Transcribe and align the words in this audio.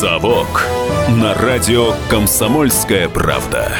«Совок» 0.00 0.64
на 1.10 1.34
радио 1.34 1.92
«Комсомольская 2.08 3.06
правда». 3.10 3.70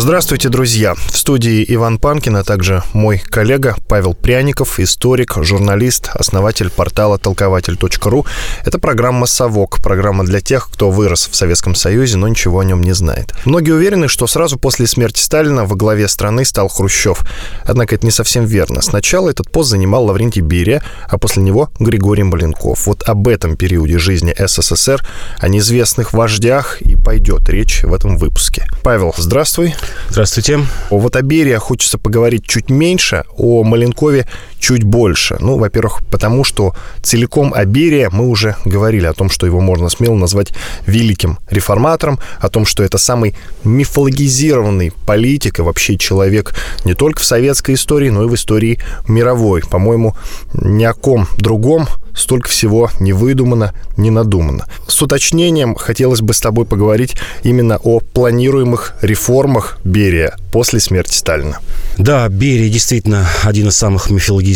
Здравствуйте, 0.00 0.48
друзья! 0.48 0.94
В 0.94 1.16
студии 1.16 1.64
Иван 1.66 1.98
Панкин, 1.98 2.36
а 2.36 2.44
также 2.44 2.84
мой 2.92 3.18
коллега 3.18 3.74
Павел 3.88 4.14
Пряников, 4.14 4.78
историк, 4.78 5.34
журналист, 5.42 6.10
основатель 6.14 6.70
портала 6.70 7.18
толкователь.ру. 7.18 8.24
Это 8.64 8.78
программа 8.78 9.26
«Совок», 9.26 9.82
программа 9.82 10.24
для 10.24 10.40
тех, 10.40 10.70
кто 10.70 10.92
вырос 10.92 11.28
в 11.28 11.34
Советском 11.34 11.74
Союзе, 11.74 12.16
но 12.16 12.28
ничего 12.28 12.60
о 12.60 12.64
нем 12.64 12.80
не 12.80 12.92
знает. 12.92 13.34
Многие 13.44 13.72
уверены, 13.72 14.06
что 14.06 14.28
сразу 14.28 14.56
после 14.56 14.86
смерти 14.86 15.18
Сталина 15.18 15.64
во 15.64 15.74
главе 15.74 16.06
страны 16.06 16.44
стал 16.44 16.68
Хрущев. 16.68 17.24
Однако 17.64 17.96
это 17.96 18.06
не 18.06 18.12
совсем 18.12 18.44
верно. 18.44 18.82
Сначала 18.82 19.28
этот 19.28 19.50
пост 19.50 19.70
занимал 19.70 20.04
Лаврентий 20.04 20.42
Берия, 20.42 20.80
а 21.08 21.18
после 21.18 21.42
него 21.42 21.70
Григорий 21.80 22.22
Маленков. 22.22 22.86
Вот 22.86 23.02
об 23.02 23.26
этом 23.26 23.56
периоде 23.56 23.98
жизни 23.98 24.32
СССР, 24.38 25.04
о 25.40 25.48
неизвестных 25.48 26.12
вождях 26.12 26.80
и 26.82 26.94
пойдет 26.94 27.48
речь 27.48 27.82
в 27.82 27.92
этом 27.92 28.16
выпуске. 28.16 28.64
Павел, 28.84 29.12
здравствуй. 29.18 29.74
Здравствуйте. 30.10 30.60
Вот 30.90 31.16
о 31.16 31.22
Берия 31.22 31.58
хочется 31.58 31.98
поговорить 31.98 32.46
чуть 32.46 32.70
меньше, 32.70 33.24
о 33.36 33.62
Маленкове 33.62 34.26
чуть 34.58 34.82
больше. 34.82 35.36
Ну, 35.40 35.58
во-первых, 35.58 36.00
потому 36.10 36.44
что 36.44 36.74
целиком 37.02 37.52
о 37.54 37.64
Берия 37.64 38.10
мы 38.10 38.28
уже 38.28 38.56
говорили 38.64 39.06
о 39.06 39.12
том, 39.12 39.30
что 39.30 39.46
его 39.46 39.60
можно 39.60 39.88
смело 39.88 40.14
назвать 40.14 40.52
великим 40.86 41.38
реформатором, 41.50 42.18
о 42.40 42.48
том, 42.48 42.66
что 42.66 42.82
это 42.82 42.98
самый 42.98 43.34
мифологизированный 43.64 44.92
политик 45.06 45.58
и 45.58 45.62
вообще 45.62 45.96
человек 45.96 46.54
не 46.84 46.94
только 46.94 47.20
в 47.20 47.24
советской 47.24 47.74
истории, 47.74 48.10
но 48.10 48.24
и 48.24 48.28
в 48.28 48.34
истории 48.34 48.78
мировой. 49.06 49.62
По-моему, 49.62 50.16
ни 50.54 50.84
о 50.84 50.94
ком 50.94 51.26
другом 51.36 51.88
столько 52.18 52.48
всего 52.48 52.90
не 52.98 53.12
выдумано, 53.12 53.72
не 53.96 54.10
надумано. 54.10 54.66
С 54.86 55.00
уточнением 55.00 55.74
хотелось 55.74 56.20
бы 56.20 56.34
с 56.34 56.40
тобой 56.40 56.66
поговорить 56.66 57.16
именно 57.42 57.78
о 57.82 58.00
планируемых 58.00 58.96
реформах 59.02 59.78
Берия 59.84 60.36
после 60.52 60.80
смерти 60.80 61.14
Сталина. 61.14 61.58
Да, 61.96 62.28
Берия 62.28 62.70
действительно 62.70 63.28
один 63.44 63.68
из 63.68 63.76
самых 63.76 64.10
мифологизированных 64.10 64.47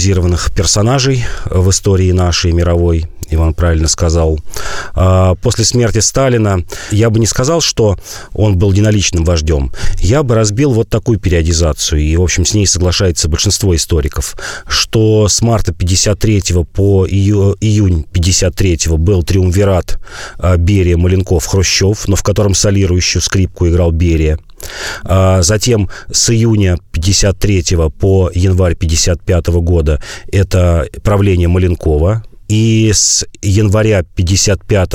персонажей 0.52 1.24
в 1.44 1.70
истории 1.70 2.12
нашей 2.12 2.52
мировой. 2.52 3.06
Иван 3.34 3.54
правильно 3.54 3.88
сказал. 3.88 4.38
А, 4.94 5.34
после 5.36 5.64
смерти 5.64 5.98
Сталина 6.00 6.64
я 6.90 7.10
бы 7.10 7.18
не 7.20 7.26
сказал, 7.26 7.60
что 7.60 7.98
он 8.32 8.58
был 8.58 8.72
единоличным 8.72 9.24
вождем. 9.24 9.72
Я 9.98 10.22
бы 10.22 10.34
разбил 10.34 10.72
вот 10.72 10.88
такую 10.88 11.18
периодизацию, 11.18 12.00
и, 12.00 12.16
в 12.16 12.22
общем, 12.22 12.44
с 12.44 12.54
ней 12.54 12.66
соглашается 12.66 13.28
большинство 13.28 13.74
историков, 13.74 14.36
что 14.66 15.28
с 15.28 15.42
марта 15.42 15.72
53 15.72 16.42
по 16.72 17.06
ию, 17.06 17.56
июнь 17.60 18.04
53 18.12 18.96
был 18.96 19.22
триумвират 19.22 19.98
а, 20.38 20.56
Берия, 20.56 20.96
Маленков, 20.96 21.46
Хрущев, 21.46 22.08
но 22.08 22.16
в 22.16 22.22
котором 22.22 22.54
солирующую 22.54 23.22
скрипку 23.22 23.68
играл 23.68 23.92
Берия. 23.92 24.38
А, 25.04 25.42
затем 25.42 25.88
с 26.10 26.30
июня 26.30 26.78
53 26.92 27.64
по 27.98 28.30
январь 28.34 28.74
55 28.74 29.46
года 29.48 30.02
это 30.30 30.86
правление 31.02 31.48
Маленкова, 31.48 32.24
и 32.52 32.90
с 32.92 33.24
января 33.40 34.02
55 34.02 34.90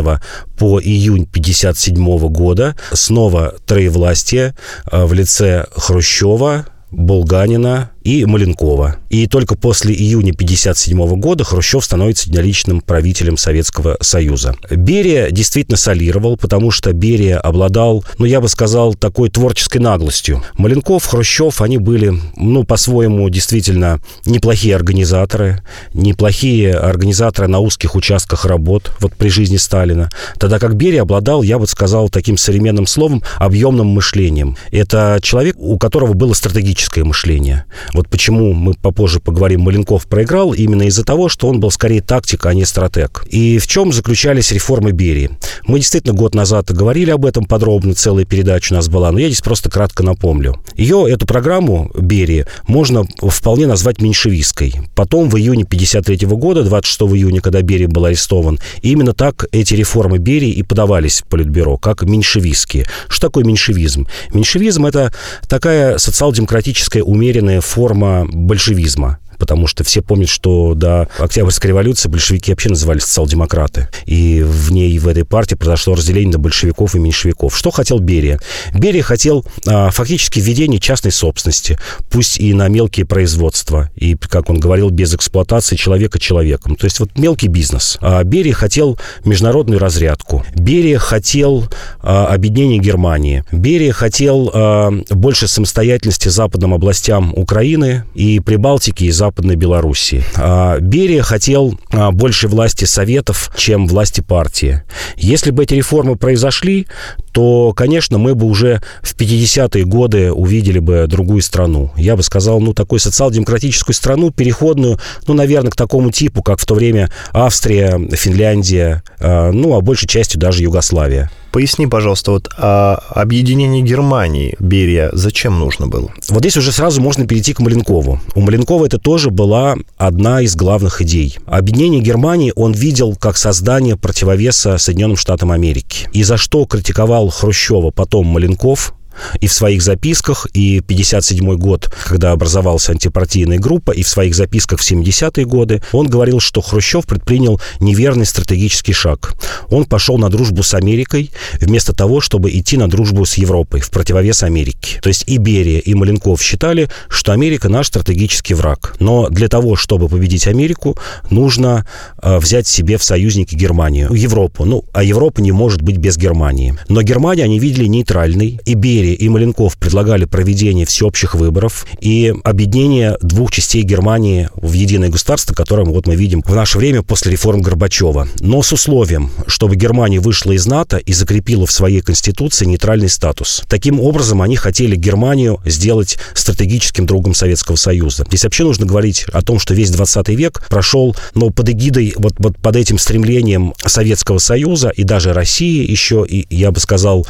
по 0.60 0.80
июнь 0.80 1.26
57 1.26 2.20
года 2.30 2.76
снова 2.94 3.56
троевластие 3.66 4.56
в 4.92 5.12
лице 5.12 5.66
Хрущева, 5.76 6.68
Булганина 6.92 7.90
и 8.08 8.24
Маленкова. 8.24 8.96
И 9.10 9.28
только 9.28 9.56
после 9.56 9.94
июня 9.94 10.32
1957 10.32 11.20
года 11.20 11.44
Хрущев 11.44 11.84
становится 11.84 12.30
единоличным 12.30 12.80
правителем 12.80 13.36
Советского 13.36 13.98
Союза. 14.00 14.56
Берия 14.72 15.30
действительно 15.30 15.76
солировал, 15.76 16.38
потому 16.38 16.72
что 16.72 16.94
Берия 16.94 17.38
обладал, 17.38 18.06
ну, 18.18 18.24
я 18.24 18.40
бы 18.40 18.48
сказал, 18.48 18.94
такой 18.94 19.30
творческой 19.30 19.80
наглостью. 19.80 20.42
Маленков, 20.54 21.06
Хрущев, 21.06 21.62
они 21.62 21.80
были, 21.80 22.14
ну, 22.38 22.64
по-своему, 22.64 23.28
действительно 23.30 24.00
неплохие 24.26 24.78
организаторы, 24.78 25.62
неплохие 25.94 26.76
организаторы 26.76 27.50
на 27.50 27.60
узких 27.60 27.94
участках 27.96 28.46
работ, 28.46 28.94
вот 29.02 29.16
при 29.16 29.28
жизни 29.28 29.58
Сталина. 29.58 30.10
Тогда 30.40 30.60
как 30.60 30.76
Берия 30.76 31.02
обладал, 31.02 31.44
я 31.44 31.60
бы 31.60 31.68
сказал, 31.68 32.08
таким 32.08 32.38
современным 32.38 32.88
словом, 32.88 33.22
объемным 33.36 33.88
мышлением. 33.88 34.56
Это 34.72 35.20
человек, 35.22 35.58
у 35.60 35.78
которого 35.78 36.14
было 36.14 36.32
стратегическое 36.34 37.04
мышление. 37.04 37.66
Вот 37.98 38.10
почему 38.10 38.54
мы 38.54 38.76
попозже 38.76 39.20
поговорим, 39.20 39.62
Маленков 39.62 40.06
проиграл, 40.06 40.54
именно 40.54 40.84
из-за 40.84 41.04
того, 41.04 41.30
что 41.30 41.48
он 41.48 41.60
был 41.60 41.72
скорее 41.72 42.00
тактик, 42.00 42.46
а 42.46 42.54
не 42.54 42.64
стратег. 42.64 43.26
И 43.32 43.58
в 43.58 43.66
чем 43.66 43.92
заключались 43.92 44.52
реформы 44.52 44.92
Берии? 44.92 45.32
Мы 45.66 45.80
действительно 45.80 46.14
год 46.14 46.36
назад 46.36 46.72
говорили 46.72 47.10
об 47.10 47.26
этом 47.26 47.46
подробно, 47.46 47.96
целая 47.96 48.24
передача 48.24 48.74
у 48.74 48.76
нас 48.76 48.88
была, 48.88 49.12
но 49.12 49.18
я 49.18 49.26
здесь 49.30 49.42
просто 49.42 49.72
кратко 49.72 50.04
напомню. 50.04 50.62
Ее, 50.76 51.08
эту 51.10 51.26
программу 51.26 51.90
Берии, 51.96 52.46
можно 52.68 53.04
вполне 53.20 53.66
назвать 53.66 54.00
меньшевистской. 54.00 54.76
Потом, 54.94 55.28
в 55.28 55.36
июне 55.36 55.64
53 55.64 56.28
года, 56.28 56.62
26 56.62 57.02
июня, 57.16 57.42
когда 57.42 57.64
Берия 57.64 57.88
был 57.88 58.06
арестован, 58.06 58.60
именно 58.84 59.14
так 59.14 59.48
эти 59.52 59.74
реформы 59.74 60.20
Берии 60.20 60.52
и 60.52 60.62
подавались 60.62 61.22
в 61.22 61.26
Политбюро, 61.26 61.78
как 61.78 62.04
меньшевистские. 62.04 62.86
Что 63.08 63.30
такое 63.30 63.44
меньшевизм? 63.44 64.06
Меньшевизм– 64.36 64.86
это 64.88 65.12
такая 65.50 65.98
социал-демократическая 65.98 67.02
умеренная 67.02 67.60
форма 67.60 67.87
форма 67.88 68.26
большевизма 68.34 69.20
потому 69.38 69.68
что 69.68 69.84
все 69.84 70.02
помнят, 70.02 70.30
что 70.30 70.74
до 70.74 71.08
Октябрьской 71.18 71.70
революции 71.70 72.10
большевики 72.10 72.52
вообще 72.52 72.70
назывались 72.70 73.04
социал-демократы. 73.04 73.88
И 74.06 74.42
в 74.44 74.72
ней, 74.72 74.98
в 75.00 75.08
этой 75.08 75.26
партии 75.26 75.56
произошло 75.56 75.96
разделение 75.96 76.34
на 76.34 76.40
большевиков 76.40 76.96
и 76.96 77.00
меньшевиков. 77.00 77.58
Что 77.58 77.72
хотел 77.72 78.00
Берия? 78.00 78.40
Берия 78.74 79.04
хотел 79.04 79.46
а, 79.66 79.90
фактически 79.92 80.40
введение 80.40 80.80
частной 80.80 81.12
собственности, 81.12 81.80
пусть 82.10 82.40
и 82.40 82.54
на 82.54 82.68
мелкие 82.68 83.06
производства, 83.06 83.90
и, 83.96 84.16
как 84.16 84.50
он 84.50 84.60
говорил, 84.60 84.90
без 84.90 85.14
эксплуатации 85.14 85.76
человека 85.76 86.20
человеком. 86.20 86.76
То 86.76 86.86
есть 86.86 87.00
вот 87.00 87.18
мелкий 87.18 87.48
бизнес. 87.48 87.98
А 88.02 88.24
Берия 88.24 88.54
хотел 88.54 88.98
международную 89.26 89.80
разрядку. 89.80 90.46
Берия 90.56 91.00
хотел 91.00 91.66
а, 92.02 92.28
объединение 92.28 92.80
Германии. 92.80 93.44
Берия 93.52 93.94
хотел 93.94 94.52
а, 94.54 94.92
больше 95.10 95.48
самостоятельности 95.48 96.30
западным 96.30 96.74
областям 96.74 97.34
Украины 97.36 98.04
и 98.16 98.40
Прибалтики, 98.40 99.06
и 99.06 99.12
Западной 99.12 99.27
Западной 99.28 99.58
Белоруссии. 99.58 100.24
А, 100.38 100.80
Берия 100.80 101.22
хотел 101.22 101.78
а, 101.92 102.12
больше 102.12 102.48
власти 102.48 102.86
Советов, 102.86 103.52
чем 103.58 103.86
власти 103.86 104.22
партии. 104.22 104.84
Если 105.18 105.52
бы 105.52 105.64
эти 105.64 105.74
реформы 105.74 106.16
произошли, 106.16 106.88
то, 107.34 107.74
конечно, 107.74 108.18
мы 108.18 108.36
бы 108.36 108.46
уже 108.46 108.82
в 109.02 109.18
50-е 109.18 109.84
годы 109.84 110.32
увидели 110.32 110.80
бы 110.80 111.08
другую 111.10 111.42
страну. 111.42 111.92
Я 111.98 112.16
бы 112.16 112.24
сказал, 112.24 112.62
ну, 112.62 112.74
такую 112.74 113.00
социал-демократическую 113.00 113.94
страну, 113.94 114.32
переходную, 114.32 114.98
ну, 115.28 115.34
наверное, 115.34 115.72
к 115.72 115.76
такому 115.76 116.12
типу, 116.12 116.42
как 116.42 116.62
в 116.62 116.66
то 116.66 116.74
время 116.74 117.12
Австрия, 117.34 118.00
Финляндия, 118.14 119.04
а, 119.20 119.52
ну, 119.52 119.76
а 119.76 119.82
большей 119.82 120.08
частью 120.08 120.40
даже 120.40 120.64
Югославия. 120.64 121.30
Поясни, 121.58 121.88
пожалуйста, 121.88 122.34
вот 122.34 122.50
а 122.60 123.02
объединение 123.10 123.82
Германии 123.82 124.56
Берия 124.60 125.10
зачем 125.14 125.58
нужно 125.58 125.88
было? 125.88 126.12
Вот 126.30 126.42
здесь 126.42 126.56
уже 126.56 126.72
сразу 126.72 127.02
можно 127.02 127.26
перейти 127.26 127.52
к 127.54 127.60
Маленкову. 127.60 128.20
У 128.36 128.42
Маленкова 128.42 128.86
это 128.86 129.00
тоже 129.00 129.32
была 129.32 129.76
одна 129.98 130.42
из 130.42 130.56
главных 130.56 131.02
идей. 131.02 131.40
Объединение 131.48 132.00
Германии 132.00 132.54
он 132.56 132.74
видел 132.74 133.16
как 133.16 133.38
создание 133.38 133.98
противовеса 133.98 134.78
Соединенным 134.78 135.18
Штатам 135.18 135.52
Америки. 135.52 136.08
И 136.14 136.22
за 136.22 136.38
что 136.38 136.64
критиковал 136.68 137.30
Хрущева 137.30 137.90
потом 137.90 138.28
Маленков, 138.28 138.94
и 139.40 139.48
в 139.48 139.54
своих 139.54 139.82
записках, 139.82 140.48
и 140.54 140.82
57 140.82 141.56
год, 141.56 141.92
когда 142.06 142.32
образовалась 142.32 142.90
антипартийная 142.90 143.60
группа, 143.60 143.92
и 143.92 144.04
в 144.04 144.08
своих 144.08 144.36
записках 144.36 144.80
в 144.80 144.92
70-е 144.92 145.46
годы, 145.46 145.82
он 145.92 146.08
говорил, 146.08 146.40
что 146.40 146.62
Хрущев 146.62 147.06
предпринял 147.06 147.60
неверный 147.80 148.26
стратегический 148.26 148.94
шаг. 148.94 149.34
Он 149.70 149.86
пошел 149.86 150.18
на 150.18 150.30
дружбу 150.30 150.64
с 150.64 150.74
Америкой 150.74 151.32
вместо 151.60 151.94
того, 151.94 152.22
чтобы 152.22 152.52
идти 152.52 152.78
на 152.78 152.90
дружбу 152.90 153.26
с 153.26 153.36
Европой 153.36 153.82
в 153.82 153.90
противовес 153.90 154.44
Америке. 154.44 155.00
То 155.02 155.10
есть 155.10 155.24
и 155.28 155.38
Берия, 155.38 155.80
и 155.80 155.94
Маленков 155.94 156.42
считали, 156.42 156.90
что 157.10 157.32
Америка 157.32 157.70
наш 157.70 157.88
стратегический 157.88 158.54
враг. 158.54 158.96
Но 159.00 159.30
для 159.30 159.48
того, 159.48 159.76
чтобы 159.76 160.10
победить 160.10 160.48
Америку, 160.48 160.98
нужно 161.30 161.88
э, 162.22 162.38
взять 162.38 162.68
себе 162.68 162.98
в 162.98 163.04
союзники 163.04 163.56
Германию, 163.56 164.14
Европу. 164.14 164.66
Ну, 164.66 164.86
а 164.94 165.04
Европа 165.04 165.42
не 165.42 165.52
может 165.52 165.82
быть 165.82 165.98
без 165.98 166.18
Германии. 166.18 166.78
Но 166.88 167.02
Германию 167.02 167.46
они 167.46 167.60
видели 167.60 167.86
нейтральной, 167.86 168.60
и 168.66 168.74
Берия 168.74 169.07
Берия 169.08 169.14
и 169.16 169.30
Маленков 169.30 169.78
предлагали 169.78 170.26
проведение 170.26 170.86
всеобщих 170.86 171.36
выборов 171.36 171.86
и 172.02 172.34
объединение 172.44 173.18
двух 173.22 173.52
частей 173.52 173.84
Германии 173.84 174.50
в 174.56 174.74
единое 174.74 175.10
государство, 175.10 175.54
которое 175.54 175.86
вот 175.86 176.08
мы 176.08 176.16
видим 176.16 176.42
в 176.46 176.54
наше 176.54 176.78
время 176.78 177.04
после 177.04 177.32
реформ 177.32 177.62
Горбачева. 177.62 178.28
Но 178.40 178.62
с 178.62 178.74
условием, 178.74 179.32
чтобы 179.48 179.76
Германия 179.76 180.20
вышла 180.20 180.52
из 180.52 180.66
НАТО 180.66 180.98
и 180.98 181.14
закрепила 181.14 181.66
в 181.66 181.72
своей 181.72 182.02
конституции 182.02 182.66
нейтральный 182.66 183.10
статус. 183.10 183.64
Таким 183.68 184.00
образом, 184.00 184.42
они 184.42 184.56
хотели 184.56 184.96
Германию 184.96 185.60
сделать 185.66 186.18
стратегическим 186.34 187.06
другом 187.06 187.34
Советского 187.34 187.76
Союза. 187.76 188.26
Здесь 188.28 188.44
вообще 188.44 188.64
нужно 188.64 188.86
говорить 188.86 189.26
о 189.32 189.42
том, 189.42 189.60
что 189.60 189.74
весь 189.74 189.92
20 189.92 190.30
век 190.30 190.66
прошел, 190.70 191.16
но 191.34 191.50
под 191.50 191.70
эгидой, 191.70 192.14
вот, 192.18 192.34
вот 192.40 192.58
под 192.58 192.76
этим 192.76 192.98
стремлением 192.98 193.74
Советского 193.86 194.40
Союза 194.40 194.90
и 194.90 195.04
даже 195.04 195.34
России 195.34 195.90
еще, 195.90 196.26
и 196.28 196.46
я 196.50 196.72
бы 196.72 196.80
сказал, 196.80 197.26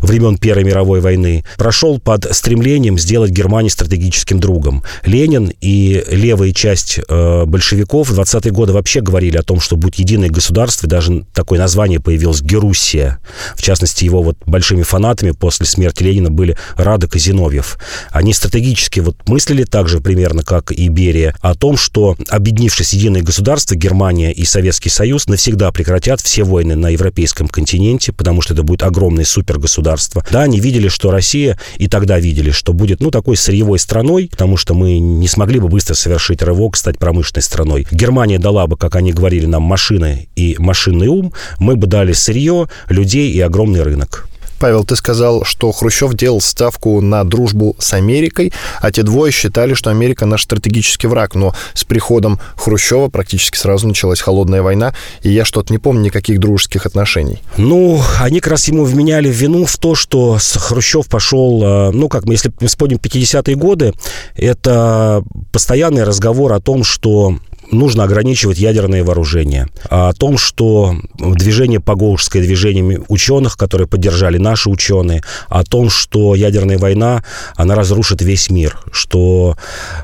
времен 0.00 0.38
Первой 0.38 0.64
мировой 0.64 1.00
войны, 1.00 1.11
прошел 1.56 1.98
под 1.98 2.34
стремлением 2.34 2.98
сделать 2.98 3.30
Германию 3.30 3.70
стратегическим 3.70 4.40
другом. 4.40 4.82
Ленин 5.04 5.52
и 5.60 6.04
левая 6.10 6.52
часть 6.52 7.00
э, 7.08 7.44
большевиков 7.44 8.08
в 8.08 8.18
20-е 8.18 8.52
годы 8.52 8.72
вообще 8.72 9.00
говорили 9.00 9.36
о 9.36 9.42
том, 9.42 9.60
что 9.60 9.76
будет 9.76 9.96
единое 9.96 10.28
государство, 10.28 10.88
даже 10.88 11.24
такое 11.32 11.58
название 11.58 12.00
появилось 12.00 12.42
Геруссия. 12.42 13.18
В 13.56 13.62
частности, 13.62 14.04
его 14.04 14.22
вот 14.22 14.36
большими 14.46 14.82
фанатами 14.82 15.32
после 15.32 15.66
смерти 15.66 16.02
Ленина 16.02 16.30
были 16.30 16.56
Радок 16.76 17.16
и 17.16 17.18
Зиновьев. 17.18 17.78
Они 18.10 18.32
стратегически 18.32 19.00
вот 19.00 19.16
мыслили 19.28 19.64
так 19.64 19.88
же 19.88 20.00
примерно, 20.00 20.42
как 20.42 20.72
и 20.72 20.88
Берия, 20.88 21.34
о 21.40 21.54
том, 21.54 21.76
что, 21.76 22.16
объединившись 22.28 22.92
единое 22.92 23.22
государство, 23.22 23.74
Германия 23.74 24.32
и 24.32 24.44
Советский 24.44 24.90
Союз 24.90 25.26
навсегда 25.26 25.72
прекратят 25.72 26.20
все 26.20 26.44
войны 26.44 26.76
на 26.76 26.88
европейском 26.90 27.48
континенте, 27.48 28.12
потому 28.12 28.42
что 28.42 28.54
это 28.54 28.62
будет 28.62 28.82
огромное 28.82 29.24
супергосударство. 29.24 30.24
Да, 30.30 30.42
они 30.42 30.60
видели, 30.60 30.88
что 30.88 31.01
Россия, 31.10 31.58
и 31.76 31.88
тогда 31.88 32.18
видели, 32.18 32.50
что 32.50 32.72
будет, 32.72 33.00
ну, 33.00 33.10
такой 33.10 33.36
сырьевой 33.36 33.78
страной, 33.78 34.28
потому 34.30 34.56
что 34.56 34.74
мы 34.74 34.98
не 34.98 35.28
смогли 35.28 35.58
бы 35.58 35.68
быстро 35.68 35.94
совершить 35.94 36.42
рывок, 36.42 36.76
стать 36.76 36.98
промышленной 36.98 37.42
страной. 37.42 37.86
Германия 37.90 38.38
дала 38.38 38.66
бы, 38.66 38.76
как 38.76 38.96
они 38.96 39.12
говорили, 39.12 39.46
нам 39.46 39.62
машины 39.62 40.28
и 40.36 40.56
машинный 40.58 41.08
ум, 41.08 41.32
мы 41.58 41.76
бы 41.76 41.86
дали 41.86 42.12
сырье, 42.12 42.68
людей 42.88 43.30
и 43.32 43.40
огромный 43.40 43.82
рынок. 43.82 44.28
Павел, 44.62 44.84
ты 44.84 44.94
сказал, 44.94 45.42
что 45.42 45.72
Хрущев 45.72 46.14
делал 46.14 46.40
ставку 46.40 47.00
на 47.00 47.24
дружбу 47.24 47.74
с 47.80 47.94
Америкой, 47.94 48.52
а 48.80 48.92
те 48.92 49.02
двое 49.02 49.32
считали, 49.32 49.74
что 49.74 49.90
Америка 49.90 50.24
наш 50.24 50.44
стратегический 50.44 51.08
враг. 51.08 51.34
Но 51.34 51.52
с 51.74 51.82
приходом 51.82 52.38
Хрущева 52.54 53.08
практически 53.08 53.58
сразу 53.58 53.88
началась 53.88 54.20
холодная 54.20 54.62
война, 54.62 54.94
и 55.22 55.30
я 55.30 55.44
что-то 55.44 55.72
не 55.72 55.80
помню 55.80 56.02
никаких 56.02 56.38
дружеских 56.38 56.86
отношений. 56.86 57.40
Ну, 57.56 58.00
они 58.20 58.38
как 58.38 58.52
раз 58.52 58.68
ему 58.68 58.84
вменяли 58.84 59.30
вину 59.30 59.64
в 59.64 59.76
то, 59.78 59.96
что 59.96 60.38
Хрущев 60.38 61.08
пошел, 61.08 61.60
э, 61.64 61.90
ну, 61.90 62.08
как 62.08 62.26
мы, 62.26 62.34
если 62.34 62.52
вспомним 62.64 62.98
50-е 62.98 63.56
годы, 63.56 63.94
это 64.36 65.24
постоянный 65.50 66.04
разговор 66.04 66.52
о 66.52 66.60
том, 66.60 66.84
что 66.84 67.36
нужно 67.72 68.04
ограничивать 68.04 68.58
ядерные 68.58 69.02
вооружения. 69.02 69.68
А 69.90 70.10
о 70.10 70.12
том, 70.12 70.38
что 70.38 70.94
движение 71.18 71.80
Погоушское, 71.80 72.42
движение 72.42 73.02
ученых, 73.08 73.56
которые 73.56 73.88
поддержали 73.88 74.38
наши 74.38 74.68
ученые, 74.68 75.22
о 75.48 75.64
том, 75.64 75.90
что 75.90 76.34
ядерная 76.34 76.78
война, 76.78 77.24
она 77.56 77.74
разрушит 77.74 78.22
весь 78.22 78.50
мир, 78.50 78.78
что 78.92 79.56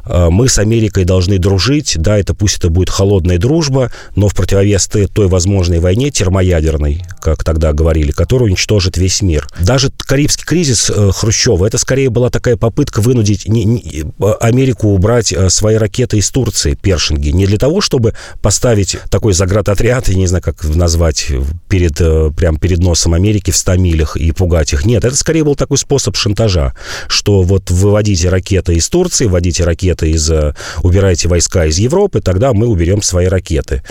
э, 0.04 0.28
мы 0.30 0.48
с 0.48 0.58
Америкой 0.58 1.04
должны 1.04 1.38
дружить, 1.38 1.96
да, 1.98 2.18
это 2.18 2.34
пусть 2.34 2.58
это 2.58 2.70
будет 2.70 2.90
холодная 2.90 3.38
дружба, 3.38 3.92
но 4.16 4.28
в 4.28 4.34
противовес 4.34 4.88
той 4.88 5.28
возможной 5.28 5.80
войне 5.80 6.10
термоядерной, 6.10 7.02
как 7.20 7.44
тогда 7.44 7.72
говорили, 7.72 8.10
которая 8.10 8.48
уничтожит 8.48 8.96
весь 8.96 9.22
мир. 9.22 9.46
Даже 9.60 9.90
Карибский 9.98 10.44
кризис 10.44 10.90
э, 10.90 11.10
Хрущева, 11.12 11.66
это 11.66 11.78
скорее 11.78 12.10
была 12.10 12.30
такая 12.30 12.56
попытка 12.56 13.00
вынудить 13.00 13.46
не, 13.46 14.04
Америку 14.40 14.88
убрать 14.88 15.32
э, 15.32 15.50
свои 15.50 15.76
ракеты 15.76 16.18
из 16.18 16.30
Турции, 16.30 16.74
Першинги, 16.74 17.30
не 17.30 17.46
для 17.46 17.57
для 17.58 17.66
того, 17.66 17.80
чтобы 17.80 18.14
поставить 18.40 18.98
такой 19.10 19.32
заградотряд, 19.32 20.08
я 20.08 20.14
не 20.14 20.28
знаю, 20.28 20.44
как 20.44 20.62
назвать, 20.62 21.26
перед, 21.68 22.00
э, 22.00 22.30
прям 22.36 22.56
перед 22.56 22.78
носом 22.78 23.14
Америки 23.14 23.50
в 23.50 23.56
100 23.56 23.76
милях 23.76 24.16
и 24.16 24.30
пугать 24.30 24.72
их. 24.72 24.86
Нет, 24.86 25.04
это 25.04 25.16
скорее 25.16 25.42
был 25.42 25.56
такой 25.56 25.76
способ 25.76 26.14
шантажа, 26.14 26.74
что 27.08 27.42
вот 27.42 27.72
выводите 27.72 28.28
ракеты 28.28 28.74
из 28.74 28.88
Турции, 28.88 29.26
вводите 29.26 29.64
ракеты 29.64 30.10
из... 30.12 30.30
Э, 30.30 30.54
убирайте 30.84 31.28
войска 31.28 31.66
из 31.66 31.78
Европы, 31.78 32.20
тогда 32.20 32.52
мы 32.52 32.68
уберем 32.68 33.02
свои 33.02 33.26
ракеты. 33.26 33.82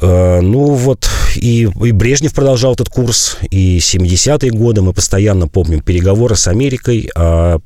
Э, 0.00 0.40
ну 0.40 0.72
вот, 0.72 1.06
и, 1.36 1.68
и 1.84 1.92
Брежнев 1.92 2.32
продолжал 2.32 2.72
этот 2.72 2.88
курс, 2.88 3.36
и 3.50 3.76
70-е 3.78 4.50
годы 4.52 4.80
мы 4.80 4.94
постоянно 4.94 5.48
помним 5.48 5.82
переговоры 5.82 6.34
с 6.34 6.48
Америкой 6.48 7.10
о, 7.14 7.58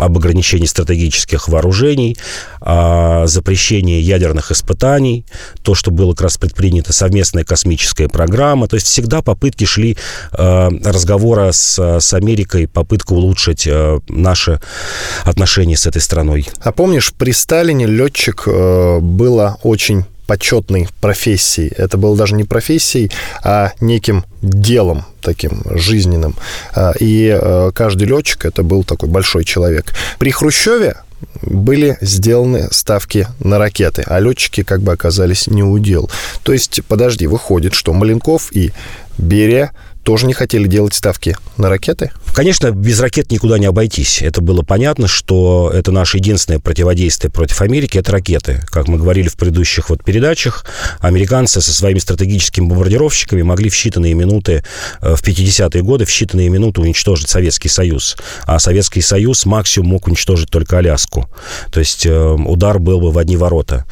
об 0.00 0.16
ограничении 0.16 0.66
стратегических 0.66 1.48
вооружений, 1.48 2.16
о 2.60 3.26
запрещении 3.26 4.00
ядерных 4.00 4.50
испытаний, 4.50 5.24
то, 5.62 5.74
что 5.74 5.90
было 5.90 6.12
как 6.12 6.22
раз 6.22 6.38
предпринято 6.38 6.92
совместная 6.92 7.44
космическая 7.44 8.08
программа. 8.08 8.68
То 8.68 8.76
есть 8.76 8.86
всегда 8.86 9.22
попытки 9.22 9.64
шли 9.64 9.96
э, 10.32 10.68
разговора 10.84 11.52
с, 11.52 11.78
с 11.78 12.14
Америкой, 12.14 12.68
попытка 12.68 13.12
улучшить 13.12 13.66
э, 13.66 14.00
наши 14.08 14.60
отношения 15.24 15.76
с 15.76 15.86
этой 15.86 16.02
страной. 16.02 16.48
А 16.62 16.72
помнишь, 16.72 17.12
при 17.16 17.32
Сталине 17.32 17.86
летчик 17.86 18.44
э, 18.46 18.98
было 19.00 19.58
очень 19.62 20.04
почетной 20.30 20.86
профессией. 21.00 21.72
Это 21.76 21.98
было 21.98 22.16
даже 22.16 22.36
не 22.36 22.44
профессией, 22.44 23.10
а 23.42 23.72
неким 23.80 24.24
делом 24.42 25.04
таким 25.20 25.62
жизненным. 25.76 26.36
А, 26.72 26.92
и 27.00 27.36
э, 27.36 27.72
каждый 27.74 28.06
летчик 28.06 28.44
это 28.44 28.62
был 28.62 28.84
такой 28.84 29.08
большой 29.08 29.42
человек. 29.42 29.92
При 30.20 30.30
Хрущеве 30.30 30.98
были 31.42 31.98
сделаны 32.00 32.68
ставки 32.70 33.26
на 33.40 33.58
ракеты, 33.58 34.04
а 34.06 34.20
летчики 34.20 34.62
как 34.62 34.82
бы 34.82 34.92
оказались 34.92 35.48
не 35.48 35.64
удел. 35.64 36.08
То 36.44 36.52
есть, 36.52 36.80
подожди, 36.86 37.26
выходит, 37.26 37.74
что 37.74 37.92
Маленков 37.92 38.52
и 38.52 38.70
Берия 39.18 39.72
тоже 40.02 40.26
не 40.26 40.32
хотели 40.32 40.66
делать 40.66 40.94
ставки 40.94 41.36
на 41.56 41.68
ракеты? 41.68 42.10
Конечно, 42.34 42.70
без 42.70 43.00
ракет 43.00 43.30
никуда 43.30 43.58
не 43.58 43.66
обойтись. 43.66 44.22
Это 44.22 44.40
было 44.40 44.62
понятно, 44.62 45.08
что 45.08 45.70
это 45.74 45.92
наше 45.92 46.18
единственное 46.18 46.60
противодействие 46.60 47.30
против 47.30 47.60
Америки, 47.60 47.98
это 47.98 48.12
ракеты. 48.12 48.62
Как 48.66 48.88
мы 48.88 48.98
говорили 48.98 49.28
в 49.28 49.36
предыдущих 49.36 49.90
вот 49.90 50.04
передачах, 50.04 50.64
американцы 51.00 51.60
со 51.60 51.72
своими 51.72 51.98
стратегическими 51.98 52.66
бомбардировщиками 52.66 53.42
могли 53.42 53.68
в 53.68 53.74
считанные 53.74 54.14
минуты, 54.14 54.64
э, 55.02 55.14
в 55.14 55.22
50-е 55.22 55.82
годы, 55.82 56.04
в 56.04 56.08
считанные 56.08 56.48
минуты 56.48 56.80
уничтожить 56.80 57.28
Советский 57.28 57.68
Союз. 57.68 58.16
А 58.44 58.58
Советский 58.58 59.02
Союз 59.02 59.44
максимум 59.44 59.90
мог 59.90 60.06
уничтожить 60.06 60.50
только 60.50 60.78
Аляску. 60.78 61.28
То 61.70 61.80
есть 61.80 62.06
э, 62.06 62.16
удар 62.16 62.78
был 62.78 63.00
бы 63.00 63.10
в 63.10 63.18
одни 63.18 63.36
ворота, 63.36 63.84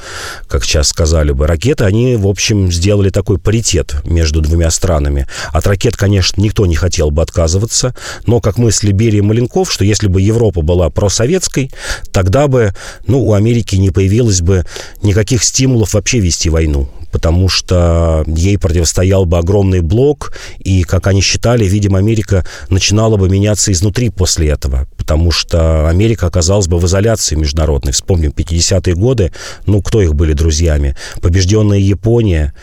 как 0.49 0.64
сейчас 0.64 0.88
сказали 0.88 1.32
бы. 1.32 1.46
Ракеты, 1.46 1.84
они, 1.84 2.16
в 2.16 2.26
общем, 2.26 2.70
сделали 2.72 3.11
такой 3.11 3.38
паритет 3.38 3.96
между 4.04 4.40
двумя 4.40 4.70
странами. 4.70 5.26
От 5.52 5.66
ракет, 5.66 5.96
конечно, 5.98 6.40
никто 6.40 6.64
не 6.64 6.76
хотел 6.76 7.10
бы 7.10 7.20
отказываться, 7.20 7.94
но, 8.26 8.40
как 8.40 8.56
мысли 8.56 8.92
Берия 8.92 9.22
Маленков, 9.22 9.70
что 9.70 9.84
если 9.84 10.06
бы 10.06 10.22
Европа 10.22 10.62
была 10.62 10.88
просоветской, 10.88 11.70
тогда 12.12 12.48
бы 12.48 12.74
ну, 13.06 13.22
у 13.22 13.34
Америки 13.34 13.76
не 13.76 13.90
появилось 13.90 14.40
бы 14.40 14.64
никаких 15.02 15.44
стимулов 15.44 15.94
вообще 15.94 16.20
вести 16.20 16.49
войну 16.49 16.88
потому 17.10 17.48
что 17.48 18.24
ей 18.26 18.58
противостоял 18.58 19.24
бы 19.24 19.38
огромный 19.38 19.80
блок, 19.80 20.32
и, 20.58 20.82
как 20.82 21.06
они 21.06 21.20
считали, 21.20 21.64
видимо, 21.64 21.98
Америка 21.98 22.44
начинала 22.70 23.16
бы 23.16 23.28
меняться 23.28 23.72
изнутри 23.72 24.10
после 24.10 24.48
этого, 24.48 24.86
потому 24.96 25.30
что 25.30 25.88
Америка 25.88 26.26
оказалась 26.26 26.68
бы 26.68 26.78
в 26.78 26.86
изоляции 26.86 27.34
международной. 27.36 27.92
Вспомним 27.92 28.30
50-е 28.30 28.94
годы, 28.94 29.32
ну, 29.66 29.82
кто 29.82 30.02
их 30.02 30.14
были 30.14 30.32
друзьями? 30.32 30.96
Побежденная 31.22 31.78
Япония, 31.78 32.54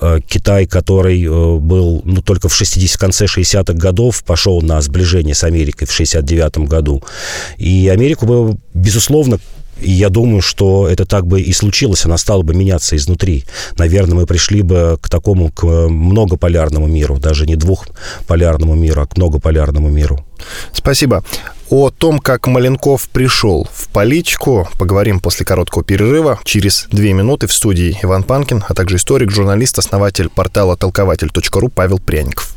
э, 0.00 0.18
Китай, 0.26 0.66
который 0.66 1.22
э, 1.24 1.58
был, 1.58 2.02
ну, 2.04 2.22
только 2.22 2.48
в 2.48 2.54
60, 2.54 2.96
в 2.96 2.98
конце 2.98 3.26
60-х 3.26 3.74
годов 3.74 4.24
пошел 4.24 4.60
на 4.62 4.80
сближение 4.80 5.34
с 5.34 5.44
Америкой 5.44 5.86
в 5.86 5.92
69 5.92 6.58
году. 6.68 7.02
И 7.58 7.88
Америку 7.88 8.26
бы, 8.26 8.56
безусловно, 8.74 9.38
и 9.82 9.90
я 9.90 10.08
думаю, 10.08 10.40
что 10.40 10.88
это 10.88 11.04
так 11.04 11.26
бы 11.26 11.40
и 11.40 11.52
случилось, 11.52 12.04
она 12.04 12.18
стала 12.18 12.42
бы 12.42 12.54
меняться 12.54 12.96
изнутри. 12.96 13.44
Наверное, 13.76 14.14
мы 14.14 14.26
пришли 14.26 14.62
бы 14.62 14.98
к 15.00 15.08
такому, 15.08 15.50
к 15.50 15.64
многополярному 15.64 16.86
миру, 16.86 17.18
даже 17.18 17.46
не 17.46 17.56
двухполярному 17.56 18.74
миру, 18.74 19.02
а 19.02 19.06
к 19.06 19.16
многополярному 19.16 19.88
миру. 19.88 20.24
Спасибо. 20.72 21.24
О 21.70 21.90
том, 21.90 22.18
как 22.18 22.46
Маленков 22.46 23.08
пришел 23.08 23.66
в 23.72 23.88
политику, 23.88 24.68
поговорим 24.78 25.20
после 25.20 25.46
короткого 25.46 25.82
перерыва. 25.82 26.38
Через 26.44 26.86
две 26.90 27.12
минуты 27.14 27.46
в 27.46 27.52
студии 27.52 27.98
Иван 28.02 28.24
Панкин, 28.24 28.64
а 28.68 28.74
также 28.74 28.96
историк, 28.96 29.30
журналист, 29.30 29.78
основатель 29.78 30.28
портала 30.28 30.76
толкователь.ру 30.76 31.68
Павел 31.70 31.98
Пряников. 31.98 32.54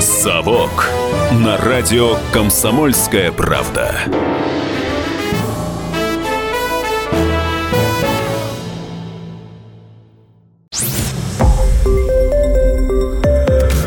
«Совок» 0.00 0.90
на 1.32 1.58
радио 1.58 2.16
«Комсомольская 2.32 3.30
правда». 3.32 3.94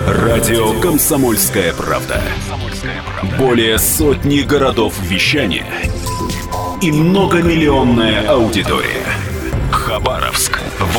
Радио 0.07 0.79
«Комсомольская 0.81 1.74
правда». 1.74 2.21
Более 3.39 3.79
сотни 3.79 4.41
городов 4.41 5.00
вещания 5.01 5.65
и 6.81 6.91
многомиллионная 6.91 8.27
аудитория. 8.29 9.05
Хабаровск 9.71 10.60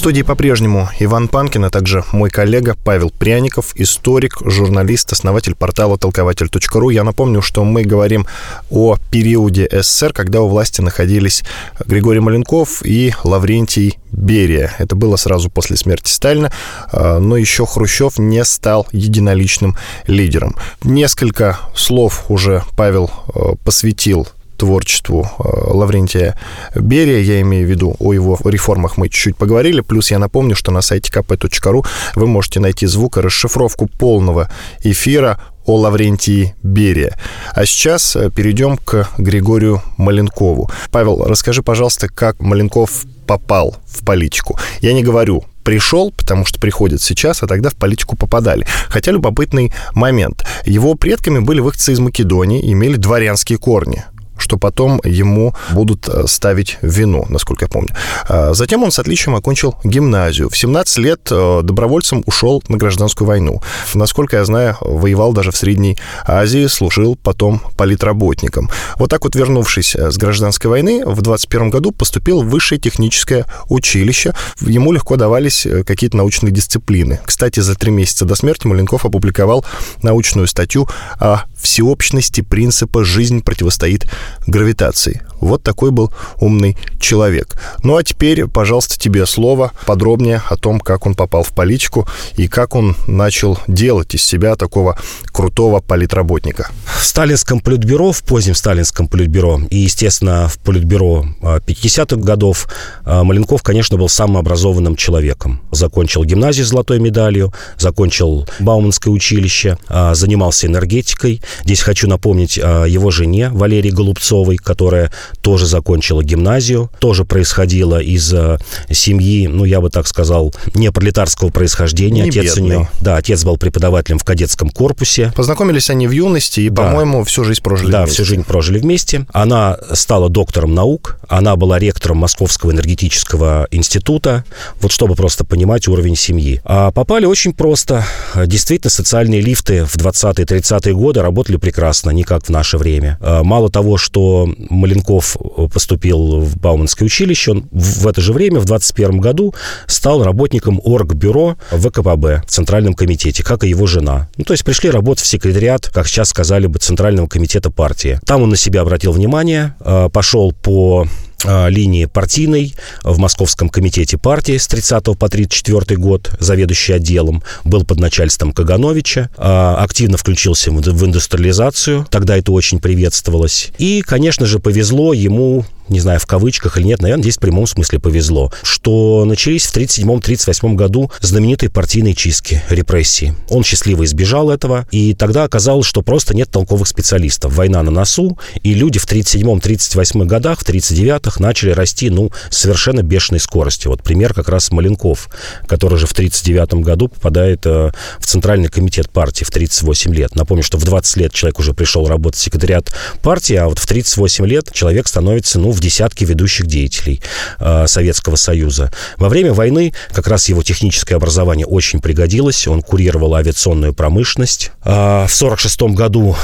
Студии 0.00 0.22
по-прежнему 0.22 0.88
Иван 0.98 1.28
Панкин, 1.28 1.66
а 1.66 1.68
также 1.68 2.04
мой 2.10 2.30
коллега 2.30 2.74
Павел 2.84 3.10
Пряников, 3.10 3.72
историк, 3.74 4.38
журналист, 4.42 5.12
основатель 5.12 5.54
портала 5.54 5.98
толкователь.ру. 5.98 6.88
Я 6.88 7.04
напомню, 7.04 7.42
что 7.42 7.64
мы 7.64 7.82
говорим 7.82 8.26
о 8.70 8.96
периоде 9.10 9.68
СССР, 9.70 10.14
когда 10.14 10.40
у 10.40 10.48
власти 10.48 10.80
находились 10.80 11.44
Григорий 11.84 12.20
Маленков 12.20 12.80
и 12.82 13.12
Лаврентий 13.24 13.98
Берия. 14.10 14.72
Это 14.78 14.96
было 14.96 15.16
сразу 15.16 15.50
после 15.50 15.76
смерти 15.76 16.10
Сталина, 16.10 16.50
а, 16.90 17.18
но 17.18 17.36
еще 17.36 17.66
Хрущев 17.66 18.18
не 18.18 18.42
стал 18.46 18.86
единоличным 18.92 19.76
лидером. 20.06 20.56
Несколько 20.82 21.58
слов 21.74 22.24
уже 22.30 22.64
Павел 22.74 23.10
а, 23.34 23.54
посвятил 23.62 24.26
творчеству 24.60 25.26
э, 25.38 25.42
Лаврентия 25.72 26.36
Берия, 26.74 27.20
я 27.20 27.40
имею 27.40 27.66
в 27.66 27.70
виду 27.70 27.96
о 27.98 28.12
его 28.12 28.38
реформах 28.44 28.98
мы 28.98 29.08
чуть-чуть 29.08 29.36
поговорили, 29.36 29.80
плюс 29.80 30.10
я 30.10 30.18
напомню, 30.18 30.54
что 30.54 30.70
на 30.70 30.82
сайте 30.82 31.10
kp.ru 31.10 31.86
вы 32.14 32.26
можете 32.26 32.60
найти 32.60 32.86
звук 32.86 33.16
и 33.16 33.20
расшифровку 33.20 33.86
полного 33.86 34.50
эфира 34.84 35.40
о 35.64 35.76
Лаврентии 35.76 36.54
Берия. 36.62 37.16
А 37.54 37.64
сейчас 37.64 38.16
э, 38.16 38.30
перейдем 38.30 38.76
к 38.76 39.08
Григорию 39.16 39.82
Маленкову. 39.96 40.70
Павел, 40.90 41.24
расскажи, 41.24 41.62
пожалуйста, 41.62 42.08
как 42.08 42.40
Маленков 42.40 43.04
попал 43.26 43.76
в 43.86 44.04
политику. 44.04 44.58
Я 44.82 44.92
не 44.92 45.02
говорю 45.02 45.44
пришел, 45.62 46.10
потому 46.10 46.44
что 46.44 46.58
приходит 46.58 47.00
сейчас, 47.00 47.42
а 47.42 47.46
тогда 47.46 47.70
в 47.70 47.76
политику 47.76 48.16
попадали. 48.16 48.66
Хотя 48.88 49.12
любопытный 49.12 49.72
момент. 49.94 50.44
Его 50.64 50.94
предками 50.94 51.38
были 51.38 51.60
выходцы 51.60 51.92
из 51.92 52.00
Македонии, 52.00 52.72
имели 52.72 52.96
дворянские 52.96 53.58
корни 53.58 54.04
что 54.40 54.56
потом 54.56 55.00
ему 55.04 55.54
будут 55.72 56.08
э, 56.08 56.26
ставить 56.26 56.78
вину, 56.82 57.26
насколько 57.28 57.64
я 57.64 57.68
помню. 57.68 57.94
А 58.28 58.54
затем 58.54 58.82
он 58.82 58.90
с 58.90 58.98
отличием 58.98 59.36
окончил 59.36 59.76
гимназию. 59.84 60.48
В 60.48 60.56
17 60.56 60.98
лет 60.98 61.28
э, 61.30 61.60
добровольцем 61.62 62.22
ушел 62.26 62.62
на 62.68 62.76
гражданскую 62.76 63.28
войну. 63.28 63.62
Насколько 63.94 64.38
я 64.38 64.44
знаю, 64.44 64.76
воевал 64.80 65.32
даже 65.32 65.50
в 65.50 65.56
Средней 65.56 65.98
Азии, 66.26 66.66
служил 66.66 67.16
потом 67.16 67.60
политработником. 67.76 68.70
Вот 68.96 69.10
так 69.10 69.24
вот, 69.24 69.36
вернувшись 69.36 69.94
э, 69.94 70.10
с 70.10 70.16
гражданской 70.16 70.70
войны, 70.70 71.02
в 71.04 71.22
21 71.22 71.70
году 71.70 71.92
поступил 71.92 72.42
в 72.42 72.48
высшее 72.48 72.80
техническое 72.80 73.46
училище. 73.68 74.34
Ему 74.60 74.92
легко 74.92 75.16
давались 75.16 75.66
какие-то 75.86 76.16
научные 76.16 76.50
дисциплины. 76.50 77.20
Кстати, 77.24 77.60
за 77.60 77.74
три 77.74 77.90
месяца 77.90 78.24
до 78.24 78.34
смерти 78.34 78.66
Маленков 78.66 79.04
опубликовал 79.04 79.64
научную 80.02 80.46
статью 80.46 80.88
о 81.18 81.44
всеобщности 81.56 82.40
принципа 82.40 83.04
«жизнь 83.04 83.42
противостоит 83.42 84.06
гравитации». 84.46 85.22
Вот 85.40 85.62
такой 85.62 85.90
был 85.90 86.12
умный 86.38 86.76
человек. 86.98 87.56
Ну 87.82 87.96
а 87.96 88.02
теперь, 88.02 88.46
пожалуйста, 88.46 88.98
тебе 88.98 89.24
слово 89.26 89.72
подробнее 89.86 90.42
о 90.48 90.56
том, 90.56 90.80
как 90.80 91.06
он 91.06 91.14
попал 91.14 91.42
в 91.42 91.50
политику 91.50 92.06
и 92.36 92.46
как 92.46 92.74
он 92.74 92.94
начал 93.06 93.58
делать 93.66 94.14
из 94.14 94.22
себя 94.22 94.54
такого 94.56 94.98
крутого 95.32 95.80
политработника. 95.80 96.70
В 96.84 97.04
сталинском 97.04 97.60
политбюро, 97.60 98.12
в 98.12 98.22
позднем 98.22 98.54
сталинском 98.54 99.08
политбюро 99.08 99.60
и, 99.70 99.78
естественно, 99.78 100.48
в 100.48 100.58
политбюро 100.58 101.24
50-х 101.40 102.16
а, 102.16 102.18
годов 102.18 102.68
а, 103.04 103.24
Маленков, 103.24 103.62
конечно, 103.62 103.96
был 103.96 104.08
самым 104.08 104.36
образованным 104.36 104.96
человеком. 104.96 105.62
Закончил 105.70 106.24
гимназию 106.24 106.66
с 106.66 106.68
золотой 106.68 107.00
медалью, 107.00 107.52
закончил 107.78 108.46
Бауманское 108.58 109.12
училище, 109.12 109.78
а, 109.88 110.14
занимался 110.14 110.66
энергетикой. 110.66 111.40
Здесь 111.64 111.80
хочу 111.80 112.08
напомнить 112.08 112.58
его 112.58 113.10
жене 113.10 113.48
Валерии 113.50 113.90
Голубцовой, 113.90 114.19
которая 114.58 115.10
тоже 115.40 115.66
закончила 115.66 116.22
гимназию, 116.22 116.90
тоже 116.98 117.24
происходила 117.24 118.00
из 118.00 118.32
э, 118.32 118.58
семьи, 118.90 119.46
ну, 119.46 119.64
я 119.64 119.80
бы 119.80 119.90
так 119.90 120.06
сказал, 120.06 120.54
не 120.74 120.90
пролетарского 120.90 121.50
происхождения. 121.50 122.22
Не 122.22 122.28
отец 122.28 122.56
бедный. 122.56 122.62
у 122.62 122.66
нее, 122.80 122.90
да, 123.00 123.16
отец 123.16 123.44
был 123.44 123.56
преподавателем 123.56 124.18
в 124.18 124.24
кадетском 124.24 124.70
корпусе. 124.70 125.32
Познакомились 125.34 125.90
они 125.90 126.06
в 126.06 126.10
юности 126.10 126.60
и, 126.60 126.68
да. 126.68 126.84
по-моему, 126.84 127.24
всю 127.24 127.44
жизнь 127.44 127.62
прожили 127.62 127.90
да, 127.90 128.02
вместе. 128.02 128.14
всю 128.14 128.24
жизнь 128.24 128.44
прожили 128.44 128.78
вместе. 128.78 129.26
Она 129.32 129.78
стала 129.92 130.28
доктором 130.28 130.74
наук, 130.74 131.18
она 131.28 131.56
была 131.56 131.78
ректором 131.78 132.18
Московского 132.18 132.72
энергетического 132.72 133.68
института, 133.70 134.44
вот 134.80 134.92
чтобы 134.92 135.14
просто 135.14 135.44
понимать 135.44 135.88
уровень 135.88 136.16
семьи. 136.16 136.60
А 136.64 136.90
попали 136.90 137.24
очень 137.24 137.52
просто. 137.52 138.04
Действительно, 138.34 138.90
социальные 138.90 139.40
лифты 139.40 139.84
в 139.84 139.96
20-30-е 139.96 140.94
годы 140.94 141.22
работали 141.22 141.56
прекрасно, 141.56 142.10
не 142.10 142.24
как 142.24 142.46
в 142.46 142.48
наше 142.50 142.78
время. 142.78 143.18
А 143.20 143.42
мало 143.42 143.70
того, 143.70 143.96
что 143.96 144.09
Маленков 144.16 145.36
поступил 145.72 146.40
в 146.40 146.56
Бауманское 146.56 147.06
училище, 147.06 147.52
он 147.52 147.68
в 147.70 148.06
это 148.06 148.20
же 148.20 148.32
время, 148.32 148.60
в 148.60 148.64
21 148.64 149.20
году, 149.20 149.54
стал 149.86 150.22
работником 150.24 150.80
оргбюро 150.82 151.56
ВКПБ 151.70 152.42
в 152.46 152.50
Центральном 152.50 152.94
комитете, 152.94 153.42
как 153.42 153.64
и 153.64 153.68
его 153.68 153.86
жена. 153.86 154.28
Ну, 154.36 154.44
то 154.44 154.52
есть 154.52 154.64
пришли 154.64 154.90
работать 154.90 155.24
в 155.24 155.28
секретариат, 155.28 155.88
как 155.88 156.06
сейчас 156.06 156.30
сказали 156.30 156.66
бы, 156.66 156.78
Центрального 156.78 157.26
комитета 157.26 157.70
партии. 157.70 158.20
Там 158.24 158.42
он 158.42 158.50
на 158.50 158.56
себя 158.56 158.82
обратил 158.82 159.12
внимание, 159.12 159.74
э, 159.80 160.08
пошел 160.12 160.52
по 160.52 161.06
линии 161.44 162.06
партийной 162.06 162.74
в 163.02 163.18
Московском 163.18 163.68
комитете 163.68 164.18
партии 164.18 164.56
с 164.56 164.66
30 164.68 165.18
по 165.18 165.28
34 165.28 165.98
год, 165.98 166.30
заведующий 166.40 166.92
отделом, 166.92 167.42
был 167.64 167.84
под 167.84 168.00
начальством 168.00 168.52
Кагановича, 168.52 169.30
а, 169.36 169.76
активно 169.82 170.16
включился 170.16 170.70
в 170.70 171.04
индустриализацию, 171.04 172.06
тогда 172.10 172.36
это 172.36 172.52
очень 172.52 172.80
приветствовалось. 172.80 173.70
И, 173.78 174.02
конечно 174.02 174.46
же, 174.46 174.58
повезло 174.58 175.12
ему 175.12 175.64
не 175.90 176.00
знаю, 176.00 176.20
в 176.20 176.26
кавычках 176.26 176.78
или 176.78 176.84
нет, 176.84 177.02
наверное, 177.02 177.22
здесь 177.22 177.36
в 177.36 177.40
прямом 177.40 177.66
смысле 177.66 177.98
повезло, 177.98 178.52
что 178.62 179.24
начались 179.24 179.66
в 179.66 179.76
1937-1938 179.76 180.74
году 180.74 181.10
знаменитые 181.20 181.70
партийные 181.70 182.14
чистки, 182.14 182.62
репрессии. 182.68 183.34
Он 183.48 183.64
счастливо 183.64 184.04
избежал 184.04 184.50
этого, 184.50 184.86
и 184.90 185.14
тогда 185.14 185.44
оказалось, 185.44 185.86
что 185.86 186.02
просто 186.02 186.34
нет 186.34 186.50
толковых 186.50 186.88
специалистов. 186.88 187.54
Война 187.54 187.82
на 187.82 187.90
носу, 187.90 188.38
и 188.62 188.74
люди 188.74 188.98
в 188.98 189.06
1937-1938 189.06 190.24
годах, 190.26 190.60
в 190.60 190.68
1939-х 190.68 191.42
начали 191.42 191.70
расти, 191.70 192.10
ну, 192.10 192.30
совершенно 192.50 193.02
бешеной 193.02 193.40
скоростью. 193.40 193.90
Вот 193.90 194.02
пример 194.02 194.32
как 194.34 194.48
раз 194.48 194.70
Маленков, 194.70 195.28
который 195.66 195.98
же 195.98 196.06
в 196.06 196.12
1939 196.12 196.84
году 196.84 197.08
попадает 197.08 197.66
э, 197.66 197.90
в 198.18 198.26
Центральный 198.26 198.68
комитет 198.68 199.10
партии 199.10 199.44
в 199.44 199.50
38 199.50 200.14
лет. 200.14 200.34
Напомню, 200.36 200.62
что 200.62 200.78
в 200.78 200.84
20 200.84 201.16
лет 201.16 201.32
человек 201.32 201.58
уже 201.58 201.74
пришел 201.74 202.06
работать 202.06 202.38
в 202.38 202.42
секретариат 202.42 202.94
партии, 203.22 203.56
а 203.56 203.68
вот 203.68 203.78
в 203.78 203.86
38 203.86 204.46
лет 204.46 204.72
человек 204.72 205.08
становится, 205.08 205.58
ну, 205.58 205.70
в 205.70 205.79
в 205.80 205.82
десятки 205.82 206.24
ведущих 206.24 206.66
деятелей 206.66 207.22
э, 207.58 207.86
Советского 207.86 208.36
Союза. 208.36 208.92
Во 209.16 209.30
время 209.30 209.54
войны 209.54 209.94
как 210.12 210.28
раз 210.28 210.50
его 210.50 210.62
техническое 210.62 211.16
образование 211.16 211.66
очень 211.66 212.00
пригодилось. 212.00 212.68
Он 212.68 212.82
курировал 212.82 213.34
авиационную 213.34 213.94
промышленность. 213.94 214.72
Э, 214.84 215.24
в 215.26 215.34
1946 215.34 215.82
году 215.96 216.36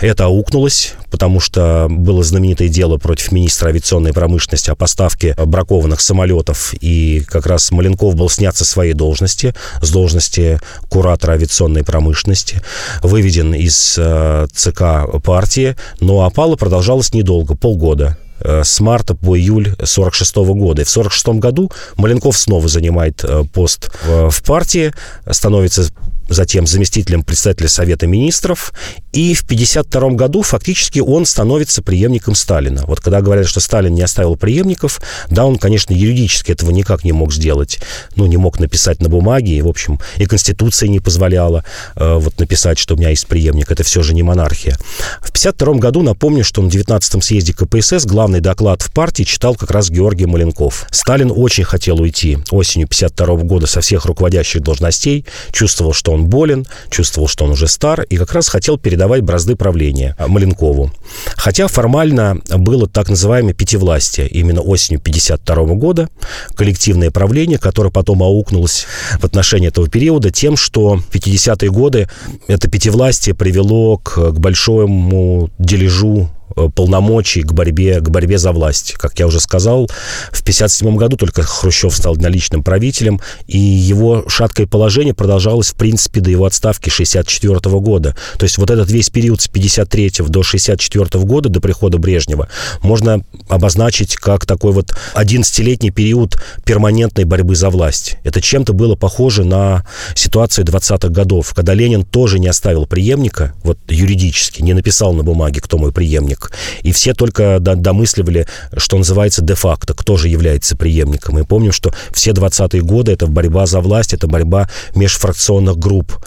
это 0.00 0.24
аукнулось, 0.24 0.94
потому 1.10 1.38
что 1.38 1.86
было 1.90 2.24
знаменитое 2.24 2.68
дело 2.68 2.96
против 2.96 3.30
министра 3.30 3.68
авиационной 3.68 4.14
промышленности 4.14 4.70
о 4.70 4.74
поставке 4.74 5.34
бракованных 5.34 6.00
самолетов, 6.00 6.72
и 6.80 7.22
как 7.28 7.46
раз 7.46 7.70
Маленков 7.70 8.14
был 8.14 8.30
снят 8.30 8.56
со 8.56 8.64
своей 8.64 8.94
должности, 8.94 9.54
с 9.82 9.90
должности 9.90 10.60
куратора 10.88 11.32
авиационной 11.32 11.84
промышленности, 11.84 12.62
выведен 13.02 13.54
из 13.54 13.96
э, 13.98 14.46
ЦК 14.54 15.20
партии, 15.22 15.76
но 16.00 16.24
опала 16.24 16.56
продолжалась 16.56 17.12
недолго, 17.12 17.54
полгода. 17.54 18.16
Э, 18.40 18.62
с 18.64 18.80
марта 18.80 19.14
по 19.14 19.36
июль 19.36 19.74
46 19.82 20.36
года. 20.36 20.82
И 20.82 20.84
в 20.84 20.90
46 20.90 21.40
году 21.40 21.70
Маленков 21.96 22.36
снова 22.36 22.68
занимает 22.68 23.24
э, 23.24 23.44
пост 23.52 23.90
в 24.04 24.42
партии, 24.42 24.92
становится 25.30 25.84
затем 26.28 26.66
заместителем 26.66 27.22
председателя 27.22 27.68
Совета 27.68 28.06
министров, 28.06 28.72
и 29.12 29.34
в 29.34 29.42
1952 29.42 30.10
году 30.10 30.42
фактически 30.42 31.00
он 31.00 31.26
становится 31.26 31.82
преемником 31.82 32.34
Сталина. 32.34 32.84
Вот 32.86 33.00
когда 33.00 33.20
говорят, 33.20 33.46
что 33.46 33.60
Сталин 33.60 33.94
не 33.94 34.02
оставил 34.02 34.36
преемников, 34.36 35.00
да, 35.30 35.46
он, 35.46 35.58
конечно, 35.58 35.92
юридически 35.92 36.52
этого 36.52 36.70
никак 36.70 37.04
не 37.04 37.12
мог 37.12 37.32
сделать, 37.32 37.78
ну, 38.16 38.26
не 38.26 38.36
мог 38.36 38.60
написать 38.60 39.00
на 39.00 39.08
бумаге, 39.08 39.56
и, 39.56 39.62
в 39.62 39.68
общем, 39.68 39.98
и 40.16 40.26
Конституция 40.26 40.88
не 40.88 41.00
позволяла 41.00 41.64
э, 41.96 42.14
вот 42.14 42.38
написать, 42.38 42.78
что 42.78 42.94
у 42.94 42.98
меня 42.98 43.10
есть 43.10 43.26
преемник, 43.26 43.70
это 43.70 43.82
все 43.82 44.02
же 44.02 44.14
не 44.14 44.22
монархия. 44.22 44.76
В 45.20 45.30
1952 45.30 45.74
году, 45.74 46.02
напомню, 46.02 46.44
что 46.44 46.62
на 46.62 46.68
19-м 46.68 47.22
съезде 47.22 47.52
КПСС 47.52 48.04
главный 48.04 48.40
доклад 48.40 48.82
в 48.82 48.92
партии 48.92 49.22
читал 49.22 49.54
как 49.54 49.70
раз 49.70 49.90
Георгий 49.90 50.26
Маленков. 50.26 50.86
Сталин 50.90 51.32
очень 51.34 51.64
хотел 51.64 52.00
уйти 52.00 52.38
осенью 52.50 52.86
1952 52.86 53.48
года 53.48 53.66
со 53.66 53.80
всех 53.80 54.04
руководящих 54.06 54.62
должностей, 54.62 55.24
чувствовал, 55.52 55.92
что 55.92 56.12
он 56.12 56.17
болен, 56.26 56.66
чувствовал, 56.90 57.28
что 57.28 57.44
он 57.44 57.50
уже 57.50 57.68
стар, 57.68 58.02
и 58.02 58.16
как 58.16 58.32
раз 58.32 58.48
хотел 58.48 58.78
передавать 58.78 59.22
бразды 59.22 59.56
правления 59.56 60.16
Маленкову. 60.18 60.90
Хотя 61.36 61.68
формально 61.68 62.40
было 62.48 62.88
так 62.88 63.08
называемое 63.08 63.54
пятивластие. 63.54 64.28
Именно 64.28 64.60
осенью 64.60 65.00
1952 65.00 65.74
года 65.74 66.08
коллективное 66.54 67.10
правление, 67.10 67.58
которое 67.58 67.90
потом 67.90 68.22
аукнулось 68.22 68.86
в 69.18 69.24
отношении 69.24 69.68
этого 69.68 69.88
периода 69.88 70.30
тем, 70.30 70.56
что 70.56 70.96
в 70.96 71.10
50-е 71.14 71.70
годы 71.70 72.08
это 72.46 72.68
пятивластие 72.68 73.34
привело 73.34 73.98
к, 73.98 74.32
к 74.32 74.38
большому 74.38 75.50
дележу 75.58 76.28
полномочий 76.74 77.42
к 77.42 77.52
борьбе, 77.52 78.00
к 78.00 78.08
борьбе 78.08 78.38
за 78.38 78.52
власть. 78.52 78.92
Как 78.92 79.18
я 79.18 79.26
уже 79.26 79.40
сказал, 79.40 79.86
в 80.32 80.40
1957 80.40 80.96
году 80.96 81.16
только 81.16 81.42
Хрущев 81.42 81.94
стал 81.94 82.14
одноличным 82.14 82.62
правителем, 82.62 83.20
и 83.46 83.58
его 83.58 84.24
шаткое 84.28 84.66
положение 84.66 85.14
продолжалось, 85.14 85.70
в 85.70 85.74
принципе, 85.74 86.20
до 86.20 86.30
его 86.30 86.44
отставки 86.44 86.88
1964 86.88 87.78
года. 87.80 88.16
То 88.38 88.44
есть 88.44 88.58
вот 88.58 88.70
этот 88.70 88.90
весь 88.90 89.10
период 89.10 89.40
с 89.40 89.46
1953 89.46 90.26
до 90.28 90.40
1964 90.40 91.24
года, 91.24 91.48
до 91.48 91.60
прихода 91.60 91.98
Брежнева, 91.98 92.48
можно 92.82 93.22
обозначить 93.48 94.16
как 94.16 94.46
такой 94.46 94.72
вот 94.72 94.94
11-летний 95.14 95.90
период 95.90 96.36
перманентной 96.64 97.24
борьбы 97.24 97.56
за 97.56 97.70
власть. 97.70 98.16
Это 98.24 98.40
чем-то 98.40 98.72
было 98.72 98.94
похоже 98.94 99.44
на 99.44 99.86
ситуацию 100.14 100.64
20-х 100.64 101.08
годов, 101.08 101.52
когда 101.54 101.74
Ленин 101.74 102.04
тоже 102.04 102.38
не 102.38 102.48
оставил 102.48 102.86
преемника, 102.86 103.54
вот 103.62 103.78
юридически, 103.88 104.62
не 104.62 104.74
написал 104.74 105.12
на 105.12 105.22
бумаге, 105.22 105.60
кто 105.60 105.78
мой 105.78 105.92
преемник, 105.92 106.37
и 106.82 106.92
все 106.92 107.14
только 107.14 107.58
домысливали, 107.60 108.46
что 108.76 108.96
называется, 108.98 109.42
де-факто, 109.42 109.94
кто 109.94 110.16
же 110.16 110.28
является 110.28 110.76
преемником. 110.76 111.36
Мы 111.36 111.44
помним, 111.44 111.72
что 111.72 111.92
все 112.12 112.30
20-е 112.30 112.82
годы 112.82 113.12
это 113.12 113.26
борьба 113.26 113.66
за 113.66 113.80
власть, 113.80 114.14
это 114.14 114.26
борьба 114.26 114.68
межфракционных 114.94 115.78
групп. 115.78 116.18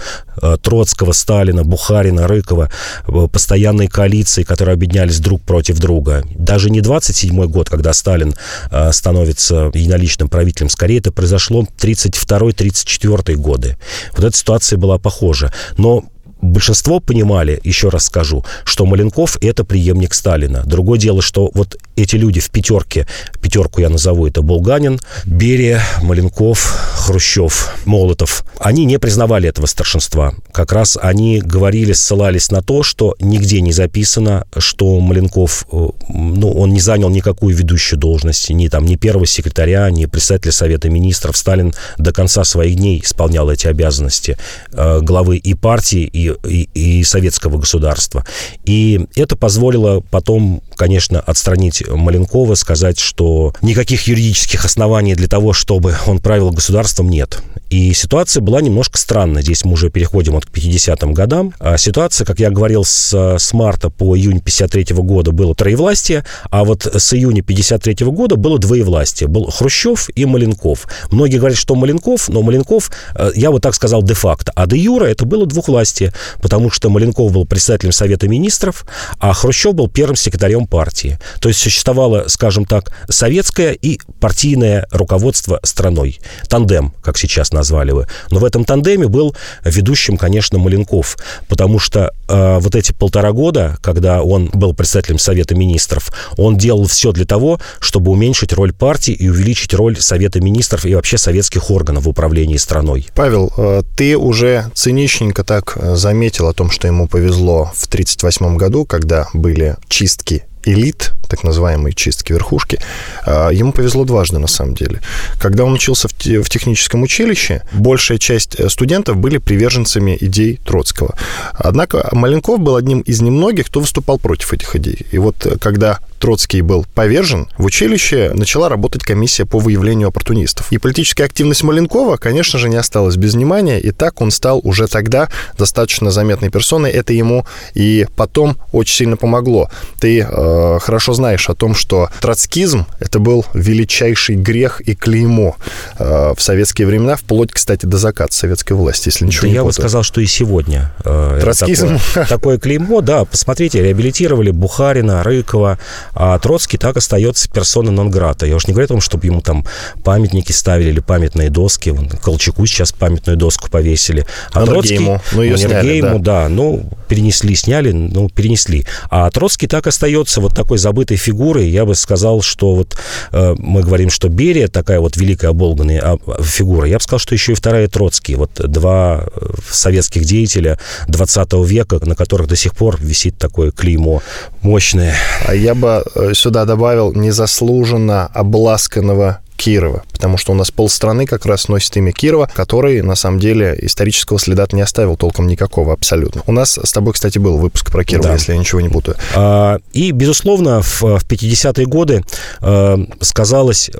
Э, 0.41 0.57
Троцкого, 0.61 1.11
Сталина, 1.11 1.63
Бухарина, 1.63 2.27
Рыкова, 2.27 2.69
э, 3.07 3.27
постоянные 3.31 3.87
коалиции, 3.89 4.43
которые 4.43 4.73
объединялись 4.73 5.19
друг 5.19 5.41
против 5.41 5.79
друга. 5.79 6.23
Даже 6.35 6.69
не 6.69 6.79
27-й 6.79 7.47
год, 7.47 7.69
когда 7.69 7.93
Сталин 7.93 8.33
э, 8.71 8.91
становится 8.91 9.71
единоличным 9.73 10.29
правителем, 10.29 10.69
скорее 10.69 10.99
это 10.99 11.11
произошло 11.11 11.67
32-34 11.79 13.35
годы. 13.35 13.77
Вот 14.13 14.25
эта 14.25 14.35
ситуация 14.35 14.77
была 14.77 14.97
похожа. 14.97 15.53
Но 15.77 16.03
большинство 16.41 16.99
понимали, 16.99 17.59
еще 17.63 17.89
раз 17.89 18.05
скажу, 18.05 18.43
что 18.63 18.85
Маленков– 18.85 19.37
это 19.41 19.63
преемник 19.63 20.13
Сталина. 20.13 20.63
Другое 20.65 20.99
дело, 20.99 21.21
что 21.21 21.51
вот 21.53 21.77
эти 21.95 22.15
люди 22.15 22.39
в 22.39 22.49
пятерке, 22.49 23.07
пятерку 23.41 23.81
я 23.81 23.89
назову, 23.89 24.27
это 24.27 24.41
Булганин, 24.41 24.99
Берия, 25.25 25.81
Маленков, 26.01 26.59
Хрущев, 26.95 27.69
Молотов, 27.85 28.43
они 28.59 28.85
не 28.85 28.99
признавали 28.99 29.49
этого 29.49 29.65
старшинства. 29.65 30.33
Как 30.51 30.71
раз 30.71 30.97
они 31.01 31.39
говорили, 31.39 31.93
ссылались 31.93 32.51
на 32.51 32.61
то, 32.61 32.83
что 32.83 33.15
нигде 33.19 33.61
не 33.61 33.71
записано, 33.71 34.45
что 34.57 34.99
Маленков, 34.99 35.65
э, 35.71 35.87
ну, 36.09 36.51
он 36.51 36.73
не 36.73 36.79
занял 36.79 37.09
никакую 37.09 37.55
ведущую 37.55 37.99
должность, 37.99 38.49
ни 38.49 38.67
там, 38.67 38.85
ни 38.85 38.95
первого 38.95 39.25
секретаря, 39.25 39.89
ни 39.89 40.05
председателя 40.05 40.51
Совета 40.51 40.89
Министров. 40.89 41.37
Сталин 41.37 41.73
до 41.97 42.11
конца 42.11 42.43
своих 42.43 42.75
дней 42.75 43.01
исполнял 43.03 43.49
эти 43.49 43.67
обязанности 43.67 44.37
э, 44.71 44.99
главы 45.01 45.37
и 45.37 45.53
партии, 45.53 46.09
и 46.11 46.30
и, 46.47 46.69
и, 46.73 47.03
советского 47.03 47.57
государства. 47.57 48.25
И 48.65 49.07
это 49.15 49.35
позволило 49.35 50.01
потом, 50.11 50.61
конечно, 50.81 51.19
отстранить 51.19 51.87
Маленкова, 51.87 52.55
сказать, 52.55 52.97
что 52.97 53.53
никаких 53.61 54.07
юридических 54.07 54.65
оснований 54.65 55.13
для 55.13 55.27
того, 55.27 55.53
чтобы 55.53 55.95
он 56.07 56.17
правил 56.17 56.49
государством, 56.49 57.07
нет. 57.07 57.37
И 57.69 57.93
ситуация 57.93 58.41
была 58.41 58.61
немножко 58.61 58.97
странная. 58.97 59.43
Здесь 59.43 59.63
мы 59.63 59.73
уже 59.73 59.91
переходим 59.91 60.33
вот 60.33 60.47
к 60.47 60.49
50-м 60.49 61.13
годам. 61.13 61.53
А 61.59 61.77
ситуация, 61.77 62.25
как 62.25 62.39
я 62.39 62.49
говорил, 62.49 62.83
с, 62.83 63.13
с 63.37 63.53
марта 63.53 63.91
по 63.91 64.17
июнь 64.17 64.41
53 64.41 64.83
-го 64.95 65.03
года 65.03 65.31
было 65.31 65.53
троевластие, 65.53 66.25
а 66.49 66.63
вот 66.63 66.85
с 66.85 67.13
июня 67.13 67.43
53 67.43 67.93
-го 67.93 68.11
года 68.11 68.35
было 68.35 68.57
двоевластие. 68.57 69.29
Был 69.29 69.51
Хрущев 69.51 70.09
и 70.15 70.25
Маленков. 70.25 70.87
Многие 71.11 71.37
говорят, 71.37 71.57
что 71.57 71.75
Маленков, 71.75 72.27
но 72.27 72.41
Маленков, 72.41 72.91
э, 73.15 73.31
я 73.35 73.51
вот 73.51 73.61
так 73.61 73.75
сказал, 73.75 74.01
де-факто. 74.03 74.51
А 74.55 74.65
де 74.65 74.77
юра 74.77 75.05
это 75.05 75.25
было 75.25 75.45
двухвластие 75.45 76.11
потому 76.41 76.71
что 76.71 76.89
Маленков 76.89 77.31
был 77.31 77.45
председателем 77.45 77.91
Совета 77.91 78.27
Министров, 78.27 78.85
а 79.19 79.33
Хрущев 79.33 79.73
был 79.73 79.87
первым 79.87 80.15
секретарем 80.15 80.67
партии. 80.71 81.19
То 81.39 81.49
есть 81.49 81.59
существовало, 81.61 82.27
скажем 82.27 82.65
так, 82.65 82.91
советское 83.09 83.73
и 83.73 83.99
партийное 84.19 84.87
руководство 84.89 85.59
страной. 85.63 86.19
Тандем, 86.47 86.93
как 87.03 87.17
сейчас 87.17 87.51
назвали 87.51 87.91
вы. 87.91 88.07
Но 88.31 88.39
в 88.39 88.45
этом 88.45 88.63
тандеме 88.63 89.07
был 89.07 89.35
ведущим, 89.63 90.17
конечно, 90.17 90.57
Маленков, 90.57 91.17
потому 91.49 91.77
что 91.77 92.11
э, 92.31 92.59
вот 92.59 92.75
эти 92.75 92.91
полтора 92.93 93.31
года, 93.31 93.77
когда 93.81 94.21
он 94.23 94.49
был 94.53 94.73
председателем 94.73 95.19
Совета 95.19 95.55
Министров, 95.55 96.11
он 96.37 96.57
делал 96.57 96.85
все 96.87 97.11
для 97.11 97.25
того, 97.25 97.59
чтобы 97.79 98.11
уменьшить 98.11 98.53
роль 98.53 98.73
партии 98.73 99.13
и 99.13 99.29
увеличить 99.29 99.73
роль 99.73 99.99
Совета 99.99 100.39
Министров 100.41 100.85
и 100.85 100.95
вообще 100.95 101.17
советских 101.17 101.69
органов 101.69 102.05
в 102.05 102.09
управлении 102.09 102.57
страной. 102.57 103.07
Павел, 103.15 103.51
э, 103.57 103.81
ты 103.95 104.17
уже 104.17 104.71
циничненько 104.73 105.43
так 105.43 105.73
э, 105.75 105.95
заметил 105.95 106.47
о 106.47 106.53
том, 106.53 106.71
что 106.71 106.87
ему 106.87 107.07
повезло 107.07 107.71
в 107.75 107.85
1938 107.87 108.57
году, 108.57 108.85
когда 108.85 109.27
были 109.33 109.75
чистки 109.87 110.45
элит, 110.63 111.13
так 111.31 111.43
называемые 111.43 111.93
чистки 111.93 112.33
верхушки, 112.33 112.79
а, 113.25 113.49
ему 113.49 113.71
повезло 113.71 114.03
дважды, 114.03 114.37
на 114.37 114.47
самом 114.47 114.75
деле. 114.75 114.99
Когда 115.39 115.63
он 115.63 115.73
учился 115.73 116.07
в 116.07 116.49
техническом 116.49 117.03
училище, 117.03 117.61
большая 117.71 118.17
часть 118.17 118.59
э, 118.59 118.69
студентов 118.69 119.15
были 119.15 119.37
приверженцами 119.37 120.17
идей 120.19 120.59
Троцкого. 120.65 121.15
Однако 121.53 122.09
Маленков 122.11 122.59
был 122.59 122.75
одним 122.75 122.99
из 122.99 123.21
немногих, 123.21 123.67
кто 123.67 123.79
выступал 123.79 124.19
против 124.19 124.53
этих 124.53 124.75
идей. 124.75 125.05
И 125.11 125.17
вот 125.17 125.45
э, 125.45 125.57
когда 125.57 125.99
Троцкий 126.21 126.61
был 126.61 126.85
повержен, 126.93 127.49
в 127.57 127.65
училище 127.65 128.31
начала 128.35 128.69
работать 128.69 129.03
комиссия 129.03 129.45
по 129.45 129.57
выявлению 129.57 130.09
оппортунистов. 130.09 130.71
И 130.71 130.77
политическая 130.77 131.23
активность 131.23 131.63
Маленкова, 131.63 132.17
конечно 132.17 132.59
же, 132.59 132.69
не 132.69 132.75
осталась 132.75 133.17
без 133.17 133.33
внимания, 133.33 133.79
и 133.79 133.89
так 133.89 134.21
он 134.21 134.29
стал 134.29 134.61
уже 134.63 134.87
тогда 134.87 135.29
достаточно 135.57 136.11
заметной 136.11 136.49
персоной. 136.49 136.91
Это 136.91 137.11
ему 137.11 137.47
и 137.73 138.05
потом 138.15 138.57
очень 138.71 138.95
сильно 138.95 139.17
помогло. 139.17 139.71
Ты 139.99 140.19
э, 140.19 140.79
хорошо 140.79 141.13
знаешь 141.13 141.49
о 141.49 141.55
том, 141.55 141.73
что 141.73 142.09
троцкизм— 142.21 142.85
это 142.99 143.17
был 143.17 143.43
величайший 143.55 144.35
грех 144.35 144.79
и 144.81 144.93
клеймо 144.93 145.55
э, 145.97 146.33
в 146.37 146.41
советские 146.41 146.85
времена, 146.87 147.15
вплоть, 147.15 147.51
кстати, 147.51 147.87
до 147.87 147.97
заката 147.97 148.31
советской 148.31 148.73
власти, 148.73 149.07
если 149.07 149.25
ничего 149.25 149.41
да 149.43 149.47
не 149.47 149.53
я 149.55 149.61
путаю. 149.61 149.69
бы 149.69 149.73
сказал, 149.73 150.03
что 150.03 150.21
и 150.21 150.27
сегодня. 150.27 150.93
Э, 151.03 151.39
Троцкизм? 151.41 151.97
Такое, 152.13 152.25
такое 152.27 152.59
клеймо, 152.59 153.01
да, 153.01 153.25
посмотрите, 153.25 153.81
реабилитировали 153.81 154.51
Бухарина, 154.51 155.23
Рыкова, 155.23 155.79
а 156.13 156.37
Троцкий 156.39 156.77
так 156.77 156.97
остается 156.97 157.49
персоной 157.49 157.91
нон-грата. 157.91 158.45
Я 158.45 158.55
уж 158.55 158.67
не 158.67 158.73
говорю 158.73 158.85
о 158.85 158.87
том, 158.89 159.01
чтобы 159.01 159.25
ему 159.25 159.41
там 159.41 159.65
памятники 160.03 160.51
ставили 160.51 160.89
или 160.89 160.99
памятные 160.99 161.49
доски. 161.49 161.89
Вон, 161.89 162.09
Колчаку 162.09 162.65
сейчас 162.65 162.91
памятную 162.91 163.37
доску 163.37 163.69
повесили. 163.69 164.25
А 164.51 164.65
Троцкий... 164.65 164.99
Ну, 165.31 165.41
ее 165.41 165.57
сняли, 165.57 166.01
да. 166.01 166.17
да. 166.17 166.49
Ну, 166.49 166.89
перенесли, 167.11 167.55
сняли, 167.55 167.91
ну, 167.91 168.29
перенесли. 168.29 168.85
А 169.09 169.29
Троцкий 169.29 169.67
так 169.67 169.87
остается 169.87 170.39
вот 170.39 170.55
такой 170.55 170.77
забытой 170.77 171.17
фигурой. 171.17 171.69
Я 171.69 171.83
бы 171.85 171.95
сказал, 171.95 172.41
что 172.41 172.75
вот 172.75 172.97
э, 173.33 173.55
мы 173.57 173.81
говорим, 173.81 174.09
что 174.09 174.29
Берия 174.29 174.67
такая 174.67 175.01
вот 175.01 175.17
великая 175.17 175.49
оболганная 175.49 176.01
а, 176.01 176.41
фигура. 176.41 176.87
Я 176.87 176.97
бы 176.97 177.03
сказал, 177.03 177.19
что 177.19 177.35
еще 177.35 177.51
и 177.51 177.55
вторая 177.55 177.87
Троцкий. 177.87 178.35
Вот 178.35 178.51
два 178.53 179.25
э, 179.25 179.45
советских 179.69 180.23
деятеля 180.23 180.79
20 181.09 181.53
века, 181.65 181.99
на 182.05 182.15
которых 182.15 182.47
до 182.47 182.55
сих 182.55 182.75
пор 182.75 182.97
висит 183.01 183.37
такое 183.37 183.71
клеймо 183.71 184.21
мощное. 184.61 185.13
А 185.45 185.53
я 185.53 185.75
бы 185.75 185.91
Э, 186.21 186.33
сюда 186.33 186.65
добавил 186.65 187.13
незаслуженно 187.13 188.27
обласканного 188.27 189.39
Кирова. 189.61 190.03
потому 190.11 190.37
что 190.37 190.51
у 190.51 190.55
нас 190.55 190.71
полстраны 190.71 191.25
как 191.25 191.45
раз 191.45 191.67
носит 191.67 191.95
имя 191.97 192.11
Кирова, 192.11 192.49
который, 192.53 193.01
на 193.01 193.15
самом 193.15 193.39
деле, 193.39 193.77
исторического 193.81 194.39
следа 194.39 194.67
не 194.71 194.81
оставил 194.81 195.15
толком 195.17 195.47
никакого 195.47 195.93
абсолютно. 195.93 196.43
У 196.47 196.51
нас 196.51 196.79
с 196.81 196.91
тобой, 196.91 197.13
кстати, 197.13 197.37
был 197.37 197.57
выпуск 197.57 197.91
про 197.91 198.03
Кирова, 198.03 198.29
да. 198.29 198.33
если 198.33 198.53
я 198.53 198.57
ничего 198.57 198.81
не 198.81 198.89
путаю. 198.89 199.17
А, 199.35 199.79
и, 199.93 200.11
безусловно, 200.11 200.81
в, 200.81 201.01
в 201.01 201.25
50-е 201.27 201.85
годы 201.85 202.23
э, 202.61 202.97
сказалось, 203.19 203.89
э, 203.89 203.99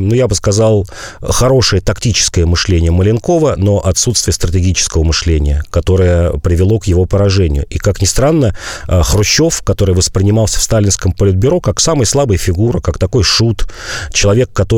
ну, 0.00 0.14
я 0.14 0.28
бы 0.28 0.34
сказал, 0.34 0.86
хорошее 1.20 1.82
тактическое 1.82 2.46
мышление 2.46 2.90
Маленкова, 2.90 3.54
но 3.56 3.78
отсутствие 3.78 4.34
стратегического 4.34 5.04
мышления, 5.04 5.62
которое 5.70 6.32
привело 6.32 6.78
к 6.78 6.86
его 6.86 7.06
поражению. 7.06 7.66
И, 7.70 7.78
как 7.78 8.00
ни 8.00 8.06
странно, 8.06 8.56
э, 8.88 9.02
Хрущев, 9.02 9.62
который 9.62 9.94
воспринимался 9.94 10.58
в 10.58 10.62
сталинском 10.62 11.12
политбюро 11.12 11.60
как 11.60 11.80
самая 11.80 12.06
слабая 12.06 12.38
фигура, 12.38 12.80
как 12.80 12.98
такой 12.98 13.22
шут, 13.22 13.66
человек, 14.12 14.50
который, 14.52 14.69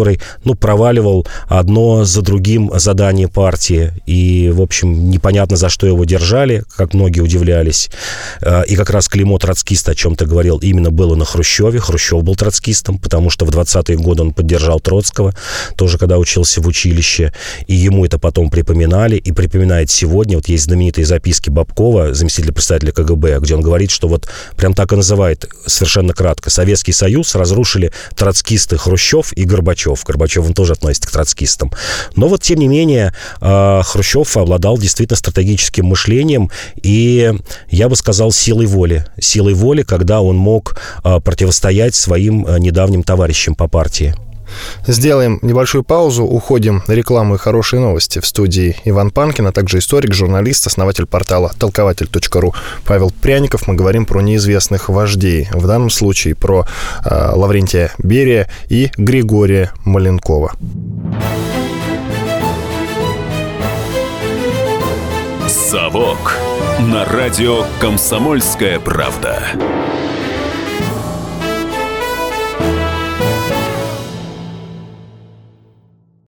ну, 0.44 0.55
проваливал 0.55 1.26
одно 1.48 2.05
за 2.05 2.22
другим 2.22 2.70
задание 2.74 3.28
партии, 3.28 3.92
и, 4.07 4.50
в 4.52 4.61
общем, 4.61 5.11
непонятно, 5.11 5.57
за 5.57 5.68
что 5.68 5.87
его 5.87 6.05
держали, 6.05 6.64
как 6.76 6.94
многие 6.94 7.20
удивлялись. 7.20 7.90
Э, 8.40 8.64
и 8.66 8.76
как 8.76 8.90
раз 8.90 9.09
клеймо 9.09 9.38
троцкиста, 9.38 9.92
о 9.92 9.94
чем 9.94 10.16
ты 10.16 10.26
говорил, 10.26 10.59
именно 10.59 10.90
было 10.90 11.14
на 11.14 11.24
Хрущеве. 11.24 11.78
Хрущев 11.78 12.22
был 12.22 12.37
троцкистом, 12.37 12.98
потому 12.98 13.31
что 13.31 13.44
в 13.44 13.50
20-е 13.50 13.96
годы 13.98 14.22
он 14.22 14.33
поддержал 14.33 14.81
Троцкого, 14.81 15.35
тоже 15.76 15.98
когда 15.98 16.18
учился 16.18 16.61
в 16.61 16.66
училище, 16.66 17.33
и 17.66 17.74
ему 17.74 18.05
это 18.05 18.18
потом 18.18 18.50
припоминали, 18.50 19.16
и 19.16 19.33
припоминает 19.33 19.90
сегодня. 19.90 20.37
Вот 20.37 20.48
есть 20.48 20.64
знаменитые 20.64 21.05
записки 21.05 21.50
Бабкова, 21.50 22.14
заместителя 22.14 22.52
председателя 22.52 22.92
КГБ, 22.92 23.40
где 23.40 23.55
он 23.55 23.61
говорит, 23.61 23.90
что 23.90 24.09
вот 24.09 24.28
прям 24.57 24.74
так 24.74 24.92
и 24.92 24.96
называет 24.96 25.48
совершенно 25.66 26.12
кратко. 26.12 26.50
Советский 26.50 26.92
Союз 26.92 27.35
разрушили 27.35 27.92
троцкисты 28.16 28.78
Хрущев 28.78 29.33
и 29.35 29.44
Горбачев. 29.44 29.81
Горбачев 30.04 30.44
он 30.46 30.54
тоже 30.54 30.72
относится 30.72 31.08
к 31.08 31.12
троцкистам. 31.12 31.72
Но 32.16 32.28
вот, 32.28 32.42
тем 32.42 32.58
не 32.58 32.68
менее, 32.68 33.14
а, 33.40 33.82
Хрущев 33.82 34.36
обладал 34.36 34.78
действительно 34.78 35.16
стратегическим 35.16 35.86
мышлением 35.86 36.50
и, 36.82 37.32
я 37.70 37.88
бы 37.88 37.96
сказал, 37.96 38.32
силой 38.32 38.66
воли. 38.66 39.06
Силой 39.20 39.54
воли, 39.54 39.82
когда 39.82 40.20
он 40.20 40.36
мог 40.36 40.80
а, 41.02 41.20
противостоять 41.20 41.94
своим 41.94 42.46
а, 42.46 42.58
недавним 42.58 43.02
товарищам 43.02 43.54
по 43.54 43.68
партии. 43.68 44.14
Сделаем 44.86 45.38
небольшую 45.42 45.84
паузу, 45.84 46.24
уходим 46.24 46.82
на 46.86 46.92
рекламу 46.92 47.34
и 47.34 47.38
хорошие 47.38 47.80
новости. 47.80 48.18
В 48.18 48.26
студии 48.26 48.76
Иван 48.84 49.10
Панкин, 49.10 49.46
а 49.46 49.52
также 49.52 49.78
историк, 49.78 50.14
журналист, 50.14 50.66
основатель 50.66 51.06
портала 51.06 51.52
толкователь.ру 51.58 52.54
Павел 52.84 53.10
Пряников. 53.10 53.66
Мы 53.68 53.74
говорим 53.74 54.06
про 54.06 54.20
неизвестных 54.20 54.88
вождей. 54.88 55.48
В 55.52 55.66
данном 55.66 55.90
случае 55.90 56.34
про 56.34 56.66
э, 57.04 57.30
Лаврентия 57.34 57.92
Берия 57.98 58.48
и 58.68 58.90
Григория 58.96 59.72
Маленкова. 59.84 60.52
«Совок» 65.48 66.36
на 66.80 67.04
радио 67.04 67.64
«Комсомольская 67.80 68.78
правда». 68.78 69.42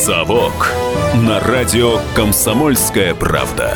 «Совок» 0.00 0.72
на 1.14 1.40
радио 1.40 2.00
«Комсомольская 2.14 3.14
правда». 3.14 3.74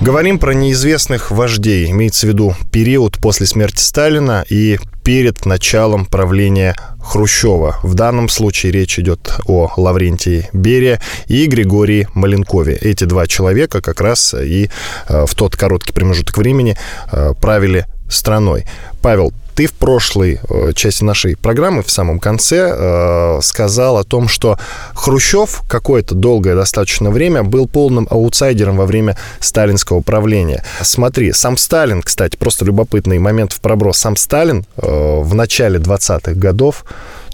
Говорим 0.00 0.38
про 0.38 0.54
неизвестных 0.54 1.30
вождей. 1.30 1.90
Имеется 1.90 2.26
в 2.26 2.30
виду 2.30 2.54
период 2.72 3.18
после 3.18 3.44
смерти 3.44 3.82
Сталина 3.82 4.42
и 4.48 4.78
перед 5.04 5.44
началом 5.44 6.06
правления 6.06 6.74
Хрущева. 6.98 7.76
В 7.82 7.92
данном 7.92 8.30
случае 8.30 8.72
речь 8.72 8.98
идет 8.98 9.30
о 9.46 9.70
Лаврентии 9.76 10.48
Берия 10.54 10.98
и 11.26 11.44
Григории 11.44 12.08
Маленкове. 12.14 12.74
Эти 12.74 13.04
два 13.04 13.26
человека 13.26 13.82
как 13.82 14.00
раз 14.00 14.32
и 14.32 14.70
э, 15.08 15.26
в 15.26 15.34
тот 15.34 15.56
короткий 15.56 15.92
промежуток 15.92 16.38
времени 16.38 16.74
э, 17.12 17.34
правили 17.38 17.84
страной. 18.08 18.64
Павел, 19.02 19.34
ты 19.58 19.66
в 19.66 19.72
прошлой 19.72 20.38
э, 20.48 20.72
части 20.72 21.02
нашей 21.02 21.36
программы, 21.36 21.82
в 21.82 21.90
самом 21.90 22.20
конце, 22.20 22.72
э, 22.72 23.40
сказал 23.42 23.98
о 23.98 24.04
том, 24.04 24.28
что 24.28 24.56
Хрущев 24.94 25.62
какое-то 25.68 26.14
долгое 26.14 26.54
достаточно 26.54 27.10
время 27.10 27.42
был 27.42 27.66
полным 27.66 28.06
аутсайдером 28.08 28.76
во 28.76 28.86
время 28.86 29.16
сталинского 29.40 30.00
правления. 30.00 30.62
Смотри, 30.82 31.32
сам 31.32 31.56
Сталин, 31.56 32.02
кстати, 32.02 32.36
просто 32.36 32.66
любопытный 32.66 33.18
момент 33.18 33.52
в 33.52 33.60
проброс, 33.60 33.98
сам 33.98 34.14
Сталин 34.14 34.64
э, 34.76 34.86
в 34.86 35.34
начале 35.34 35.80
20-х 35.80 36.34
годов 36.34 36.84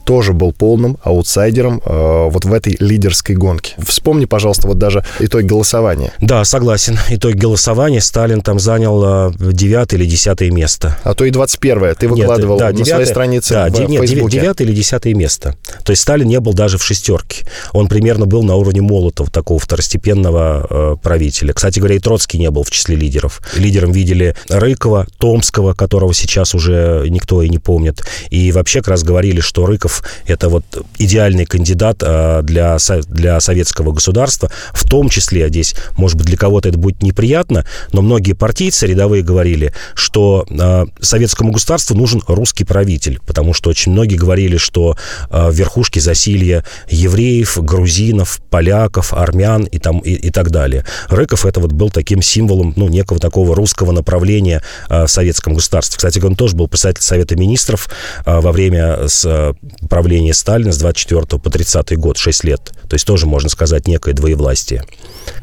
тоже 0.04 0.32
был 0.32 0.52
полным 0.52 0.98
аутсайдером 1.02 1.80
э, 1.84 2.28
вот 2.30 2.44
в 2.44 2.52
этой 2.52 2.76
лидерской 2.78 3.34
гонке. 3.34 3.74
Вспомни, 3.78 4.26
пожалуйста, 4.26 4.68
вот 4.68 4.78
даже 4.78 5.04
итог 5.20 5.42
голосования. 5.42 6.12
Да, 6.20 6.44
согласен. 6.44 6.98
Итог 7.10 7.34
голосования 7.34 8.00
Сталин 8.00 8.42
там 8.42 8.58
занял 8.58 9.30
э, 9.30 9.32
девятое 9.38 10.00
или 10.00 10.06
десятое 10.06 10.50
место. 10.50 10.98
А 11.04 11.14
то 11.14 11.24
и 11.24 11.30
двадцать 11.30 11.60
первое. 11.60 11.94
Ты 11.94 12.08
выкладывал 12.08 12.54
нет, 12.56 12.60
да, 12.60 12.66
на 12.66 12.72
9, 12.72 12.88
своей 12.88 13.06
странице 13.06 13.54
да, 13.54 13.66
в 13.68 13.88
нет, 13.88 14.00
Фейсбуке. 14.00 14.40
девятое 14.40 14.66
или 14.66 14.74
десятое 14.74 15.14
место. 15.14 15.56
То 15.84 15.90
есть 15.90 16.02
Сталин 16.02 16.28
не 16.28 16.40
был 16.40 16.52
даже 16.52 16.78
в 16.78 16.84
шестерке. 16.84 17.46
Он 17.72 17.88
примерно 17.88 18.26
был 18.26 18.42
на 18.42 18.56
уровне 18.56 18.82
Молотова, 18.82 19.30
такого 19.30 19.58
второстепенного 19.58 20.66
э, 20.68 20.96
правителя. 21.02 21.52
Кстати 21.52 21.78
говоря, 21.78 21.96
и 21.96 21.98
Троцкий 21.98 22.38
не 22.38 22.50
был 22.50 22.62
в 22.62 22.70
числе 22.70 22.96
лидеров. 22.96 23.40
Лидером 23.56 23.92
видели 23.92 24.36
Рыкова, 24.48 25.06
Томского, 25.18 25.74
которого 25.74 26.12
сейчас 26.14 26.54
уже 26.54 27.06
никто 27.08 27.42
и 27.42 27.48
не 27.48 27.58
помнит. 27.58 28.02
И 28.30 28.52
вообще 28.52 28.80
как 28.80 28.88
раз 28.88 29.02
говорили, 29.02 29.40
что 29.40 29.66
Рыков 29.66 29.93
это 30.26 30.48
вот 30.48 30.64
идеальный 30.98 31.44
кандидат 31.44 32.02
а, 32.02 32.42
для, 32.42 32.78
для 33.09 33.40
советского 33.40 33.92
государства, 33.92 34.50
в 34.72 34.88
том 34.88 35.09
числе 35.09 35.48
здесь, 35.48 35.74
может 35.96 36.16
быть, 36.16 36.26
для 36.26 36.37
кого-то 36.37 36.68
это 36.68 36.78
будет 36.78 37.02
неприятно, 37.02 37.64
но 37.92 38.02
многие 38.02 38.33
партийцы 38.33 38.87
рядовые 38.87 39.22
говорили, 39.22 39.74
что 39.94 40.46
а, 40.50 40.87
советскому 41.00 41.52
государству 41.52 41.96
нужен 41.96 42.22
русский 42.26 42.64
правитель, 42.64 43.20
потому 43.26 43.54
что 43.54 43.70
очень 43.70 43.92
многие 43.92 44.16
говорили, 44.16 44.57
что 44.57 44.96
а, 45.30 45.50
в 45.50 45.54
верхушке 45.54 46.00
засилья 46.00 46.64
евреев, 46.88 47.59
грузинов, 47.62 48.40
поляков, 48.50 49.12
армян 49.12 49.64
и, 49.64 49.78
там, 49.78 49.98
и, 50.00 50.12
и 50.12 50.30
так 50.30 50.50
далее. 50.50 50.85
Рыков 51.09 51.46
это 51.46 51.61
вот 51.61 51.72
был 51.72 51.90
таким 51.90 52.22
символом 52.22 52.72
ну, 52.76 52.88
некого 52.88 53.20
такого 53.20 53.54
русского 53.54 53.92
направления 53.92 54.62
в 54.88 55.07
советском 55.07 55.54
государстве. 55.54 55.96
Кстати, 55.96 56.24
он 56.24 56.37
тоже 56.37 56.57
был 56.57 56.68
председатель 56.68 57.02
Совета 57.02 57.37
министров 57.37 57.88
во 58.24 58.52
время 58.52 59.09
с 59.09 59.54
правления 59.85 60.35
Сталина 60.35 60.73
с 60.73 60.79
24 60.79 61.40
по 61.40 61.51
30 61.51 61.97
год, 61.99 62.16
6 62.16 62.44
лет. 62.44 62.73
То 62.88 62.94
есть 62.94 63.07
тоже, 63.07 63.27
можно 63.27 63.49
сказать, 63.49 63.87
некое 63.88 64.14
двоевластие. 64.14 64.85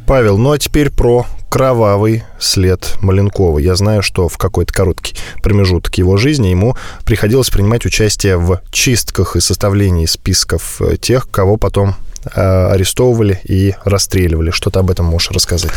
Павел, 0.06 0.38
ну 0.38 0.52
а 0.52 0.60
теперь 0.60 0.90
про 0.90 1.26
кровавый 1.50 2.24
след 2.40 2.96
Маленкова. 3.02 3.60
Я 3.60 3.76
знаю, 3.76 4.02
что 4.02 4.30
в 4.30 4.38
какой-то 4.38 4.74
короткий 4.74 5.16
промежуток 5.44 5.98
его 5.98 6.16
жизни 6.16 6.48
ему 6.48 6.78
приходилось 7.06 7.50
принимать 7.50 7.86
участие 7.86 8.38
в 8.38 8.62
чистках 8.72 9.36
и 9.36 9.42
составлении 9.42 10.06
списков 10.06 10.82
э, 10.82 10.96
тех, 10.96 11.30
кого 11.30 11.58
потом 11.58 11.96
э, 12.34 12.42
арестовывали 12.42 13.42
и 13.44 13.76
расстреливали. 13.84 14.52
Что 14.52 14.70
ты 14.70 14.80
об 14.80 14.92
этом 14.92 15.08
можешь 15.08 15.32
рассказать? 15.32 15.72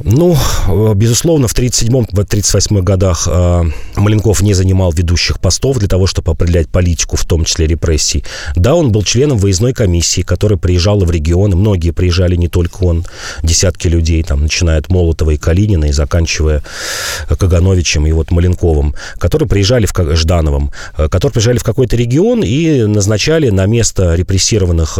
Ну, 0.00 0.36
э, 0.68 0.94
безусловно, 0.94 1.48
в 1.48 1.54
1937-1938 1.54 2.82
годах 2.82 3.26
э, 3.30 3.64
Маленков 3.96 4.42
не 4.42 4.52
занимал 4.52 4.92
ведущих 4.92 5.40
постов 5.40 5.78
для 5.78 5.88
того, 5.88 6.06
чтобы 6.06 6.32
определять 6.32 6.68
политику, 6.68 7.16
в 7.16 7.24
том 7.24 7.44
числе 7.44 7.66
репрессий. 7.66 8.24
Да, 8.56 8.74
он 8.74 8.92
был 8.92 9.02
членом 9.02 9.38
выездной 9.38 9.72
комиссии, 9.72 10.20
которая 10.20 10.58
приезжала 10.58 11.04
в 11.04 11.10
регионы. 11.10 11.56
Многие 11.56 11.92
приезжали, 11.92 12.36
не 12.36 12.48
только 12.48 12.84
он. 12.84 13.06
Десятки 13.42 13.88
людей, 13.88 14.22
там, 14.22 14.42
начиная 14.42 14.78
от 14.78 14.90
Молотова 14.90 15.30
и 15.30 15.36
Калинина 15.38 15.86
и 15.86 15.92
заканчивая 15.92 16.62
Кагановичем 17.28 18.06
и 18.06 18.12
вот 18.12 18.30
Маленковым, 18.30 18.94
которые 19.18 19.48
приезжали 19.48 19.86
в 19.86 20.16
Ждановым, 20.16 20.72
э, 20.98 21.08
которые 21.08 21.32
приезжали 21.32 21.58
в 21.58 21.64
какой-то 21.64 21.96
регион 21.96 22.42
и 22.44 22.84
назначали 22.84 23.48
на 23.48 23.66
место 23.66 24.14
репрессированных 24.14 24.98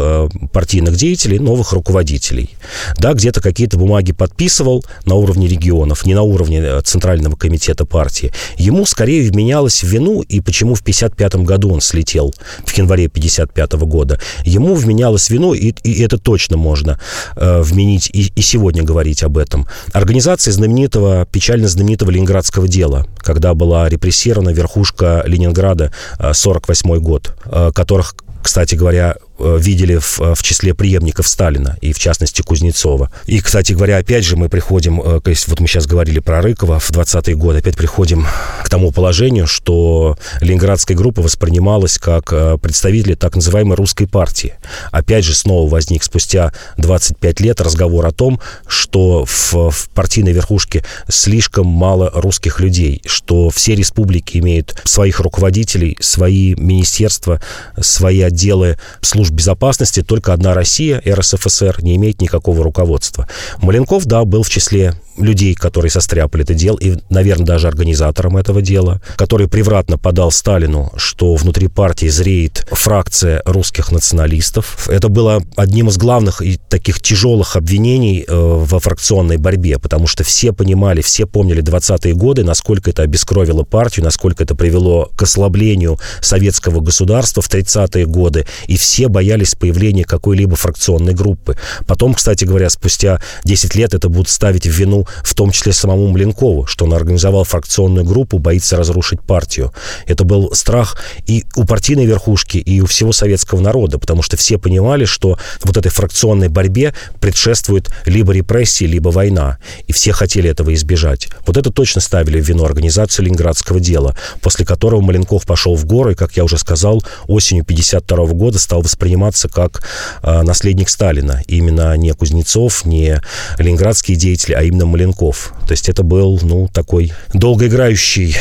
партийных 0.53 0.97
деятелей 0.97 1.39
новых 1.39 1.73
руководителей. 1.73 2.51
Да, 2.99 3.13
где-то 3.13 3.43
какие-то 3.43 3.77
бумаги 3.77 4.13
подписывал, 4.13 4.86
на 5.05 5.15
уровне 5.15 5.49
регионов, 5.49 6.07
не 6.07 6.15
на 6.15 6.23
уровне 6.23 6.61
э, 6.61 6.81
Центрального 6.83 7.37
комитета 7.37 7.85
партии, 7.85 8.33
ему 8.57 8.87
скорее 8.87 9.31
вменялось 9.31 9.83
в 9.83 9.87
вину, 9.87 10.23
и 10.23 10.41
почему 10.41 10.75
в 10.75 10.81
1955 10.81 11.47
году 11.47 11.73
он 11.73 11.81
слетел, 11.81 12.35
в 12.65 12.77
январе 12.77 13.07
1955 13.07 13.73
года, 13.89 14.21
ему 14.45 14.75
вменялось 14.75 15.31
вину, 15.31 15.55
и, 15.55 15.73
и 15.83 16.03
это 16.03 16.19
точно 16.19 16.57
можно 16.57 16.99
э, 17.37 17.63
вменить, 17.63 18.11
и, 18.13 18.33
и 18.35 18.43
сегодня 18.43 18.83
говорить 18.83 19.23
об 19.23 19.39
этом. 19.39 19.67
Организация 19.93 20.53
знаменитого, 20.53 21.27
печально 21.27 21.69
знаменитого 21.69 22.11
ленинградского 22.11 22.69
дела, 22.69 23.07
когда 23.19 23.55
была 23.55 23.89
репрессирована 23.89 24.51
верхушка 24.51 25.23
Ленинграда, 25.27 25.93
48 26.33 26.91
э, 26.91 26.99
год, 26.99 27.37
э, 27.47 27.71
которых 27.75 28.15
кстати 28.47 28.77
говоря, 28.77 29.17
видели 29.39 29.97
в, 29.97 30.21
э, 30.21 30.35
в 30.35 30.43
числе 30.43 30.75
преемников 30.75 31.29
Сталина, 31.29 31.77
и 31.81 31.93
в 31.93 31.99
частности 31.99 32.43
Кузнецова. 32.43 33.11
И, 33.27 33.41
кстати 33.41 33.73
говоря, 33.73 33.99
опять 33.99 34.25
же 34.25 34.37
мы 34.37 34.49
приходим, 34.49 35.01
э, 35.01 35.21
то 35.21 35.31
есть 35.31 35.49
вот 35.49 35.61
мы 35.61 35.67
сейчас 35.67 35.87
говорили 35.87 36.19
про 36.21 36.41
Рыкова 36.41 36.79
в 36.79 36.91
20-е 36.91 37.37
годы, 37.37 37.59
опять 37.59 37.77
приходим 37.77 38.27
к 38.63 38.69
тому 38.69 38.93
положению, 38.93 39.47
что 39.47 40.19
Ленинградская 40.41 40.97
группа 40.97 41.23
воспринималась 41.23 41.99
как 41.99 42.33
представители 42.61 43.15
так 43.15 43.37
называемой 43.37 43.77
русской 43.77 44.07
партии. 44.07 44.55
Опять 44.91 45.25
же 45.25 45.35
снова 45.35 45.69
возник 45.69 46.03
спустя 46.03 46.53
25 46.79 47.41
лет 47.41 47.61
разговор 47.61 48.07
о 48.07 48.13
том, 48.13 48.41
что 48.67 49.25
в, 49.25 49.71
в 49.71 49.89
партийной 49.95 50.33
верхушке 50.33 50.85
слишком 51.09 51.67
мало 51.67 52.11
русских 52.15 52.61
людей, 52.61 53.03
что 53.07 53.51
все 53.51 53.75
республики 53.75 54.39
имеют 54.39 54.81
своих 54.85 55.21
руководителей, 55.21 55.97
свои 56.01 56.55
министерства, 56.55 57.41
свои 57.81 58.21
отделы 58.23 58.79
служб 59.01 59.26
служб 59.27 59.35
безопасности 59.35 60.03
только 60.03 60.33
одна 60.33 60.55
Россия, 60.55 61.03
РСФСР, 61.07 61.83
не 61.83 61.97
имеет 61.97 62.21
никакого 62.21 62.63
руководства. 62.63 63.29
Маленков, 63.59 64.07
да, 64.07 64.25
был 64.25 64.43
в 64.43 64.49
числе 64.51 64.95
людей, 65.19 65.55
которые 65.55 65.91
состряпали 65.91 66.45
это 66.45 66.55
дело, 66.55 66.79
и, 66.81 66.97
наверное, 67.11 67.47
даже 67.47 67.69
организатором 67.69 68.37
этого 68.37 68.63
дела, 68.63 69.01
который 69.17 69.49
превратно 69.49 69.99
подал 69.99 70.31
Сталину, 70.31 70.93
что 70.97 71.35
внутри 71.35 71.69
партии 71.69 72.07
зреет 72.09 72.67
фракция 72.71 73.43
русских 73.45 73.93
националистов. 73.93 74.89
Это 74.89 75.09
было 75.09 75.43
одним 75.57 75.89
из 75.89 75.97
главных 75.97 76.43
и 76.43 76.59
таких 76.69 77.01
тяжелых 77.01 77.57
обвинений 77.57 78.25
э, 78.27 78.35
во 78.35 78.79
фракционной 78.81 79.37
борьбе, 79.37 79.79
потому 79.79 80.07
что 80.07 80.25
все 80.25 80.53
понимали, 80.53 81.01
все 81.01 81.27
помнили 81.27 81.63
20-е 81.63 82.15
годы, 82.15 82.45
насколько 82.45 82.91
это 82.91 83.03
обескровило 83.03 83.63
партию, 83.63 84.05
насколько 84.05 84.43
это 84.43 84.55
привело 84.55 85.11
к 85.17 85.23
ослаблению 85.23 85.99
советского 86.21 86.81
государства 86.81 87.43
в 87.43 87.49
30-е 87.49 88.07
годы, 88.07 88.47
и 88.67 88.77
все 88.77 89.09
боялись 89.09 89.55
появления 89.55 90.05
какой-либо 90.05 90.57
фракционной 90.57 91.15
группы. 91.15 91.57
Потом, 91.87 92.15
кстати 92.15 92.45
говоря, 92.45 92.71
спустя 92.71 93.21
10 93.45 93.75
лет 93.75 93.95
это 93.95 94.09
будут 94.09 94.29
ставить 94.29 94.67
в 94.67 94.71
вину 94.71 95.06
в 95.23 95.35
том 95.35 95.51
числе 95.51 95.73
самому 95.73 96.09
Маленкову, 96.09 96.67
что 96.67 96.85
он 96.85 96.95
организовал 96.95 97.45
фракционную 97.45 98.05
группу, 98.05 98.39
боится 98.39 98.77
разрушить 98.77 99.21
партию. 99.21 99.73
Это 100.07 100.25
был 100.25 100.53
страх 100.55 100.99
и 101.27 101.45
у 101.55 101.65
партийной 101.65 102.07
верхушки, 102.07 102.59
и 102.59 102.81
у 102.81 102.87
всего 102.87 103.13
советского 103.13 103.61
народа, 103.61 103.99
потому 103.99 104.23
что 104.23 104.37
все 104.37 104.59
понимали, 104.59 105.05
что 105.05 105.39
вот 105.63 105.77
этой 105.77 105.91
фракционной 105.91 106.49
борьбе 106.49 106.95
предшествует 107.21 107.91
либо 108.05 108.33
репрессии, 108.33 108.85
либо 108.85 109.11
война. 109.11 109.59
И 109.87 109.93
все 109.93 110.13
хотели 110.13 110.51
этого 110.51 110.75
избежать. 110.75 111.29
Вот 111.47 111.57
это 111.57 111.71
точно 111.71 112.01
ставили 112.01 112.41
в 112.41 112.49
вину 112.49 112.65
организацию 112.65 113.27
Ленинградского 113.27 113.81
дела, 113.81 114.17
после 114.41 114.65
которого 114.65 115.01
Маленков 115.01 115.47
пошел 115.47 115.75
в 115.77 115.85
горы, 115.85 116.13
и, 116.13 116.15
как 116.15 116.37
я 116.37 116.45
уже 116.45 116.59
сказал, 116.59 117.03
осенью 117.27 117.65
52 117.65 118.27
года 118.27 118.59
стал 118.59 118.83
восприниматься 118.83 119.49
как 119.49 119.83
э, 120.23 120.43
наследник 120.43 120.89
Сталина. 120.89 121.43
Именно 121.47 121.97
не 121.97 122.13
Кузнецов, 122.13 122.85
не 122.85 123.21
ленинградские 123.59 124.17
деятели, 124.17 124.55
а 124.55 124.63
именно 124.63 124.87
Маленков. 124.97 125.53
То 125.67 125.73
есть 125.73 125.91
это 125.91 126.03
был, 126.03 126.41
ну, 126.43 126.69
такой 126.73 127.13
долгоиграющий 127.35 128.35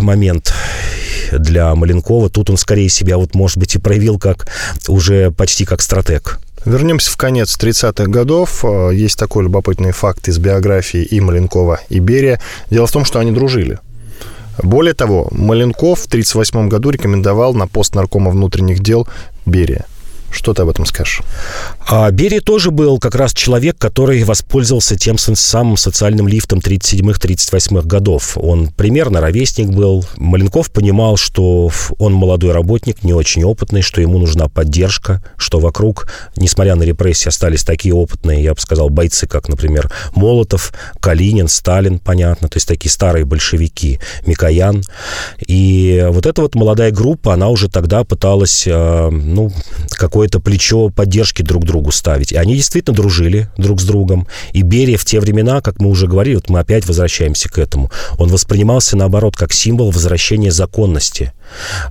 момент 0.00 0.52
для 1.32 1.74
Маленкова. 1.74 2.28
Тут 2.28 2.50
он 2.50 2.58
скорее 2.58 2.90
себя, 2.90 3.16
вот, 3.16 3.34
может 3.34 3.56
быть, 3.56 3.74
и 3.74 3.78
проявил 3.78 4.18
как 4.18 4.46
уже 4.88 5.30
почти 5.30 5.64
как 5.64 5.80
стратег. 5.80 6.38
Вернемся 6.66 7.10
в 7.10 7.16
конец 7.16 7.56
30-х 7.58 8.10
годов. 8.10 8.62
Э, 8.62 8.90
есть 8.94 9.18
такой 9.18 9.44
любопытный 9.44 9.92
факт 9.92 10.28
из 10.28 10.38
биографии 10.38 11.02
и 11.02 11.18
Маленкова, 11.18 11.80
и 11.88 11.98
Берия. 11.98 12.40
Дело 12.70 12.86
в 12.86 12.92
том, 12.92 13.06
что 13.06 13.18
они 13.18 13.32
дружили. 13.32 13.78
Более 14.62 14.92
того, 14.92 15.28
Маленков 15.30 16.00
в 16.00 16.06
1938 16.06 16.68
году 16.68 16.90
рекомендовал 16.90 17.54
на 17.54 17.66
пост 17.66 17.94
наркома 17.94 18.30
внутренних 18.30 18.80
дел 18.80 19.08
Берия. 19.46 19.86
Что 20.32 20.54
ты 20.54 20.62
об 20.62 20.70
этом 20.70 20.86
скажешь? 20.86 21.22
А 21.86 22.10
Берия 22.10 22.40
тоже 22.40 22.70
был 22.70 22.98
как 22.98 23.14
раз 23.14 23.34
человек, 23.34 23.76
который 23.76 24.24
воспользовался 24.24 24.96
тем 24.96 25.18
самым 25.18 25.76
социальным 25.76 26.26
лифтом 26.26 26.58
37-38 26.58 27.86
годов. 27.86 28.38
Он 28.38 28.68
примерно 28.68 29.20
ровесник 29.20 29.68
был. 29.68 30.04
Маленков 30.16 30.72
понимал, 30.72 31.16
что 31.16 31.70
он 31.98 32.14
молодой 32.14 32.52
работник, 32.52 33.04
не 33.04 33.12
очень 33.12 33.44
опытный, 33.44 33.82
что 33.82 34.00
ему 34.00 34.18
нужна 34.18 34.48
поддержка, 34.48 35.22
что 35.36 35.60
вокруг, 35.60 36.10
несмотря 36.36 36.76
на 36.76 36.82
репрессии, 36.82 37.28
остались 37.28 37.62
такие 37.62 37.94
опытные, 37.94 38.42
я 38.42 38.54
бы 38.54 38.60
сказал, 38.60 38.88
бойцы, 38.88 39.26
как, 39.26 39.48
например, 39.48 39.92
Молотов, 40.14 40.72
Калинин, 41.00 41.48
Сталин, 41.48 41.98
понятно, 41.98 42.48
то 42.48 42.56
есть 42.56 42.66
такие 42.66 42.90
старые 42.90 43.24
большевики, 43.24 44.00
Микоян. 44.26 44.82
И 45.46 46.06
вот 46.10 46.26
эта 46.26 46.40
вот 46.40 46.54
молодая 46.54 46.90
группа, 46.90 47.34
она 47.34 47.48
уже 47.48 47.68
тогда 47.68 48.04
пыталась, 48.04 48.64
э, 48.66 49.08
ну, 49.10 49.52
какой 49.90 50.21
какое-то 50.22 50.38
плечо 50.38 50.88
поддержки 50.88 51.42
друг 51.42 51.64
другу 51.64 51.90
ставить. 51.90 52.30
И 52.30 52.36
они 52.36 52.54
действительно 52.54 52.94
дружили 52.94 53.48
друг 53.56 53.80
с 53.80 53.84
другом. 53.84 54.28
И 54.52 54.62
Берия 54.62 54.96
в 54.96 55.04
те 55.04 55.18
времена, 55.18 55.60
как 55.60 55.80
мы 55.80 55.88
уже 55.88 56.06
говорили, 56.06 56.36
вот 56.36 56.48
мы 56.48 56.60
опять 56.60 56.86
возвращаемся 56.86 57.48
к 57.48 57.58
этому, 57.58 57.90
он 58.18 58.28
воспринимался, 58.28 58.96
наоборот, 58.96 59.34
как 59.36 59.52
символ 59.52 59.90
возвращения 59.90 60.52
законности. 60.52 61.32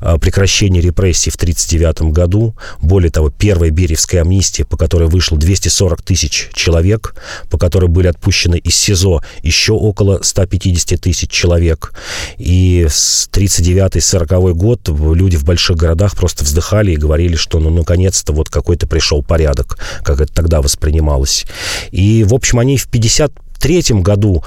Э, 0.02 0.18
прекращения 0.20 0.82
репрессий 0.82 1.30
в 1.30 1.36
1939 1.36 2.14
году. 2.14 2.56
Более 2.82 3.12
того, 3.12 3.30
первая 3.30 3.72
Бериевская 3.72 4.22
амнистия, 4.22 4.66
по 4.66 4.78
которой 4.78 5.10
вышло 5.10 5.38
240 5.38 6.02
тысяч 6.02 6.50
человек, 6.54 7.16
по 7.50 7.58
которой 7.58 7.88
были 7.88 8.08
отпущены 8.08 8.58
из 8.58 8.76
СИЗО 8.76 9.22
еще 9.44 9.74
около 9.74 10.22
150 10.22 11.00
тысяч 11.00 11.30
человек. 11.30 11.94
И 12.38 12.88
с 12.90 13.30
1939-1940 13.32 14.54
год 14.54 14.90
люди 14.90 15.38
в 15.38 15.44
больших 15.44 15.78
городах 15.78 16.16
просто 16.16 16.44
вздыхали 16.44 16.92
и 16.92 16.98
говорили, 16.98 17.36
что 17.36 17.60
ну 17.60 17.70
наконец-то 17.70 18.34
вот 18.34 18.50
какой-то 18.50 18.88
пришел 18.88 19.24
порядок, 19.24 19.78
как 20.04 20.22
это 20.22 20.34
тогда 20.34 20.62
воспринималось. 20.62 21.46
И, 21.92 22.24
в 22.24 22.34
общем, 22.34 22.60
они 22.60 22.78
в 22.78 22.88
50 22.88 23.32
1953 23.62 24.02
году 24.02 24.44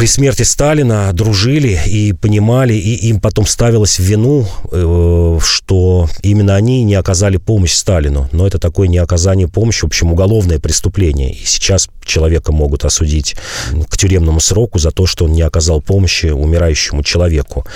при 0.00 0.06
смерти 0.06 0.44
Сталина 0.44 1.12
дружили 1.12 1.78
и 1.86 2.14
понимали, 2.14 2.72
и 2.72 3.08
им 3.08 3.20
потом 3.20 3.44
ставилось 3.44 3.98
в 3.98 4.02
вину, 4.02 4.46
э, 4.72 5.38
что 5.42 6.08
именно 6.22 6.56
они 6.56 6.84
не 6.84 6.94
оказали 6.94 7.36
помощь 7.36 7.74
Сталину. 7.74 8.26
Но 8.32 8.46
это 8.46 8.58
такое 8.58 8.88
не 8.88 8.96
оказание 8.96 9.46
помощи, 9.46 9.82
в 9.82 9.88
общем, 9.88 10.10
уголовное 10.10 10.58
преступление. 10.58 11.34
И 11.34 11.44
сейчас 11.44 11.90
человека 12.02 12.50
могут 12.50 12.86
осудить 12.86 13.36
к 13.90 13.98
тюремному 13.98 14.40
сроку 14.40 14.78
за 14.78 14.90
то, 14.90 15.04
что 15.04 15.26
он 15.26 15.32
не 15.32 15.42
оказал 15.42 15.82
помощи 15.82 16.28
умирающему 16.28 17.02
человеку. 17.02 17.66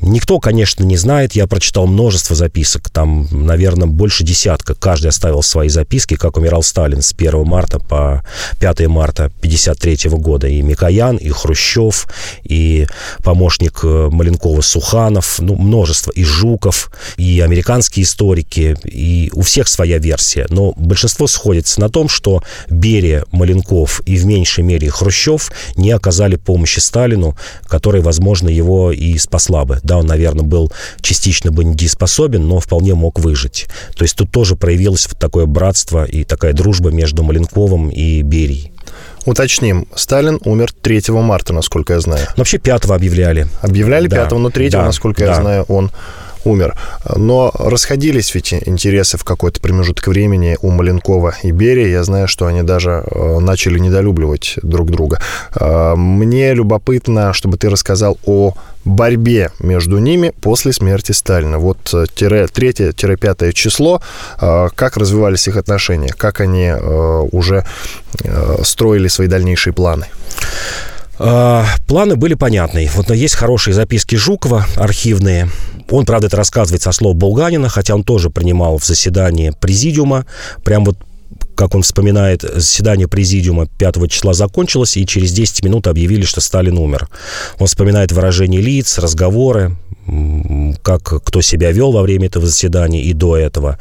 Никто, 0.00 0.40
конечно, 0.40 0.82
не 0.82 0.96
знает. 0.96 1.34
Я 1.34 1.46
прочитал 1.46 1.86
множество 1.86 2.34
записок. 2.34 2.90
Там, 2.90 3.28
наверное, 3.30 3.86
больше 3.86 4.24
десятка. 4.24 4.74
Каждый 4.74 5.06
оставил 5.06 5.44
свои 5.44 5.68
записки, 5.68 6.16
как 6.16 6.36
умирал 6.36 6.64
Сталин 6.64 7.02
с 7.02 7.14
1 7.16 7.46
марта 7.46 7.78
по 7.78 8.24
5 8.58 8.88
марта 8.88 9.30
1953 9.72 10.10
года. 10.18 10.48
И 10.48 10.62
Микоян, 10.62 11.16
и 11.16 11.28
Хрущев, 11.28 12.06
и 12.42 12.86
помощник 13.22 13.80
э, 13.84 14.08
Маленкова 14.10 14.60
Суханов, 14.62 15.38
ну, 15.40 15.56
множество. 15.56 16.10
И 16.12 16.24
Жуков, 16.24 16.90
и 17.16 17.40
американские 17.40 18.04
историки. 18.04 18.76
И 18.84 19.30
у 19.34 19.42
всех 19.42 19.68
своя 19.68 19.98
версия. 19.98 20.46
Но 20.48 20.72
большинство 20.76 21.26
сходится 21.26 21.80
на 21.80 21.88
том, 21.88 22.08
что 22.08 22.42
Берия, 22.70 23.24
Маленков 23.30 24.00
и 24.06 24.16
в 24.16 24.24
меньшей 24.24 24.64
мере 24.64 24.90
Хрущев 24.90 25.52
не 25.76 25.90
оказали 25.90 26.36
помощи 26.36 26.78
Сталину, 26.78 27.36
которая, 27.66 28.02
возможно, 28.02 28.48
его 28.48 28.90
и 28.92 29.18
спасла 29.18 29.64
бы 29.64 29.80
да, 29.82 29.98
он, 29.98 30.06
наверное, 30.06 30.44
был 30.44 30.72
частично 31.00 31.50
бы 31.50 31.64
недееспособен, 31.64 32.46
но 32.46 32.60
вполне 32.60 32.94
мог 32.94 33.18
выжить. 33.18 33.66
То 33.96 34.04
есть 34.04 34.16
тут 34.16 34.30
тоже 34.30 34.56
проявилось 34.56 35.06
вот 35.08 35.18
такое 35.18 35.46
братство 35.46 36.04
и 36.04 36.24
такая 36.24 36.52
дружба 36.52 36.90
между 36.90 37.22
Маленковым 37.22 37.88
и 37.90 38.22
Берией. 38.22 38.72
Уточним, 39.24 39.86
Сталин 39.94 40.40
умер 40.44 40.72
3 40.82 41.02
марта, 41.10 41.52
насколько 41.52 41.94
я 41.94 42.00
знаю. 42.00 42.26
Ну, 42.28 42.40
вообще 42.40 42.58
5 42.58 42.86
объявляли. 42.90 43.46
Объявляли 43.60 44.08
да, 44.08 44.24
5, 44.24 44.32
но 44.32 44.50
3, 44.50 44.70
да, 44.70 44.82
насколько 44.84 45.20
да. 45.20 45.26
я 45.26 45.34
знаю, 45.34 45.64
он 45.68 45.90
умер. 46.44 46.76
Но 47.16 47.52
расходились 47.58 48.34
ведь 48.34 48.52
интересы 48.52 49.18
в 49.18 49.24
какой-то 49.24 49.60
промежуток 49.60 50.08
времени 50.08 50.56
у 50.62 50.70
Маленкова 50.70 51.34
и 51.42 51.50
Берия. 51.50 51.88
Я 51.88 52.04
знаю, 52.04 52.28
что 52.28 52.46
они 52.46 52.62
даже 52.62 53.04
начали 53.40 53.78
недолюбливать 53.78 54.58
друг 54.62 54.90
друга. 54.90 55.20
Мне 55.58 56.54
любопытно, 56.54 57.32
чтобы 57.32 57.56
ты 57.56 57.70
рассказал 57.70 58.18
о 58.24 58.54
борьбе 58.84 59.50
между 59.60 59.98
ними 59.98 60.32
после 60.40 60.72
смерти 60.72 61.12
Сталина. 61.12 61.58
Вот 61.58 61.94
третье-пятое 62.14 63.52
число, 63.52 64.02
как 64.38 64.96
развивались 64.96 65.46
их 65.46 65.56
отношения, 65.56 66.12
как 66.16 66.40
они 66.40 66.72
уже 67.30 67.64
строили 68.64 69.08
свои 69.08 69.28
дальнейшие 69.28 69.72
планы. 69.72 70.06
А, 71.18 71.64
планы 71.86 72.16
были 72.16 72.34
понятны. 72.34 72.88
Вот 72.94 73.10
есть 73.10 73.34
хорошие 73.34 73.74
записки 73.74 74.16
Жукова, 74.16 74.66
архивные. 74.76 75.48
Он, 75.90 76.06
правда, 76.06 76.28
это 76.28 76.36
рассказывает 76.36 76.82
со 76.82 76.92
слов 76.92 77.16
Булганина, 77.16 77.68
хотя 77.68 77.94
он 77.94 78.02
тоже 78.02 78.30
принимал 78.30 78.78
в 78.78 78.84
заседании 78.84 79.50
президиума. 79.50 80.26
Прям 80.64 80.84
вот 80.84 80.96
как 81.54 81.74
он 81.74 81.82
вспоминает, 81.82 82.42
заседание 82.42 83.08
президиума 83.08 83.66
5 83.66 84.10
числа 84.10 84.32
закончилось, 84.32 84.96
и 84.96 85.06
через 85.06 85.32
10 85.32 85.64
минут 85.64 85.86
объявили, 85.86 86.24
что 86.24 86.40
Сталин 86.40 86.78
умер. 86.78 87.08
Он 87.58 87.66
вспоминает 87.66 88.10
выражение 88.12 88.60
лиц, 88.60 88.98
разговоры, 88.98 89.76
как 90.82 91.02
кто 91.24 91.40
себя 91.40 91.70
вел 91.70 91.92
во 91.92 92.02
время 92.02 92.26
этого 92.26 92.46
заседания 92.46 93.02
и 93.02 93.12
до 93.12 93.36
этого. 93.36 93.78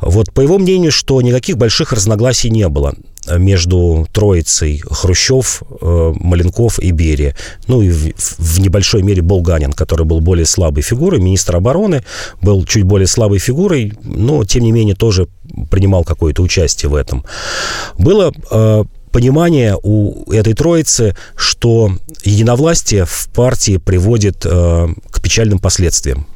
Вот 0.00 0.32
по 0.32 0.40
его 0.40 0.58
мнению, 0.58 0.92
что 0.92 1.20
никаких 1.22 1.56
больших 1.56 1.92
разногласий 1.92 2.50
не 2.50 2.68
было 2.68 2.94
между 3.38 4.06
троицей 4.12 4.82
Хрущев, 4.90 5.62
э, 5.80 6.12
Маленков 6.20 6.78
и 6.78 6.90
Берия. 6.90 7.36
Ну 7.66 7.82
и 7.82 7.90
в, 7.90 8.12
в 8.38 8.60
небольшой 8.60 9.02
мере 9.02 9.22
Болганин, 9.22 9.72
который 9.72 10.06
был 10.06 10.20
более 10.20 10.46
слабой 10.46 10.82
фигурой, 10.82 11.20
министр 11.20 11.56
обороны, 11.56 12.04
был 12.42 12.64
чуть 12.64 12.84
более 12.84 13.06
слабой 13.06 13.38
фигурой, 13.38 13.92
но 14.02 14.44
тем 14.44 14.64
не 14.64 14.72
менее 14.72 14.94
тоже 14.94 15.28
принимал 15.70 16.04
какое-то 16.04 16.42
участие 16.42 16.90
в 16.90 16.94
этом. 16.94 17.24
Было 17.98 18.32
э, 18.50 18.84
понимание 19.12 19.78
у 19.80 20.30
этой 20.32 20.54
троицы, 20.54 21.16
что 21.36 21.92
единовластие 22.24 23.04
в 23.04 23.28
партии 23.32 23.76
приводит 23.76 24.44
э, 24.44 24.88
к 25.10 25.22
печальным 25.22 25.60
последствиям. 25.60 26.26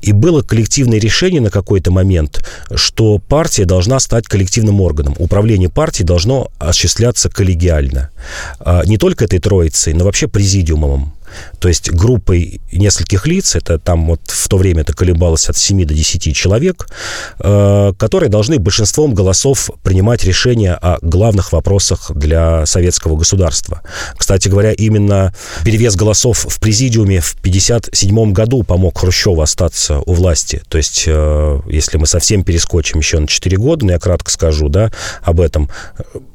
И 0.00 0.12
было 0.12 0.42
коллективное 0.42 0.98
решение 0.98 1.40
на 1.40 1.50
какой-то 1.50 1.90
момент, 1.90 2.44
что 2.74 3.18
партия 3.18 3.64
должна 3.64 4.00
стать 4.00 4.26
коллективным 4.26 4.80
органом. 4.80 5.14
Управление 5.18 5.68
партией 5.68 6.06
должно 6.06 6.50
осуществляться 6.58 7.28
коллегиально. 7.28 8.10
А, 8.60 8.84
не 8.84 8.98
только 8.98 9.24
этой 9.24 9.38
троицей, 9.38 9.94
но 9.94 10.04
вообще 10.04 10.28
президиумом 10.28 11.14
то 11.58 11.68
есть 11.68 11.90
группой 11.90 12.60
нескольких 12.72 13.26
лиц, 13.26 13.54
это 13.54 13.78
там 13.78 14.06
вот 14.06 14.20
в 14.26 14.48
то 14.48 14.56
время 14.56 14.82
это 14.82 14.92
колебалось 14.94 15.48
от 15.48 15.56
7 15.56 15.84
до 15.84 15.94
10 15.94 16.34
человек, 16.36 16.88
э, 17.38 17.92
которые 17.98 18.30
должны 18.30 18.58
большинством 18.58 19.14
голосов 19.14 19.70
принимать 19.82 20.24
решения 20.24 20.74
о 20.74 20.98
главных 21.02 21.52
вопросах 21.52 22.10
для 22.14 22.66
советского 22.66 23.16
государства. 23.16 23.82
Кстати 24.16 24.48
говоря, 24.48 24.72
именно 24.72 25.34
перевес 25.64 25.96
голосов 25.96 26.46
в 26.48 26.60
президиуме 26.60 27.20
в 27.20 27.34
1957 27.40 28.32
году 28.32 28.62
помог 28.62 28.98
Хрущеву 28.98 29.40
остаться 29.40 30.00
у 30.00 30.12
власти. 30.14 30.62
То 30.68 30.78
есть, 30.78 31.04
э, 31.06 31.60
если 31.68 31.98
мы 31.98 32.06
совсем 32.06 32.44
перескочим 32.44 32.98
еще 32.98 33.18
на 33.18 33.26
4 33.26 33.56
года, 33.56 33.84
но 33.86 33.92
я 33.92 33.98
кратко 33.98 34.30
скажу 34.30 34.68
да, 34.68 34.90
об 35.22 35.40
этом, 35.40 35.68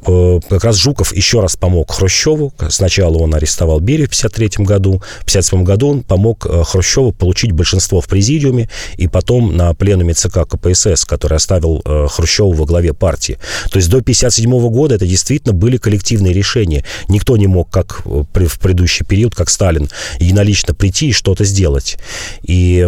э, 0.05 0.39
как 0.49 0.63
раз 0.63 0.75
Жуков 0.77 1.15
еще 1.15 1.41
раз 1.41 1.55
помог 1.55 1.91
Хрущеву. 1.91 2.53
Сначала 2.69 3.17
он 3.17 3.35
арестовал 3.35 3.79
Берию 3.79 4.07
в 4.07 4.15
1953 4.15 4.65
году, 4.65 4.86
году, 4.87 4.99
в 4.99 5.29
1957 5.29 5.63
году 5.63 5.89
он 5.89 6.03
помог 6.03 6.45
э, 6.45 6.63
Хрущеву 6.63 7.11
получить 7.11 7.51
большинство 7.51 8.01
в 8.01 8.07
президиуме 8.07 8.69
и 8.97 9.07
потом 9.07 9.55
на 9.55 9.73
пленуме 9.73 10.13
ЦК 10.13 10.47
КПСС, 10.47 11.05
который 11.05 11.37
оставил 11.37 11.81
э, 11.85 12.07
Хрущеву 12.09 12.53
во 12.53 12.65
главе 12.65 12.93
партии. 12.93 13.37
То 13.71 13.77
есть 13.77 13.89
до 13.89 13.97
1957 13.97 14.69
года 14.69 14.95
это 14.95 15.05
действительно 15.05 15.53
были 15.53 15.77
коллективные 15.77 16.33
решения. 16.33 16.83
Никто 17.09 17.37
не 17.37 17.47
мог, 17.47 17.69
как 17.69 18.05
в 18.05 18.25
предыдущий 18.59 19.05
период, 19.05 19.35
как 19.35 19.49
Сталин, 19.49 19.89
единолично 20.19 20.73
прийти 20.73 21.09
и 21.09 21.13
что-то 21.13 21.43
сделать. 21.43 21.97
И 22.43 22.87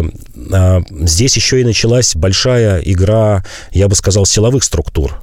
а, 0.52 0.82
здесь 1.00 1.36
еще 1.36 1.60
и 1.60 1.64
началась 1.64 2.14
большая 2.14 2.80
игра, 2.80 3.44
я 3.72 3.88
бы 3.88 3.94
сказал, 3.94 4.26
силовых 4.26 4.64
структур 4.64 5.20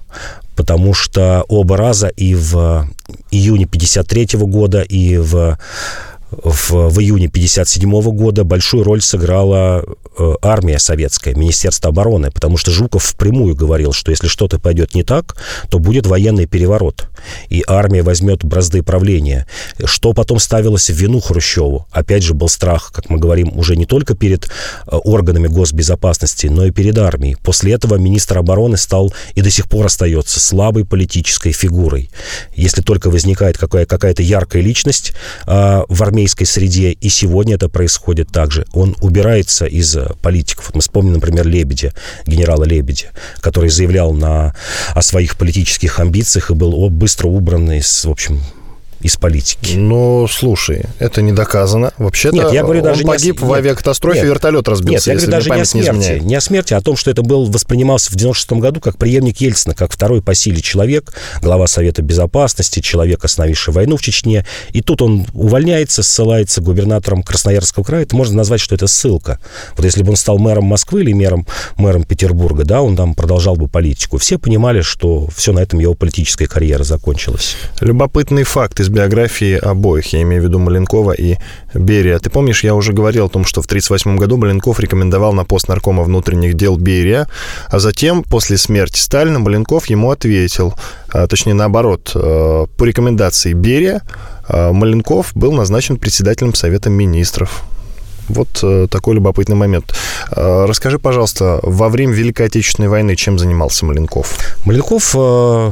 потому 0.57 0.93
что 0.95 1.45
оба 1.47 1.77
раза 1.77 2.07
и 2.07 2.33
в 2.33 2.89
июне 3.31 3.65
1953 3.65 4.39
года, 4.39 4.81
и 4.81 5.17
в 5.17 5.57
в, 6.31 6.71
в 6.89 6.99
июне 6.99 7.27
1957 7.27 8.01
года 8.15 8.43
большую 8.43 8.83
роль 8.83 9.01
сыграла 9.01 9.83
э, 10.17 10.33
армия 10.41 10.77
советская, 10.79 11.35
Министерство 11.35 11.89
обороны, 11.89 12.31
потому 12.31 12.57
что 12.57 12.71
Жуков 12.71 13.03
впрямую 13.03 13.55
говорил, 13.55 13.93
что 13.93 14.11
если 14.11 14.27
что-то 14.27 14.59
пойдет 14.59 14.93
не 14.93 15.03
так, 15.03 15.37
то 15.69 15.79
будет 15.79 16.05
военный 16.05 16.45
переворот, 16.45 17.07
и 17.49 17.63
армия 17.65 18.03
возьмет 18.03 18.43
бразды 18.43 18.83
правления. 18.83 19.47
Что 19.85 20.13
потом 20.13 20.39
ставилось 20.39 20.89
в 20.89 20.93
вину 20.93 21.21
Хрущеву? 21.21 21.87
Опять 21.91 22.23
же, 22.23 22.33
был 22.33 22.49
страх, 22.49 22.91
как 22.93 23.09
мы 23.09 23.19
говорим, 23.19 23.57
уже 23.57 23.75
не 23.77 23.85
только 23.85 24.13
перед 24.13 24.45
э, 24.45 24.49
органами 24.95 25.47
госбезопасности, 25.47 26.47
но 26.47 26.65
и 26.65 26.71
перед 26.71 26.97
армией. 26.97 27.37
После 27.41 27.73
этого 27.73 27.95
министр 27.95 28.39
обороны 28.39 28.77
стал 28.77 29.13
и 29.35 29.41
до 29.41 29.49
сих 29.49 29.69
пор 29.69 29.85
остается 29.85 30.39
слабой 30.39 30.83
политической 30.83 31.51
фигурой. 31.53 32.09
Если 32.55 32.81
только 32.81 33.09
возникает 33.09 33.57
какая- 33.57 33.85
какая-то 33.85 34.23
яркая 34.23 34.61
личность 34.61 35.13
э, 35.45 35.83
в 35.87 36.03
армии, 36.03 36.16
армейской 36.17 36.47
среде, 36.47 36.93
и 36.93 37.09
сегодня 37.09 37.55
это 37.55 37.69
происходит 37.69 38.31
также. 38.31 38.65
Он 38.73 38.95
убирается 39.01 39.67
из 39.67 39.95
э, 39.95 40.09
политиков. 40.23 40.71
Мы 40.73 40.81
вспомним, 40.81 41.13
например, 41.13 41.45
Лебедя, 41.47 41.93
генерала 42.25 42.63
Лебедя, 42.63 43.11
который 43.39 43.69
заявлял 43.69 44.13
на, 44.13 44.55
о 44.95 45.01
своих 45.03 45.37
политических 45.37 45.99
амбициях 45.99 46.49
и 46.49 46.55
был 46.55 46.89
быстро 46.89 47.27
убран 47.27 47.71
из, 47.71 48.03
в 48.03 48.09
общем, 48.09 48.41
из 49.01 49.15
политики. 49.17 49.75
Ну, 49.75 50.27
слушай, 50.27 50.85
это 50.99 51.21
не 51.21 51.31
доказано. 51.31 51.93
Вообще-то 51.97 52.35
Нет, 52.35 52.51
я 52.51 52.63
говорю, 52.63 52.81
даже 52.81 53.03
он 53.03 53.07
погиб 53.07 53.41
не... 53.41 53.47
в 53.47 53.53
авиакатастрофе, 53.53 54.21
Нет. 54.21 54.29
вертолет 54.29 54.67
разбился, 54.67 55.11
Нет, 55.11 55.21
я 55.21 55.27
говорю, 55.27 55.31
даже 55.31 55.49
не 55.49 55.61
о 55.61 55.65
смерти, 55.65 56.19
не, 56.19 56.25
не 56.25 56.35
о 56.35 56.41
смерти, 56.41 56.73
а 56.73 56.77
о 56.77 56.81
том, 56.81 56.95
что 56.95 57.11
это 57.11 57.21
был 57.21 57.45
воспринимался 57.45 58.11
в 58.11 58.15
96 58.15 58.53
году 58.53 58.79
как 58.79 58.97
преемник 58.97 59.37
Ельцина, 59.37 59.75
как 59.75 59.91
второй 59.91 60.21
по 60.21 60.33
силе 60.33 60.61
человек, 60.61 61.13
глава 61.41 61.67
Совета 61.67 62.01
Безопасности, 62.01 62.79
человек, 62.79 63.23
остановивший 63.23 63.73
войну 63.73 63.97
в 63.97 64.01
Чечне. 64.01 64.45
И 64.71 64.81
тут 64.81 65.01
он 65.01 65.27
увольняется, 65.33 66.01
ссылается 66.03 66.61
губернатором 66.61 67.23
Красноярского 67.23 67.83
края. 67.83 68.03
Это 68.03 68.15
можно 68.15 68.35
назвать, 68.35 68.61
что 68.61 68.75
это 68.75 68.87
ссылка. 68.87 69.39
Вот 69.75 69.85
если 69.85 70.03
бы 70.03 70.09
он 70.09 70.15
стал 70.15 70.39
мэром 70.39 70.65
Москвы 70.65 71.01
или 71.01 71.13
мэром, 71.13 71.45
мэром 71.75 72.03
Петербурга, 72.03 72.63
да, 72.63 72.81
он 72.81 72.95
там 72.95 73.13
продолжал 73.13 73.55
бы 73.55 73.67
политику. 73.67 74.17
Все 74.17 74.37
понимали, 74.37 74.81
что 74.81 75.27
все 75.35 75.53
на 75.53 75.59
этом 75.59 75.79
его 75.79 75.93
политическая 75.93 76.47
карьера 76.47 76.83
закончилась. 76.83 77.55
Любопытный 77.79 78.43
факт 78.43 78.79
из 78.79 78.86
биографии 78.89 79.55
обоих, 79.55 80.13
я 80.13 80.21
имею 80.21 80.41
в 80.41 80.45
виду 80.45 80.59
Маленкова 80.59 81.11
и 81.11 81.37
Берия. 81.73 82.19
Ты 82.19 82.29
помнишь, 82.29 82.63
я 82.63 82.75
уже 82.75 82.93
говорил 82.93 83.25
о 83.25 83.29
том, 83.29 83.45
что 83.45 83.61
в 83.61 83.65
1938 83.65 84.17
году 84.17 84.37
Маленков 84.37 84.79
рекомендовал 84.79 85.33
на 85.33 85.45
пост 85.45 85.67
наркома 85.67 86.03
внутренних 86.03 86.55
дел 86.55 86.77
Берия, 86.77 87.27
а 87.67 87.79
затем, 87.79 88.23
после 88.23 88.57
смерти 88.57 88.99
Сталина, 88.99 89.39
Маленков 89.39 89.87
ему 89.87 90.11
ответил, 90.11 90.73
а, 91.09 91.27
точнее 91.27 91.53
наоборот, 91.53 92.11
э, 92.15 92.65
по 92.77 92.83
рекомендации 92.83 93.53
Берия 93.53 94.01
э, 94.47 94.71
Маленков 94.71 95.31
был 95.35 95.51
назначен 95.51 95.97
председателем 95.97 96.53
Совета 96.53 96.89
министров. 96.89 97.63
Вот 98.29 98.59
э, 98.63 98.87
такой 98.89 99.15
любопытный 99.15 99.55
момент. 99.55 99.93
Э, 100.31 100.65
расскажи, 100.65 100.99
пожалуйста, 100.99 101.59
во 101.63 101.89
время 101.89 102.13
Великой 102.13 102.47
Отечественной 102.47 102.89
войны 102.89 103.15
чем 103.15 103.39
занимался 103.39 103.85
Маленков? 103.85 104.37
Маленков, 104.65 105.15
э, 105.17 105.71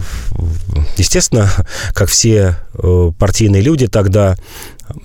естественно, 0.97 1.51
как 1.93 2.09
все 2.09 2.57
партийные 3.17 3.61
люди 3.61 3.87
тогда, 3.87 4.35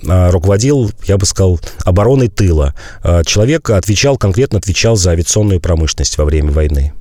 руководил, 0.03 0.91
я 1.05 1.17
бы 1.17 1.25
сказал, 1.25 1.59
обороной 1.85 2.27
тыла. 2.27 2.75
Человек 3.25 3.69
отвечал, 3.69 4.17
конкретно 4.17 4.59
отвечал 4.59 4.97
за 4.97 5.11
авиационную 5.11 5.59
промышленность 5.59 6.17
во 6.17 6.25
время 6.25 6.51
войны. 6.51 6.93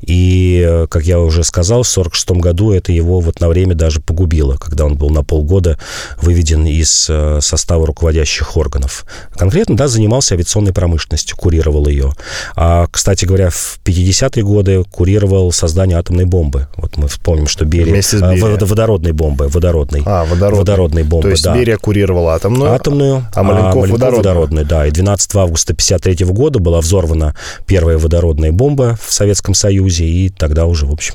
И, 0.00 0.64
э, 0.66 0.86
как 0.88 1.04
я 1.04 1.20
уже 1.20 1.44
сказал, 1.44 1.82
в 1.82 1.88
1946 1.90 2.40
году 2.42 2.72
это 2.72 2.92
его 2.92 3.20
вот 3.20 3.40
на 3.40 3.48
время 3.48 3.74
даже 3.74 4.00
погубило, 4.00 4.56
когда 4.56 4.84
он 4.84 4.96
был 4.96 5.10
на 5.10 5.22
полгода 5.22 5.78
выведен 6.20 6.66
из 6.66 7.06
э, 7.08 7.38
состава 7.40 7.86
руководящих 7.86 8.56
органов. 8.56 9.04
Конкретно, 9.36 9.76
да, 9.76 9.88
занимался 9.88 10.34
авиационной 10.34 10.72
промышленностью, 10.72 11.36
курировал 11.36 11.88
ее. 11.88 12.12
А, 12.56 12.86
кстати 12.90 13.24
говоря, 13.24 13.50
в 13.50 13.80
50-е 13.84 14.42
годы 14.42 14.84
курировал 14.90 15.52
создание 15.52 15.98
атомной 15.98 16.24
бомбы. 16.24 16.68
Вот 16.76 16.96
мы 16.96 17.08
вспомним, 17.08 17.46
что 17.46 17.64
Берия... 17.64 17.92
Вместе 17.92 18.18
с 18.18 18.20
Берия. 18.20 18.58
Водородной 18.60 19.12
бомбы, 19.12 19.48
водородной. 19.48 20.02
А, 20.06 20.24
водородной. 20.24 20.58
Водородной 20.58 21.02
бомбы, 21.02 21.22
То 21.22 21.30
есть 21.30 21.44
да. 21.44 21.54
Берия 21.54 21.76
курировал 21.76 22.28
атомную, 22.28 22.72
атомную 22.72 23.26
а 23.34 23.42
Маленков, 23.42 23.72
а 23.72 23.76
Маленков 23.76 23.90
водородную. 23.90 24.16
водородную. 24.16 24.66
Да, 24.66 24.86
и 24.86 24.90
12 24.90 25.34
августа 25.36 25.72
1953 25.72 26.26
года 26.26 26.58
была 26.58 26.80
взорвана 26.80 27.34
первая 27.66 27.98
водородная 27.98 28.52
бомба 28.52 28.98
в 29.04 29.12
Советском 29.12 29.54
Союзе, 29.60 30.04
и 30.04 30.28
тогда 30.30 30.66
уже, 30.66 30.86
в 30.86 30.92
общем, 30.92 31.14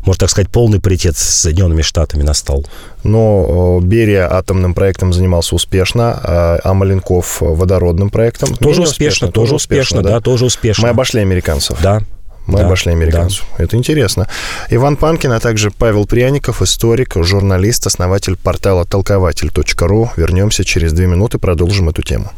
можно 0.00 0.20
так 0.20 0.30
сказать, 0.30 0.50
полный 0.50 0.80
паритет 0.80 1.16
с 1.16 1.22
Соединенными 1.22 1.82
Штатами 1.82 2.22
настал. 2.22 2.64
Но 3.02 3.80
Берия 3.82 4.32
атомным 4.32 4.74
проектом 4.74 5.12
занимался 5.12 5.54
успешно, 5.54 6.20
а, 6.22 6.74
Маленков 6.74 7.38
водородным 7.40 8.10
проектом. 8.10 8.54
Тоже 8.54 8.82
успешно, 8.82 9.26
успешно, 9.26 9.32
тоже 9.32 9.54
успешно, 9.54 10.02
да? 10.02 10.10
да, 10.10 10.20
тоже 10.20 10.44
успешно. 10.44 10.84
Мы 10.84 10.88
обошли 10.90 11.20
американцев. 11.20 11.78
Да, 11.82 12.02
мы 12.46 12.58
да, 12.58 12.66
обошли 12.66 12.92
американцев. 12.92 13.44
Да. 13.58 13.64
Это 13.64 13.76
интересно. 13.76 14.28
Иван 14.70 14.96
Панкин, 14.96 15.32
а 15.32 15.40
также 15.40 15.70
Павел 15.70 16.06
Пряников, 16.06 16.62
историк, 16.62 17.14
журналист, 17.16 17.86
основатель 17.86 18.36
портала 18.36 18.84
толкователь.ру. 18.84 20.10
Вернемся 20.16 20.64
через 20.64 20.92
две 20.92 21.06
минуты, 21.06 21.38
продолжим 21.38 21.88
эту 21.88 22.02
тему. 22.02 22.30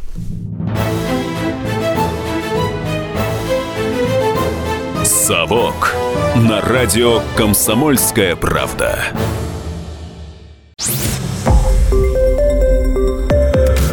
«Совок» 5.29 5.95
на 6.37 6.63
радио 6.63 7.21
«Комсомольская 7.37 8.35
правда». 8.35 8.99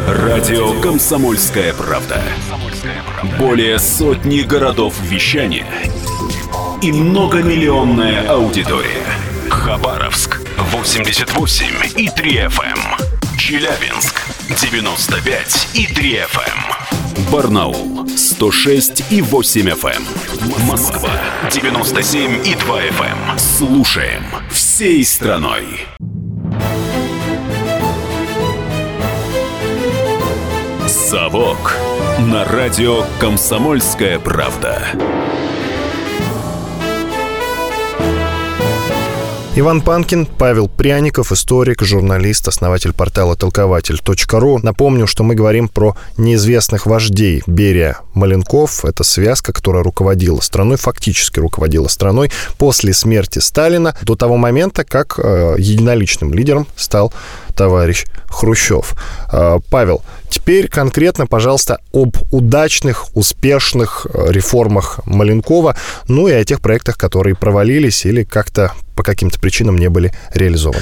Радио 0.07 0.79
«Комсомольская 0.79 1.73
правда». 1.73 2.21
Более 3.37 3.79
сотни 3.79 4.43
городов 4.43 4.97
вещания– 5.01 5.67
и 6.81 6.93
многомиллионная 6.93 8.29
аудитория. 8.29 9.03
Хабаровск 9.49 10.39
88 10.57 11.65
и 11.97 12.07
3 12.07 12.31
FM. 12.45 12.63
Эм. 12.63 13.37
Челябинск 13.37 14.21
95 14.47 15.67
и 15.73 15.85
3 15.85 16.13
FM. 16.13 17.04
Эм. 17.15 17.31
Барнаул 17.31 18.07
106 18.07 19.11
и 19.11 19.21
8 19.21 19.69
FM. 19.69 19.91
Эм. 19.91 20.67
Москва 20.67 21.11
97 21.51 22.45
и 22.45 22.55
2 22.55 22.81
FM. 22.81 23.37
Слушаем 23.37 24.23
всей 24.49 25.03
страной. 25.03 25.65
Совок 30.87 31.77
на 32.19 32.43
радио 32.45 33.05
«Комсомольская 33.19 34.19
правда». 34.19 35.24
Иван 39.57 39.79
Панкин, 39.79 40.25
Павел 40.25 40.67
Пряников, 40.67 41.31
историк, 41.31 41.81
журналист, 41.81 42.45
основатель 42.49 42.91
портала 42.91 43.37
толкователь.ру. 43.37 44.59
Напомню, 44.61 45.07
что 45.07 45.23
мы 45.23 45.33
говорим 45.33 45.69
про 45.69 45.95
неизвестных 46.17 46.85
вождей. 46.85 47.41
Берия 47.47 47.99
Маленков– 48.13 48.83
это 48.83 49.05
связка, 49.05 49.53
которая 49.53 49.81
руководила 49.81 50.41
страной, 50.41 50.75
фактически 50.75 51.39
руководила 51.39 51.87
страной 51.87 52.31
после 52.57 52.93
смерти 52.93 53.39
Сталина 53.39 53.95
до 54.01 54.17
того 54.17 54.35
момента, 54.35 54.83
как 54.83 55.17
э, 55.17 55.55
единоличным 55.57 56.33
лидером 56.33 56.67
стал 56.75 57.13
товарищ 57.55 58.03
Хрущев. 58.27 58.93
Э, 59.31 59.59
Павел, 59.69 60.01
теперь 60.29 60.67
конкретно, 60.67 61.27
пожалуйста, 61.27 61.79
об 61.93 62.17
удачных, 62.33 63.05
успешных 63.15 64.05
э, 64.13 64.33
реформах 64.33 64.99
Маленкова, 65.05 65.77
ну 66.09 66.27
и 66.27 66.33
о 66.33 66.43
тех 66.43 66.59
проектах, 66.59 66.97
которые 66.97 67.37
провалились 67.37 68.05
или 68.05 68.25
как-то 68.25 68.73
по 68.95 69.03
каким-то 69.03 69.39
причинам 69.39 69.77
не 69.77 69.89
были 69.89 70.13
реализованы. 70.33 70.81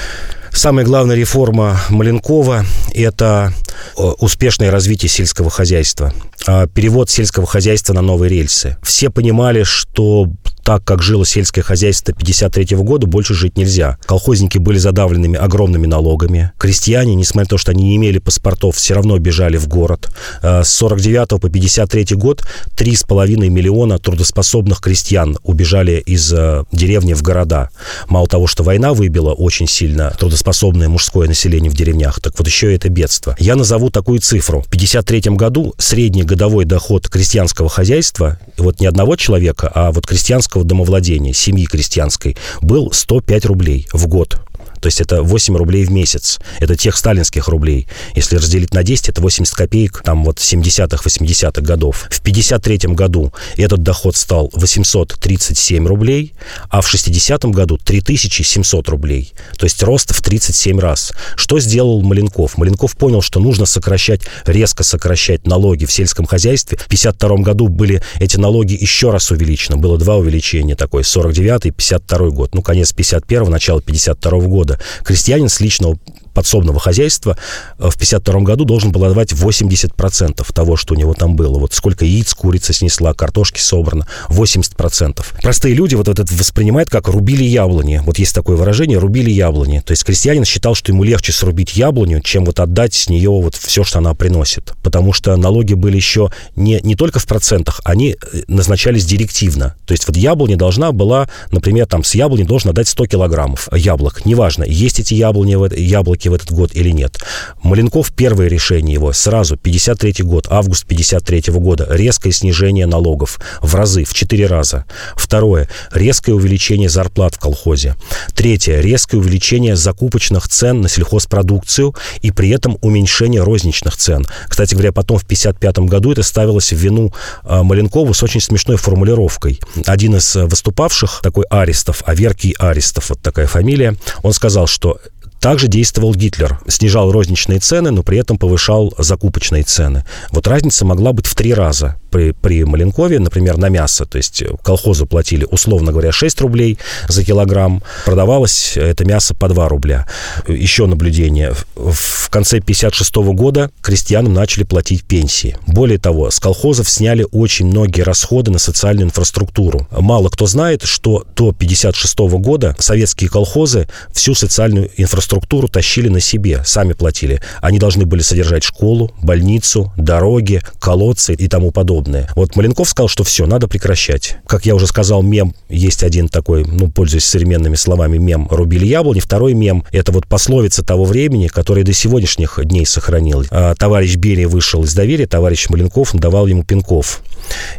Самая 0.51 0.86
главная 0.86 1.16
реформа 1.16 1.80
Маленкова– 1.89 2.64
это 2.93 3.51
э, 3.97 4.01
успешное 4.01 4.70
развитие 4.70 5.09
сельского 5.09 5.49
хозяйства, 5.49 6.14
а 6.45 6.68
перевод 6.68 7.09
сельского 7.09 7.47
хозяйства 7.47 7.93
на 7.93 8.01
новые 8.01 8.30
рельсы. 8.30 8.78
Все 8.84 9.09
понимали, 9.09 9.64
что 9.64 10.28
так, 10.64 10.84
как 10.84 11.01
жило 11.01 11.26
сельское 11.26 11.61
хозяйство 11.61 12.14
53 12.14 12.78
года, 12.78 13.07
больше 13.07 13.34
жить 13.34 13.57
нельзя. 13.57 13.97
Колхозники 14.05 14.57
были 14.57 14.78
задавленными 14.78 15.38
огромными 15.38 15.86
налогами. 15.86 16.51
Крестьяне, 16.57 17.16
несмотря 17.16 17.43
на 17.43 17.49
то, 17.49 17.57
что 17.57 17.72
они 17.72 17.84
не 17.84 17.95
имели 17.97 18.20
паспортов, 18.20 18.78
все 18.78 18.93
равно 18.93 19.18
бежали 19.20 19.57
в 19.57 19.68
город. 19.68 20.09
Э, 20.41 20.64
с 20.64 20.70
49 20.70 21.41
по 21.41 21.49
53 21.49 22.16
год 22.16 22.43
3,5 22.78 23.49
миллиона 23.49 23.99
трудоспособных 23.99 24.80
крестьян 24.80 25.38
убежали 25.43 26.01
из 26.05 26.32
э, 26.34 26.64
деревни 26.72 27.14
в 27.14 27.22
города. 27.22 27.70
Мало 28.07 28.28
того, 28.28 28.47
что 28.47 28.64
война 28.64 28.93
выбила 28.93 29.34
очень 29.34 29.68
сильно 29.68 30.11
трудоспособное 30.18 30.89
мужское 30.89 31.28
население 31.28 31.70
в 31.70 31.76
деревнях, 31.76 32.20
так 32.22 32.38
вот 32.38 32.47
еще 32.47 32.72
и 32.72 32.76
это 32.76 32.89
бедство. 32.89 33.36
Я 33.39 33.55
назову 33.55 33.89
такую 33.89 34.20
цифру. 34.20 34.61
В 34.61 34.70
53 34.70 35.36
году 35.36 35.74
средний 35.78 36.24
годовой 36.24 36.66
доход 36.66 37.09
крестьянского 37.09 37.70
хозяйства, 37.70 38.39
вот 38.57 38.80
не 38.80 38.88
одного 38.88 39.16
человека, 39.16 39.72
а 39.74 39.91
вот 39.91 40.05
крестьянского 40.05 40.52
крестьянского 40.53 40.63
домовладения, 40.63 41.33
семьи 41.33 41.65
крестьянской, 41.65 42.37
был 42.61 42.91
105 42.91 43.45
рублей 43.45 43.87
в 43.91 44.07
год. 44.07 44.37
То 44.84 44.88
есть 44.88 44.99
это 44.99 45.23
8 45.23 45.55
рублей 45.55 45.86
в 45.86 45.91
месяц. 45.91 46.41
Это 46.59 46.75
тех 46.75 46.97
сталинских 46.97 47.47
рублей. 47.47 47.88
Если 48.15 48.36
разделить 48.36 48.73
на 48.73 48.84
10, 48.84 49.07
это 49.07 49.21
80 49.21 49.55
копеек, 49.55 50.01
там 50.03 50.25
вот 50.25 50.39
70-х, 50.39 51.01
80-х 51.01 51.61
годов. 51.61 52.05
В 52.09 52.19
53 52.19 52.89
году 52.93 53.31
этот 53.55 53.81
доход 53.81 54.17
стал 54.17 54.49
837 54.51 55.88
рублей, 55.88 56.34
а 56.69 56.81
в 56.81 56.93
60-м 56.93 57.53
году 57.53 57.77
3700 57.77 58.89
рублей. 58.89 59.34
То 59.57 59.65
есть 59.65 59.81
рост 59.84 60.13
в 60.13 60.21
37 60.21 60.77
раз. 60.81 61.13
Что 61.38 61.61
сделал 61.61 62.01
Маленков? 62.01 62.57
Маленков 62.57 62.97
понял, 62.97 63.21
что 63.21 63.39
нужно 63.39 63.65
сокращать, 63.65 64.23
резко 64.45 64.84
сокращать 64.84 65.47
налоги 65.47 65.86
в 65.86 65.93
сельском 65.93 66.25
хозяйстве. 66.25 66.77
В 66.77 66.88
52 66.89 67.38
году 67.38 67.69
были 67.69 68.03
эти 68.19 68.36
налоги 68.36 68.73
еще 68.73 69.11
раз 69.11 69.31
увеличены. 69.31 69.77
Было 69.77 69.97
два 69.97 70.17
увеличения 70.17 70.75
такое, 70.75 71.03
49 71.03 71.67
и 71.67 71.71
52 71.71 72.29
год. 72.31 72.53
Ну, 72.53 72.61
конец 72.61 72.91
51 72.91 73.49
начало 73.49 73.81
52 73.81 74.39
года 74.39 74.72
года. 74.74 74.84
Крестьянин 75.03 75.49
с 75.49 75.59
личного 75.59 75.97
подсобного 76.34 76.79
хозяйства 76.79 77.38
э, 77.77 77.89
в 77.89 77.97
52 77.97 78.41
году 78.41 78.65
должен 78.65 78.91
был 78.91 79.03
отдавать 79.05 79.31
80% 79.31 80.53
того, 80.53 80.75
что 80.75 80.93
у 80.93 80.97
него 80.97 81.13
там 81.13 81.36
было. 81.36 81.59
Вот 81.59 81.73
сколько 81.73 82.05
яиц 82.05 82.34
курица 82.34 82.73
снесла, 82.73 83.13
картошки 83.13 83.59
собрано, 83.59 84.07
80%. 84.29 85.23
Простые 85.41 85.75
люди 85.75 85.95
вот 85.95 86.07
это 86.07 86.23
воспринимают 86.34 86.89
как 86.89 87.07
рубили 87.07 87.43
яблони. 87.43 88.01
Вот 88.03 88.19
есть 88.19 88.36
такое 88.36 88.57
выражение, 88.57 88.97
рубили 88.97 89.29
яблони. 89.29 89.81
То 89.86 89.91
есть 89.91 90.03
крестьянин 90.03 90.45
считал, 90.45 90.75
что 90.75 90.91
ему 90.91 91.03
легче 91.03 91.31
срубить 91.31 91.75
яблоню, 91.75 92.21
чем 92.21 92.45
вот 92.45 92.59
отдать 92.59 92.93
с 92.93 93.09
нее 93.09 93.29
вот 93.29 93.55
все, 93.55 93.84
что 93.84 93.99
она 93.99 94.13
приносит. 94.13 94.73
Потому 94.84 95.13
что 95.13 95.36
налоги 95.36 95.73
были 95.73 95.95
еще 95.95 96.31
не, 96.55 96.79
не 96.81 96.95
только 96.95 97.19
в 97.19 97.27
процентах, 97.27 97.81
они 97.84 98.15
э, 98.15 98.41
назначались 98.47 99.05
директивно. 99.05 99.75
То 99.86 99.93
есть 99.93 100.07
вот 100.07 100.17
яблоня 100.17 100.57
должна 100.57 100.91
была, 100.91 101.29
например, 101.51 101.86
там 101.86 102.03
с 102.03 102.15
яблони 102.15 102.43
должен 102.43 102.71
отдать 102.71 102.88
100 102.88 103.07
килограммов 103.07 103.69
яблок. 103.73 104.25
Неважно, 104.25 104.63
есть 104.63 104.99
эти 104.99 105.13
яблони, 105.13 105.53
яблоки 105.79 106.22
в 106.30 106.34
этот 106.34 106.51
год 106.51 106.71
или 106.74 106.89
нет. 106.89 107.17
Маленков, 107.61 108.11
первое 108.11 108.47
решение 108.47 108.93
его, 108.93 109.13
сразу, 109.13 109.57
53 109.57 110.24
год, 110.24 110.47
август 110.49 110.86
53 110.86 111.53
года, 111.53 111.88
резкое 111.89 112.32
снижение 112.32 112.86
налогов 112.86 113.39
в 113.61 113.74
разы, 113.76 114.03
в 114.03 114.13
4 114.13 114.47
раза. 114.47 114.86
Второе, 115.15 115.69
резкое 115.91 116.34
увеличение 116.34 116.89
зарплат 116.89 117.36
в 117.36 117.39
колхозе. 117.39 117.95
Третье, 118.34 118.80
резкое 118.80 119.17
увеличение 119.17 119.76
закупочных 119.76 120.47
цен 120.47 120.82
на 120.82 120.89
сельхозпродукцию 120.89 121.95
и 122.21 122.32
при 122.32 122.49
этом 122.49 122.78
уменьшение 122.82 123.43
розничных 123.43 123.97
цен. 123.97 124.26
Кстати 124.47 124.74
говоря, 124.74 124.91
потом 124.91 125.17
в 125.17 125.26
55 125.26 125.80
году 125.80 126.11
это 126.11 126.24
ставилось 126.24 126.74
в 126.74 126.78
вину 126.78 127.13
а, 127.43 127.63
Маленкову 127.63 128.13
с 128.13 128.24
очень 128.24 128.41
смешной 128.41 128.78
формулировкой. 128.78 129.59
Один 129.86 130.15
из 130.15 130.36
выступавших, 130.36 131.21
такой 131.24 131.45
Аристов, 131.49 132.03
Аверкий 132.05 132.55
Аристов, 132.59 133.09
вот 133.09 133.19
такая 133.21 133.47
фамилия, 133.47 133.95
он 134.21 134.34
сказал, 134.34 134.67
что 134.67 134.99
также 135.43 135.67
действовал 135.67 136.15
Гитлер. 136.15 136.57
Снижал 136.69 137.11
розничные 137.11 137.59
цены, 137.59 137.91
но 137.91 138.01
при 138.01 138.17
этом 138.17 138.37
повышал 138.37 138.93
закупочные 138.97 139.63
цены. 139.63 140.05
Вот 140.31 140.47
разница 140.47 140.85
могла 140.85 141.11
быть 141.11 141.25
в 141.25 141.35
три 141.35 141.53
раза 141.53 141.97
при, 142.11 142.31
при 142.31 142.63
Маленкове, 142.63 143.19
например, 143.19 143.57
на 143.57 143.67
мясо. 143.67 144.05
То 144.05 144.15
есть 144.15 144.41
колхозы 144.63 145.05
платили, 145.05 145.45
условно 145.51 145.91
говоря, 145.91 146.13
6 146.13 146.39
рублей 146.39 146.79
за 147.09 147.25
килограмм. 147.25 147.83
Продавалось 148.05 148.77
это 148.77 149.03
мясо 149.03 149.35
по 149.35 149.49
2 149.49 149.67
рубля. 149.67 150.07
Еще 150.47 150.85
наблюдение. 150.85 151.53
В 151.75 152.29
конце 152.29 152.61
56 152.61 153.15
года 153.33 153.69
крестьянам 153.81 154.33
начали 154.33 154.63
платить 154.63 155.03
пенсии. 155.03 155.57
Более 155.67 155.97
того, 155.97 156.31
с 156.31 156.39
колхозов 156.39 156.89
сняли 156.89 157.27
очень 157.33 157.65
многие 157.65 158.03
расходы 158.03 158.49
на 158.49 158.59
социальную 158.59 159.07
инфраструктуру. 159.07 159.89
Мало 159.91 160.29
кто 160.29 160.45
знает, 160.45 160.83
что 160.83 161.25
до 161.35 161.51
56 161.51 162.17
года 162.39 162.77
советские 162.79 163.29
колхозы 163.29 163.89
всю 164.13 164.35
социальную 164.35 164.89
инфраструктуру 164.95 165.32
структуру 165.34 165.67
тащили 165.67 166.09
на 166.09 166.19
себе, 166.19 166.61
сами 166.63 166.93
платили. 166.93 167.41
Они 167.59 167.79
должны 167.79 168.05
были 168.05 168.21
содержать 168.21 168.63
школу, 168.63 169.11
больницу, 169.23 169.91
дороги, 169.97 170.61
колодцы 170.79 171.34
и 171.34 171.47
тому 171.47 171.71
подобное. 171.71 172.29
Вот 172.36 172.55
Маленков 172.55 172.88
сказал, 172.88 173.07
что 173.07 173.23
все, 173.23 173.47
надо 173.47 173.67
прекращать. 173.67 174.38
Как 174.45 174.67
я 174.67 174.75
уже 174.75 174.86
сказал, 174.86 175.23
мем, 175.23 175.55
есть 175.69 176.03
один 176.03 176.29
такой, 176.29 176.65
ну, 176.65 176.88
пользуясь 176.91 177.25
современными 177.25 177.73
словами, 177.73 178.19
мем 178.19 178.47
«рубили 178.51 178.86
яблони». 178.86 179.21
Второй 179.21 179.55
мем– 179.55 179.84
это 179.91 180.11
вот 180.11 180.27
пословица 180.27 180.84
того 180.84 181.03
времени, 181.03 181.47
которая 181.47 181.84
до 181.84 181.93
сегодняшних 181.93 182.59
дней 182.63 182.86
сохранилась. 182.86 183.47
А, 183.49 183.73
товарищ 183.73 184.15
Берия 184.17 184.47
вышел 184.47 184.84
из 184.84 184.93
доверия, 184.93 185.25
товарищ 185.25 185.67
Маленков 185.69 186.13
надавал 186.13 186.45
ему 186.45 186.63
пинков. 186.63 187.21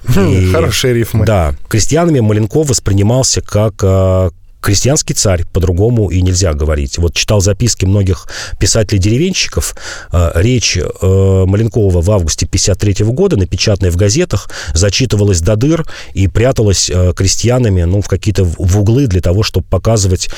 Хм, 0.09 0.29
и, 0.29 0.51
Хорошие 0.51 0.93
рифмы. 0.93 1.25
Да. 1.25 1.55
Крестьянами 1.69 2.19
Маленков 2.19 2.69
воспринимался 2.69 3.43
как 3.43 3.75
а, 3.85 4.31
крестьянский 4.65 5.15
царь, 5.15 5.45
по-другому 5.53 6.09
и 6.09 6.23
нельзя 6.23 6.55
говорить. 6.55 6.97
Вот 6.97 7.15
читал 7.15 7.43
записки 7.43 7.85
многих 7.85 8.27
писателей-деревенщиков. 8.59 9.77
Э, 10.11 10.33
речь 10.37 10.79
э, 10.79 11.45
Маленкова 11.47 12.01
в 12.01 12.11
августе 12.11 12.47
53 12.47 13.05
года, 13.05 13.37
напечатанная 13.37 13.91
в 13.93 13.97
газетах, 13.97 14.49
зачитывалась 14.73 15.41
до 15.41 15.57
дыр 15.57 15.87
и 16.15 16.29
пряталась 16.29 16.89
э, 16.89 17.13
крестьянами 17.15 17.83
ну, 17.83 18.01
в 18.01 18.09
какие-то 18.09 18.45
в 18.45 18.79
углы 18.79 19.07
для 19.07 19.21
того, 19.21 19.43
чтобы 19.43 19.67
показывать 19.67 20.31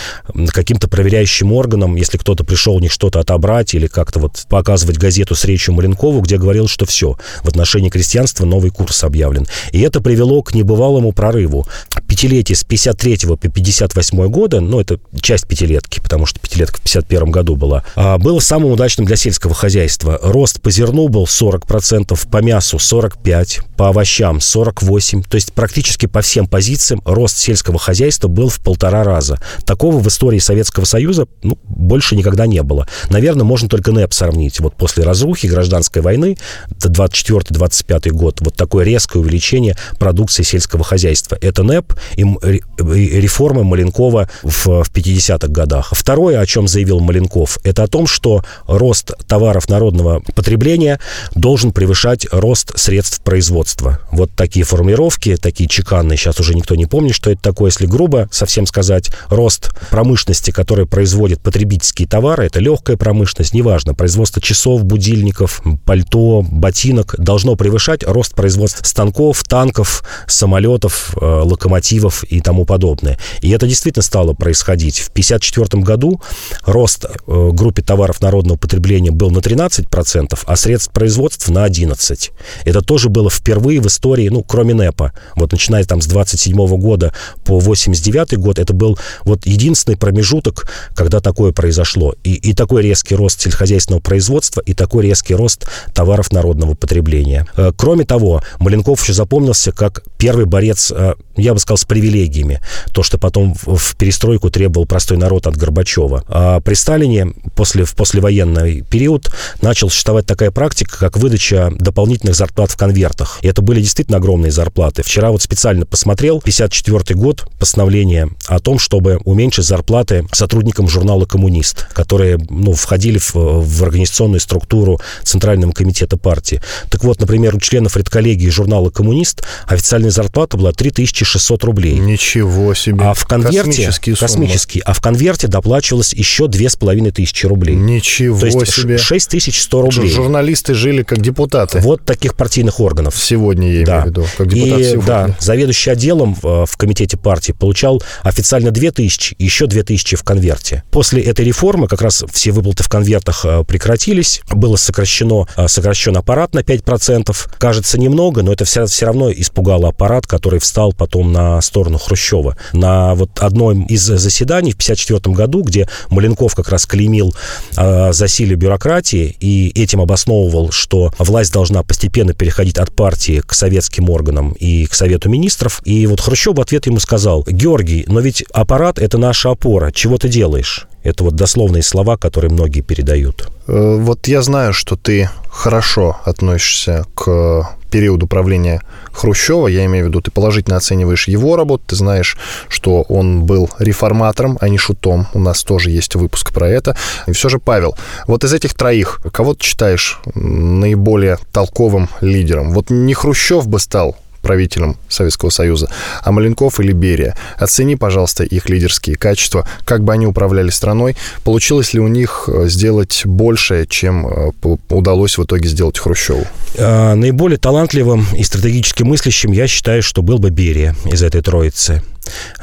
каким-то 0.49 0.89
проверяющим 0.89 1.53
органам, 1.53 1.95
если 1.95 2.19
кто-то 2.19 2.43
пришел 2.43 2.75
у 2.75 2.81
них 2.81 2.91
что-то 2.91 3.21
отобрать 3.21 3.75
или 3.75 3.87
как-то 3.87 4.19
вот 4.19 4.45
показывать 4.49 4.99
газету 4.99 5.37
с 5.37 5.45
речью 5.45 5.75
Маленкову, 5.75 6.21
где 6.21 6.37
говорил, 6.37 6.67
что 6.67 6.85
все, 6.85 7.17
в 7.45 7.49
отношении 7.49 7.91
крестьянства 7.91 8.45
новый 8.45 8.73
курс 8.73 9.05
объявлен. 9.05 9.47
И 9.71 9.81
это 9.81 10.01
привело 10.01 10.43
к 10.43 10.53
небывалому 10.53 11.13
прорыву. 11.13 11.65
Пятилетие 12.09 12.57
с 12.57 12.65
53 12.65 13.19
по 13.27 13.37
58 13.37 14.16
1958 14.17 14.29
года, 14.29 14.61
ну, 14.61 14.81
это 14.81 14.99
часть 15.21 15.47
пятилетки, 15.47 16.01
потому 16.01 16.27
что 16.27 16.41
пятилетка 16.41 16.79
в 16.79 16.83
51 16.83 17.31
году 17.31 17.57
была, 17.57 17.85
а, 17.95 18.19
было 18.19 18.41
самым 18.41 18.73
удачным 18.73 19.07
для 19.07 19.17
сельского 19.17 19.55
хозяйства. 19.55 20.19
Рост 20.23 20.61
по 20.61 20.71
зерну 20.71 21.09
был 21.09 21.27
40%, 21.27 22.27
по 22.31 22.39
мясу 22.39 22.79
45%, 22.79 23.65
по 23.77 23.89
овощам 23.89 24.39
48%. 24.39 25.29
То 25.29 25.37
есть 25.37 25.53
практически 25.53 26.07
по 26.07 26.21
всем 26.23 26.47
позициям 26.47 27.03
рост 27.05 27.37
сельского 27.39 27.79
хозяйства 27.79 28.29
был 28.29 28.49
в 28.49 28.61
полтора 28.61 29.05
раза. 29.05 29.39
Такого 29.65 29.99
в 29.99 30.09
истории 30.09 30.39
Советского 30.39 30.85
Союза 30.85 31.27
ну, 31.43 31.59
больше 31.65 32.17
никогда 32.17 32.47
не 32.47 32.63
было. 32.63 32.87
Наверное, 33.11 33.45
можно 33.45 33.69
только 33.69 33.93
НЭП 33.93 34.13
сравнить. 34.13 34.61
Вот 34.61 34.77
после 34.77 35.05
разрухи, 35.05 35.47
гражданской 35.47 36.03
войны, 36.03 36.37
24-25 36.71 38.11
год, 38.11 38.41
вот 38.41 38.55
такое 38.55 38.85
резкое 38.85 39.19
увеличение 39.19 39.77
продукции 39.99 40.43
сельского 40.43 40.85
хозяйства. 40.85 41.37
Это 41.41 41.63
НЭП 41.63 41.93
и 42.17 42.23
реформы 42.23 43.65
Маленкова 43.65 44.06
Маленкова 44.07 44.29
в, 44.43 44.85
в 44.85 44.91
50-х 44.91 45.49
годах. 45.49 45.93
Второе, 45.93 46.41
о 46.41 46.47
чем 46.47 46.69
заявил 46.69 47.01
Маленков, 47.01 47.59
это 47.65 47.83
о 47.83 47.89
том, 47.89 48.07
что 48.07 48.45
рост 48.67 49.13
товаров 49.27 49.69
народного 49.69 50.23
потребления 50.35 51.01
должен 51.35 51.73
превышать 51.73 52.27
рост 52.31 52.79
средств 52.79 53.21
производства. 53.23 54.01
Вот 54.11 54.31
такие 54.35 54.65
формулировки, 54.65 55.37
такие 55.37 55.69
чеканные, 55.69 56.17
сейчас 56.17 56.41
уже 56.41 56.55
никто 56.55 56.75
не 56.75 56.87
помнит, 56.87 57.15
что 57.15 57.31
это 57.31 57.43
такое, 57.43 57.71
если 57.71 57.87
грубо 57.87 58.29
совсем 58.31 58.67
сказать, 58.67 59.11
рост 59.29 59.71
промышленности, 59.91 60.51
которая 60.51 60.87
производит 60.87 61.41
потребительские 61.41 62.09
товары, 62.09 62.47
это 62.47 62.61
легкая 62.61 62.97
промышленность, 62.97 63.55
неважно, 63.55 63.95
производство 63.95 64.41
часов, 64.41 64.85
будильников, 64.85 65.63
пальто, 65.85 66.45
ботинок, 66.49 67.15
должно 67.19 67.57
превышать 67.57 68.05
рост 68.05 68.35
производства 68.35 68.85
станков, 68.85 69.43
танков, 69.45 70.05
самолетов, 70.27 71.17
э, 71.21 71.25
локомотивов 71.25 72.25
и 72.25 72.41
тому 72.41 72.65
подобное. 72.65 73.19
И 73.41 73.51
это 73.51 73.67
действительно 73.67 73.96
действительно 73.97 74.03
стало 74.03 74.35
происходить. 74.35 74.99
В 74.99 75.09
1954 75.09 75.83
году 75.83 76.21
рост 76.65 77.05
э, 77.05 77.51
группе 77.53 77.83
товаров 77.83 78.21
народного 78.21 78.59
потребления 78.59 79.11
был 79.11 79.31
на 79.31 79.39
13%, 79.39 80.39
а 80.45 80.57
средств 80.57 80.93
производства 80.93 81.53
на 81.53 81.67
11%. 81.67 82.31
Это 82.65 82.81
тоже 82.81 83.09
было 83.09 83.31
впервые 83.31 83.81
в 83.81 83.87
истории, 83.87 84.29
ну, 84.29 84.43
кроме 84.43 84.75
НЭПа. 84.75 85.13
Вот 85.35 85.53
начиная 85.53 85.85
там 85.85 86.01
с 86.01 86.07
27 86.07 86.57
года 86.79 87.13
по 87.45 87.59
89 87.59 88.39
год, 88.39 88.59
это 88.59 88.73
был 88.73 88.99
вот 89.25 89.47
единственный 89.47 89.97
промежуток, 89.97 90.69
когда 90.95 91.21
такое 91.21 91.53
произошло. 91.53 92.15
И, 92.25 92.35
и 92.35 92.53
такой 92.53 92.83
резкий 92.83 93.15
рост 93.17 93.41
сельскохозяйственного 93.41 94.01
производства, 94.01 94.61
и 94.61 94.75
такой 94.75 95.05
резкий 95.05 95.35
рост 95.35 95.67
товаров 95.95 96.33
народного 96.33 96.75
потребления. 96.75 97.47
Э, 97.57 97.73
кроме 97.77 98.05
того, 98.05 98.43
Маленков 98.59 99.03
еще 99.03 99.13
запомнился 99.13 99.73
как 99.73 100.03
первый 100.19 100.47
борец, 100.47 100.93
э, 100.95 101.15
я 101.37 101.55
бы 101.55 101.61
сказал, 101.61 101.79
с 101.79 101.85
привилегиями. 101.85 102.61
То, 102.93 103.03
что 103.03 103.19
потом 103.19 103.55
в 103.55 103.86
перестройку 103.95 104.51
требовал 104.51 104.87
простой 104.87 105.17
народ 105.17 105.47
от 105.47 105.57
Горбачева. 105.57 106.25
А 106.29 106.61
при 106.61 106.75
Сталине 106.75 107.33
после, 107.55 107.85
в 107.85 107.95
послевоенный 107.95 108.83
период 108.83 109.31
начал 109.63 109.91
существовать 109.91 110.27
такая 110.27 110.51
практика, 110.51 110.99
как 110.99 111.17
выдача 111.17 111.73
дополнительных 111.79 112.35
зарплат 112.35 112.71
в 112.71 112.77
конвертах. 112.77 113.39
И 113.43 113.49
это 113.49 113.63
были 113.63 113.81
действительно 113.81 114.19
огромные 114.19 114.51
зарплаты. 114.51 115.03
Вчера 115.03 115.31
вот 115.31 115.43
специально 115.43 115.87
посмотрел, 115.87 116.41
54 116.41 117.19
год, 117.19 117.47
постановление 117.59 118.31
о 118.47 118.59
том, 118.59 118.79
чтобы 118.79 119.21
уменьшить 119.25 119.65
зарплаты 119.65 120.27
сотрудникам 120.33 120.89
журнала 120.89 121.25
«Коммунист», 121.25 121.87
которые 121.93 122.39
ну, 122.49 122.73
входили 122.73 123.19
в, 123.19 123.35
в 123.35 123.83
организационную 123.83 124.41
структуру 124.41 125.01
Центрального 125.23 125.73
комитета 125.73 126.17
партии. 126.17 126.61
Так 126.91 127.05
вот, 127.05 127.21
например, 127.21 127.55
у 127.57 127.61
членов 127.61 127.97
редколлегии 127.97 128.49
журнала 128.49 128.91
«Коммунист» 128.91 129.43
официальная 129.67 130.11
зарплата 130.11 130.57
была 130.57 130.73
3600 130.73 131.65
рублей. 131.65 131.99
Ничего 131.99 132.75
себе. 132.75 133.05
А 133.05 133.15
в 133.15 133.27
конверте 133.27 133.66
космические, 133.67 134.17
космические 134.17 134.83
а 134.85 134.93
в 134.93 135.01
конверте 135.01 135.49
доплачивалось 135.49 136.13
еще 136.13 136.49
две 136.49 136.69
с 136.69 136.77
половиной 136.77 137.11
тысячи 137.11 137.47
рублей. 137.47 137.75
Ничего 137.75 138.39
То 138.39 138.47
есть 138.47 138.73
себе. 138.73 138.99
6100 138.99 139.83
рублей. 139.83 140.11
Журналисты 140.11 140.75
жили 140.75 141.03
как 141.03 141.21
депутаты. 141.21 141.81
Вот 141.81 142.05
таких 142.05 142.35
партийных 142.35 142.81
органов. 142.81 143.17
Сегодня 143.17 143.69
я 143.69 143.73
имею 143.75 143.87
да. 143.87 144.03
в 144.03 144.07
виду, 144.07 144.27
как 144.37 144.49
депутат 144.49 144.81
И, 144.81 144.97
да, 145.07 145.37
заведующий 145.41 145.91
отделом 145.91 146.37
в, 146.41 146.67
в 146.67 146.77
комитете 146.77 147.17
партии 147.17 147.53
получал 147.53 148.03
официально 148.23 148.71
2000, 148.71 149.37
еще 149.39 149.67
2000 149.67 150.17
в 150.17 150.23
конверте. 150.23 150.83
После 150.91 151.23
этой 151.23 151.45
реформы 151.45 151.89
как 151.89 152.03
раз 152.03 152.25
все 152.33 152.51
выплаты 152.53 152.83
в 152.83 152.89
конвертах 152.89 153.45
э, 153.45 153.65
прекратились, 153.65 154.43
было 154.51 154.77
сокращено, 154.77 155.47
э, 155.57 155.69
сокращен 155.69 156.17
аппарат 156.17 156.55
на 156.55 156.61
5%. 156.61 157.35
Кажется 157.59 157.99
немного, 157.99 158.43
но 158.43 158.53
это 158.53 158.65
все, 158.65 158.87
все 158.87 159.07
равно 159.07 159.31
испугало 159.31 159.89
аппарат, 159.89 160.27
который 160.27 160.61
встал 160.61 160.93
потом 160.93 161.33
на 161.33 161.61
сторону 161.61 161.99
Хрущева. 161.99 162.57
На 162.73 163.15
вот 163.15 163.31
одном 163.57 163.85
из 163.85 164.03
заседаний 164.03 164.73
в 164.73 164.77
1954 164.77 165.35
году, 165.35 165.63
где 165.63 165.89
Маленков 166.11 166.55
как 166.55 166.69
раз 166.69 166.87
клеймил 166.87 167.35
э, 167.77 168.13
засилие 168.13 168.57
бюрократии 168.57 169.37
и 169.41 169.73
этим 169.81 170.01
обосновывал, 170.01 170.71
что 170.71 171.13
власть 171.19 171.53
должна 171.53 171.83
постепенно 171.83 172.35
переходить 172.35 172.79
от 172.79 172.95
партии 172.95 173.43
к 173.45 173.55
советским 173.55 174.11
органам 174.11 174.53
и 174.53 174.87
к 174.87 174.95
Совету 174.95 175.29
министров. 175.29 175.81
И 175.85 176.07
вот 176.07 176.21
Хрущев 176.21 176.57
в 176.57 176.61
ответ 176.61 176.87
ему 176.87 177.01
сказал, 177.01 177.45
Георгий, 177.47 178.05
но 178.09 178.21
ведь 178.21 178.43
аппарат— 178.53 178.99
это 179.01 179.19
наша 179.19 179.51
опора, 179.51 179.91
чего 179.91 180.19
ты 180.19 180.29
делаешь? 180.29 180.87
Это 181.07 181.23
вот 181.23 181.37
дословные 181.37 181.85
слова, 181.85 182.17
которые 182.17 182.51
многие 182.51 182.81
передают. 182.81 183.49
Э, 183.69 183.97
вот 183.97 184.27
я 184.27 184.43
знаю, 184.43 184.73
что 184.73 184.97
ты 184.97 185.31
хорошо 185.49 186.17
относишься 186.25 187.05
к 187.15 187.77
периоду 187.93 188.27
правления 188.27 188.83
Хрущева, 189.13 189.69
я 189.69 189.87
имею 189.87 190.07
в 190.07 190.09
виду, 190.09 190.21
ты 190.21 190.33
положительно 190.33 190.77
оцениваешь 190.77 191.29
его 191.29 191.55
работу, 191.55 191.85
ты 191.87 191.97
знаешь, 191.97 192.37
что 192.69 193.03
он 193.03 193.45
был 193.45 193.71
реформатором, 193.79 194.59
а 194.61 194.69
не 194.69 194.79
шутом. 194.79 195.29
У 195.33 195.39
нас 195.39 195.63
тоже 195.63 195.91
есть 195.91 196.17
выпуск 196.17 196.53
про 196.53 196.69
это. 196.69 196.97
И 197.29 197.33
все 197.33 197.49
же, 197.49 197.61
Павел, 197.61 197.97
вот 198.27 198.43
из 198.43 198.53
этих 198.53 198.75
троих, 198.75 199.21
кого 199.33 199.55
ты 199.55 199.65
считаешь 199.65 200.19
наиболее 200.35 201.39
толковым 201.53 202.09
лидером? 202.21 202.73
Вот 202.73 202.91
не 202.91 203.15
Хрущев 203.15 203.69
бы 203.69 203.79
стал 203.79 204.17
правителем 204.47 204.97
Советского 205.09 205.51
Союза, 205.51 205.91
а 206.23 206.31
Маленков 206.31 206.79
или 206.79 206.93
Берия. 206.93 207.35
Оцени, 207.59 207.97
пожалуйста, 207.97 208.45
их 208.45 208.69
лидерские 208.69 209.17
качества, 209.17 209.67
как 209.85 210.05
бы 210.05 210.13
они 210.13 210.25
управляли 210.25 210.71
страной, 210.71 211.17
получилось 211.43 211.95
ли 211.95 212.01
у 212.01 212.07
них 212.07 212.49
э, 212.49 212.69
сделать 212.69 213.23
большее, 213.25 213.89
чем 213.89 214.25
э, 214.25 214.53
удалось 214.89 215.37
в 215.37 215.43
итоге 215.43 215.69
сделать 215.69 215.99
Хрущеву? 215.99 216.47
А, 216.79 217.17
наиболее 217.17 217.59
талантливым 217.59 218.25
и 218.37 218.45
стратегически 218.45 219.03
мыслящим 219.03 219.51
я 219.51 219.67
считаю, 219.67 220.01
что 220.01 220.23
был 220.23 220.39
бы 220.39 220.51
Берия 220.51 220.95
из 221.07 221.25
этой 221.25 221.43
троицы. 221.43 222.03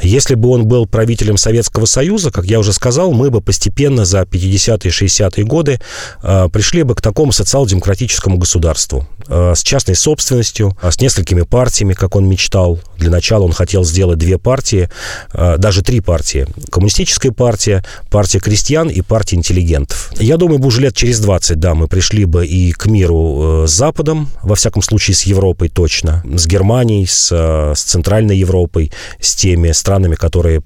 Если 0.02 0.36
бы 0.36 0.50
он 0.50 0.66
был 0.66 0.86
правителем 0.86 1.38
Советского 1.38 1.86
Союза, 1.86 2.32
как 2.32 2.46
я 2.46 2.60
уже 2.60 2.74
сказал, 2.74 3.12
мы 3.14 3.30
бы 3.32 3.42
постепенно 3.42 4.06
за 4.06 4.22
50-е 4.22 4.90
и 4.90 4.94
60-е 4.94 5.46
годы 5.46 5.80
э, 6.22 6.50
пришли 6.52 6.84
бы 6.84 6.96
к 6.96 7.02
такому 7.02 7.32
социал-демократическому 7.32 8.38
государству 8.38 9.08
э, 9.28 9.54
с 9.56 9.62
частной 9.64 9.96
собственностью, 9.96 10.78
э, 10.82 10.92
с 10.92 11.00
несколькими 11.00 11.42
партиями, 11.42 11.94
как 11.94 12.16
он 12.16 12.28
мечтал. 12.28 12.80
Для 12.98 13.10
начала 13.10 13.44
он 13.44 13.54
хотел 13.54 13.84
сделать 13.84 14.20
две 14.20 14.38
партии, 14.38 14.90
э, 15.34 15.58
даже 15.58 15.82
три 15.82 16.02
партии. 16.02 16.48
Коммунистическая 16.70 17.32
партия, 17.32 17.84
партия 18.10 18.40
крестьян 18.40 18.90
и 18.90 19.02
партия 19.02 19.38
интеллигентов. 19.38 20.12
Я 20.20 20.38
думаю, 20.38 20.60
бы 20.60 20.68
уже 20.68 20.82
лет 20.82 20.96
через 20.96 21.20
20, 21.20 21.60
да, 21.60 21.74
мы 21.74 21.88
пришли 21.88 22.26
бы 22.26 22.46
и 22.46 22.72
к 22.72 22.86
миру 22.88 23.64
э, 23.64 23.68
с 23.68 23.72
Западом, 23.72 24.30
во 24.42 24.56
всяком 24.56 24.82
случае 24.82 25.16
с 25.16 25.24
Европой 25.24 25.70
точно, 25.70 26.24
с 26.36 26.48
Германией, 26.48 27.06
с, 27.06 27.30
э, 27.32 27.74
с 27.76 27.82
Центральной 27.84 28.38
Европой, 28.38 28.92
с 29.20 29.36
теми 29.36 29.53
теми 29.54 29.72
странами, 29.72 30.16
которые 30.16 30.64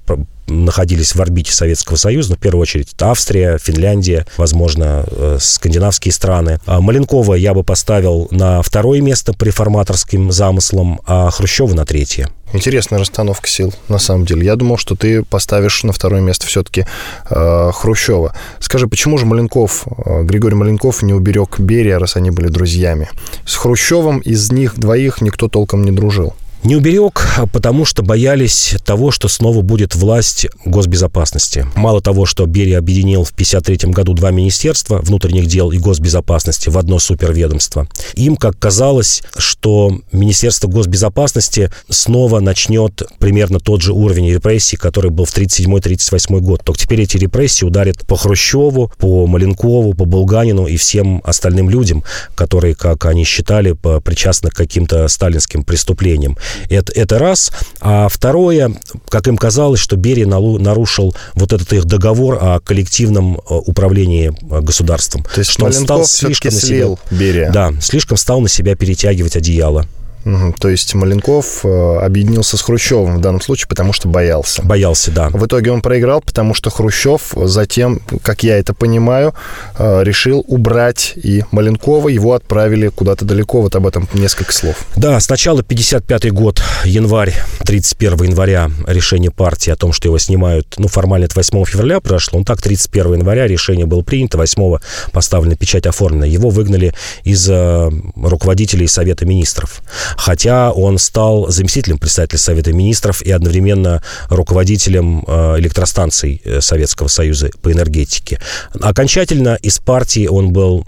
находились 0.47 1.13
в 1.13 1.21
орбите 1.21 1.51
Советского 1.51 1.97
Союза, 1.97 2.29
ну, 2.29 2.35
в 2.38 2.39
первую 2.39 2.61
очередь 2.61 2.93
это 2.93 3.11
Австрия, 3.11 3.57
Финляндия, 3.57 4.25
возможно, 4.38 5.03
э, 5.05 5.38
скандинавские 5.41 6.13
страны. 6.13 6.61
А 6.65 6.79
Маленкова 6.79 7.33
я 7.33 7.53
бы 7.53 7.65
поставил 7.65 8.29
на 8.31 8.61
второе 8.61 9.01
место 9.01 9.33
по 9.33 9.43
реформаторским 9.43 10.31
замыслам, 10.31 11.01
а 11.05 11.29
Хрущева 11.31 11.73
на 11.73 11.85
третье. 11.85 12.29
Интересная 12.53 12.99
расстановка 12.99 13.49
сил, 13.49 13.73
на 13.89 13.99
самом 13.99 14.25
деле. 14.25 14.45
Я 14.45 14.55
думал, 14.55 14.77
что 14.77 14.95
ты 14.95 15.21
поставишь 15.21 15.83
на 15.83 15.91
второе 15.91 16.21
место 16.21 16.47
все-таки 16.47 16.85
э, 17.29 17.71
Хрущева. 17.73 18.33
Скажи, 18.61 18.88
почему 18.88 19.17
же 19.17 19.25
Маленков, 19.25 19.85
э, 19.85 20.23
Григорий 20.23 20.55
Маленков 20.55 21.01
не 21.01 21.13
уберег 21.13 21.59
Берия, 21.59 21.99
раз 21.99 22.15
они 22.15 22.31
были 22.31 22.47
друзьями? 22.47 23.09
С 23.45 23.55
Хрущевым 23.55 24.19
из 24.19 24.49
них 24.49 24.79
двоих 24.79 25.19
никто 25.19 25.49
толком 25.49 25.83
не 25.83 25.91
дружил. 25.91 26.35
Не 26.63 26.75
уберег, 26.75 27.25
потому 27.53 27.85
что 27.85 28.03
боялись 28.03 28.75
того, 28.83 29.11
что 29.11 29.27
снова 29.27 29.61
будет 29.61 29.95
власть 29.95 30.47
госбезопасности. 30.65 31.65
Мало 31.75 32.01
того, 32.01 32.25
что 32.25 32.45
Берия 32.45 32.79
объединил 32.79 33.23
в 33.23 33.31
1953 33.31 33.91
году 33.91 34.13
два 34.13 34.31
министерства 34.31 34.97
внутренних 34.97 35.45
дел 35.45 35.71
и 35.71 35.77
госбезопасности 35.77 36.69
в 36.69 36.77
одно 36.77 36.99
суперведомство, 36.99 37.87
им, 38.15 38.35
как 38.35 38.59
казалось, 38.59 39.23
что 39.37 39.91
Министерство 40.11 40.67
госбезопасности 40.67 41.71
снова 41.89 42.39
начнет 42.39 43.03
примерно 43.19 43.59
тот 43.59 43.81
же 43.81 43.93
уровень 43.93 44.29
репрессий, 44.29 44.75
который 44.77 45.11
был 45.11 45.25
в 45.25 45.37
1937-1938 45.37 46.39
год. 46.39 46.63
Только 46.65 46.81
теперь 46.81 47.01
эти 47.01 47.17
репрессии 47.17 47.65
ударят 47.65 48.05
по 48.05 48.17
Хрущеву, 48.17 48.91
по 48.97 49.25
Маленкову, 49.27 49.93
по 49.93 50.05
Булганину 50.05 50.65
и 50.65 50.75
всем 50.75 51.21
остальным 51.23 51.69
людям, 51.69 52.03
которые, 52.35 52.75
как 52.75 53.05
они 53.05 53.23
считали, 53.23 53.71
причастны 54.03 54.49
к 54.49 54.55
каким-то 54.55 55.07
сталинским 55.07 55.63
преступлениям. 55.63 56.35
Это, 56.69 56.91
это 56.93 57.19
раз. 57.19 57.51
А 57.79 58.07
второе, 58.09 58.73
как 59.09 59.27
им 59.27 59.37
казалось, 59.37 59.79
что 59.79 59.95
Берия 59.95 60.25
нарушил 60.27 61.15
вот 61.35 61.53
этот 61.53 61.71
их 61.73 61.85
договор 61.85 62.37
о 62.41 62.59
коллективном 62.59 63.37
э, 63.37 63.39
управлении 63.47 64.29
э, 64.29 64.61
государством. 64.61 65.23
То 65.33 65.39
есть 65.39 65.51
что 65.51 65.65
он 65.65 65.73
стал 65.73 66.05
слишком 66.05 66.53
на 66.53 66.59
себя, 66.59 66.87
Берия. 67.11 67.51
Да, 67.51 67.73
слишком 67.81 68.17
стал 68.17 68.41
на 68.41 68.49
себя 68.49 68.75
перетягивать 68.75 69.35
одеяло. 69.35 69.85
Угу. 70.28 70.55
То 70.59 70.67
есть 70.67 70.93
Маленков 70.93 71.61
э, 71.63 71.97
объединился 71.99 72.57
с 72.57 72.61
Хрущевым 72.61 73.17
в 73.17 73.21
данном 73.21 73.39
случае, 73.39 73.69
потому 73.69 73.93
что 73.93 74.09
боялся. 74.09 74.61
Боялся, 74.61 75.09
да. 75.09 75.30
В 75.30 75.45
итоге 75.45 75.71
он 75.71 75.82
проиграл, 75.82 76.19
потому 76.21 76.53
что 76.53 76.69
Хрущев 76.69 77.34
затем, 77.45 78.01
как 78.23 78.43
я 78.43 78.57
это 78.57 78.73
понимаю, 78.73 79.34
э, 79.78 80.03
решил 80.03 80.43
убрать 80.47 81.13
и 81.15 81.45
Маленкова, 81.51 82.09
его 82.09 82.34
отправили 82.34 82.89
куда-то 82.89 83.23
далеко, 83.23 83.61
вот 83.61 83.75
об 83.75 83.88
этом 83.88 84.09
несколько 84.13 84.51
слов. 84.51 84.75
Да, 84.97 85.17
сначала 85.21 85.63
55 85.63 86.32
год, 86.32 86.61
январь, 86.84 87.34
31 87.65 88.23
января 88.23 88.69
решение 88.86 89.32
партии 89.32 89.71
о 89.71 89.78
том, 89.78 89.93
что 89.93 90.09
его 90.09 90.17
снимают, 90.17 90.75
ну, 90.78 90.89
формально 90.89 91.25
это 91.25 91.36
8 91.36 91.63
февраля 91.63 92.01
прошло, 92.01 92.39
он 92.39 92.43
так 92.43 92.61
31 92.61 93.13
января 93.13 93.47
решение 93.47 93.86
было 93.86 94.01
принято, 94.01 94.38
8 94.38 94.78
поставлена 95.13 95.55
печать 95.55 95.88
оформлена. 95.88 96.25
Его 96.25 96.49
выгнали 96.49 96.93
из 97.23 97.49
э, 97.49 97.89
руководителей 98.17 98.88
Совета 98.88 99.25
Министров 99.25 99.82
хотя 100.18 100.72
он 100.72 100.97
стал 100.97 101.49
заместителем 101.49 101.99
председателя 101.99 102.39
Совета 102.39 102.74
Министров 102.74 103.22
и 103.22 103.32
одновременно 103.32 104.03
руководителем 104.30 105.24
э, 105.26 105.59
электростанций 105.59 106.41
э, 106.43 106.59
Советского 106.59 107.07
Союза 107.07 107.51
по 107.61 107.72
энергетике. 107.72 108.39
Окончательно 108.82 109.55
из 109.61 109.78
партии 109.78 110.28
он 110.28 110.51
был 110.51 110.86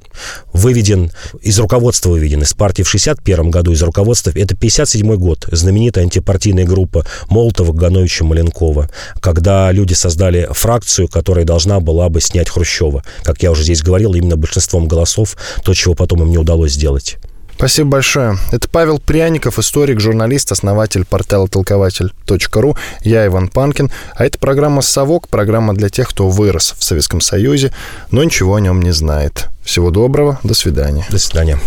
выведен, 0.52 1.12
из 1.42 1.60
руководства 1.60 2.10
выведен, 2.10 2.42
из 2.42 2.54
партии 2.54 2.84
в 2.84 2.90
61 2.90 3.52
году, 3.52 3.72
из 3.72 3.82
руководства, 3.84 4.32
это 4.36 4.56
57 4.56 5.16
год, 5.16 5.48
знаменитая 5.52 6.06
антипартийная 6.06 6.66
группа 6.66 7.06
Молотова, 7.30 7.72
Гановича, 7.72 8.26
Маленкова, 8.26 8.90
когда 9.22 9.72
люди 9.72 9.94
создали 9.94 10.50
фракцию, 10.52 11.08
которая 11.08 11.46
должна 11.46 11.80
была 11.80 12.10
бы 12.10 12.20
снять 12.20 12.50
Хрущева. 12.50 13.04
Как 13.24 13.44
я 13.44 13.52
уже 13.52 13.64
здесь 13.64 13.84
говорил, 13.84 14.16
именно 14.16 14.36
большинством 14.38 14.88
голосов, 14.88 15.38
то, 15.64 15.74
чего 15.74 15.94
потом 15.94 16.24
им 16.24 16.32
не 16.32 16.38
удалось 16.38 16.74
сделать. 16.74 17.18
Спасибо 17.60 17.90
большое. 17.90 18.38
Это 18.54 18.70
Павел 18.70 19.00
Пряников, 19.00 19.60
историк, 19.60 20.00
журналист, 20.00 20.50
основатель 20.50 21.04
портала 21.04 21.46
толкователь.ру. 21.50 22.78
Я 23.02 23.28
Иван 23.28 23.50
Панкин. 23.50 23.92
А 24.16 24.26
это 24.26 24.40
программа 24.40 24.82
«Совок», 24.82 25.28
программа 25.28 25.76
для 25.76 25.90
тех, 25.90 26.08
кто 26.08 26.30
вырос 26.30 26.74
в 26.80 26.84
Советском 26.86 27.20
Союзе, 27.20 27.74
но 28.12 28.24
ничего 28.24 28.56
о 28.56 28.62
нем 28.62 28.82
не 28.82 28.92
знает. 28.92 29.50
Всего 29.62 29.92
доброго. 29.92 30.40
До 30.42 30.54
свидания. 30.54 31.06
До 31.10 31.20
свидания. 31.20 31.60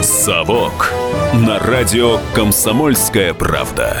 «Совок» 0.00 0.92
на 1.32 1.58
радио 1.58 2.20
«Комсомольская 2.36 3.34
правда». 3.34 4.00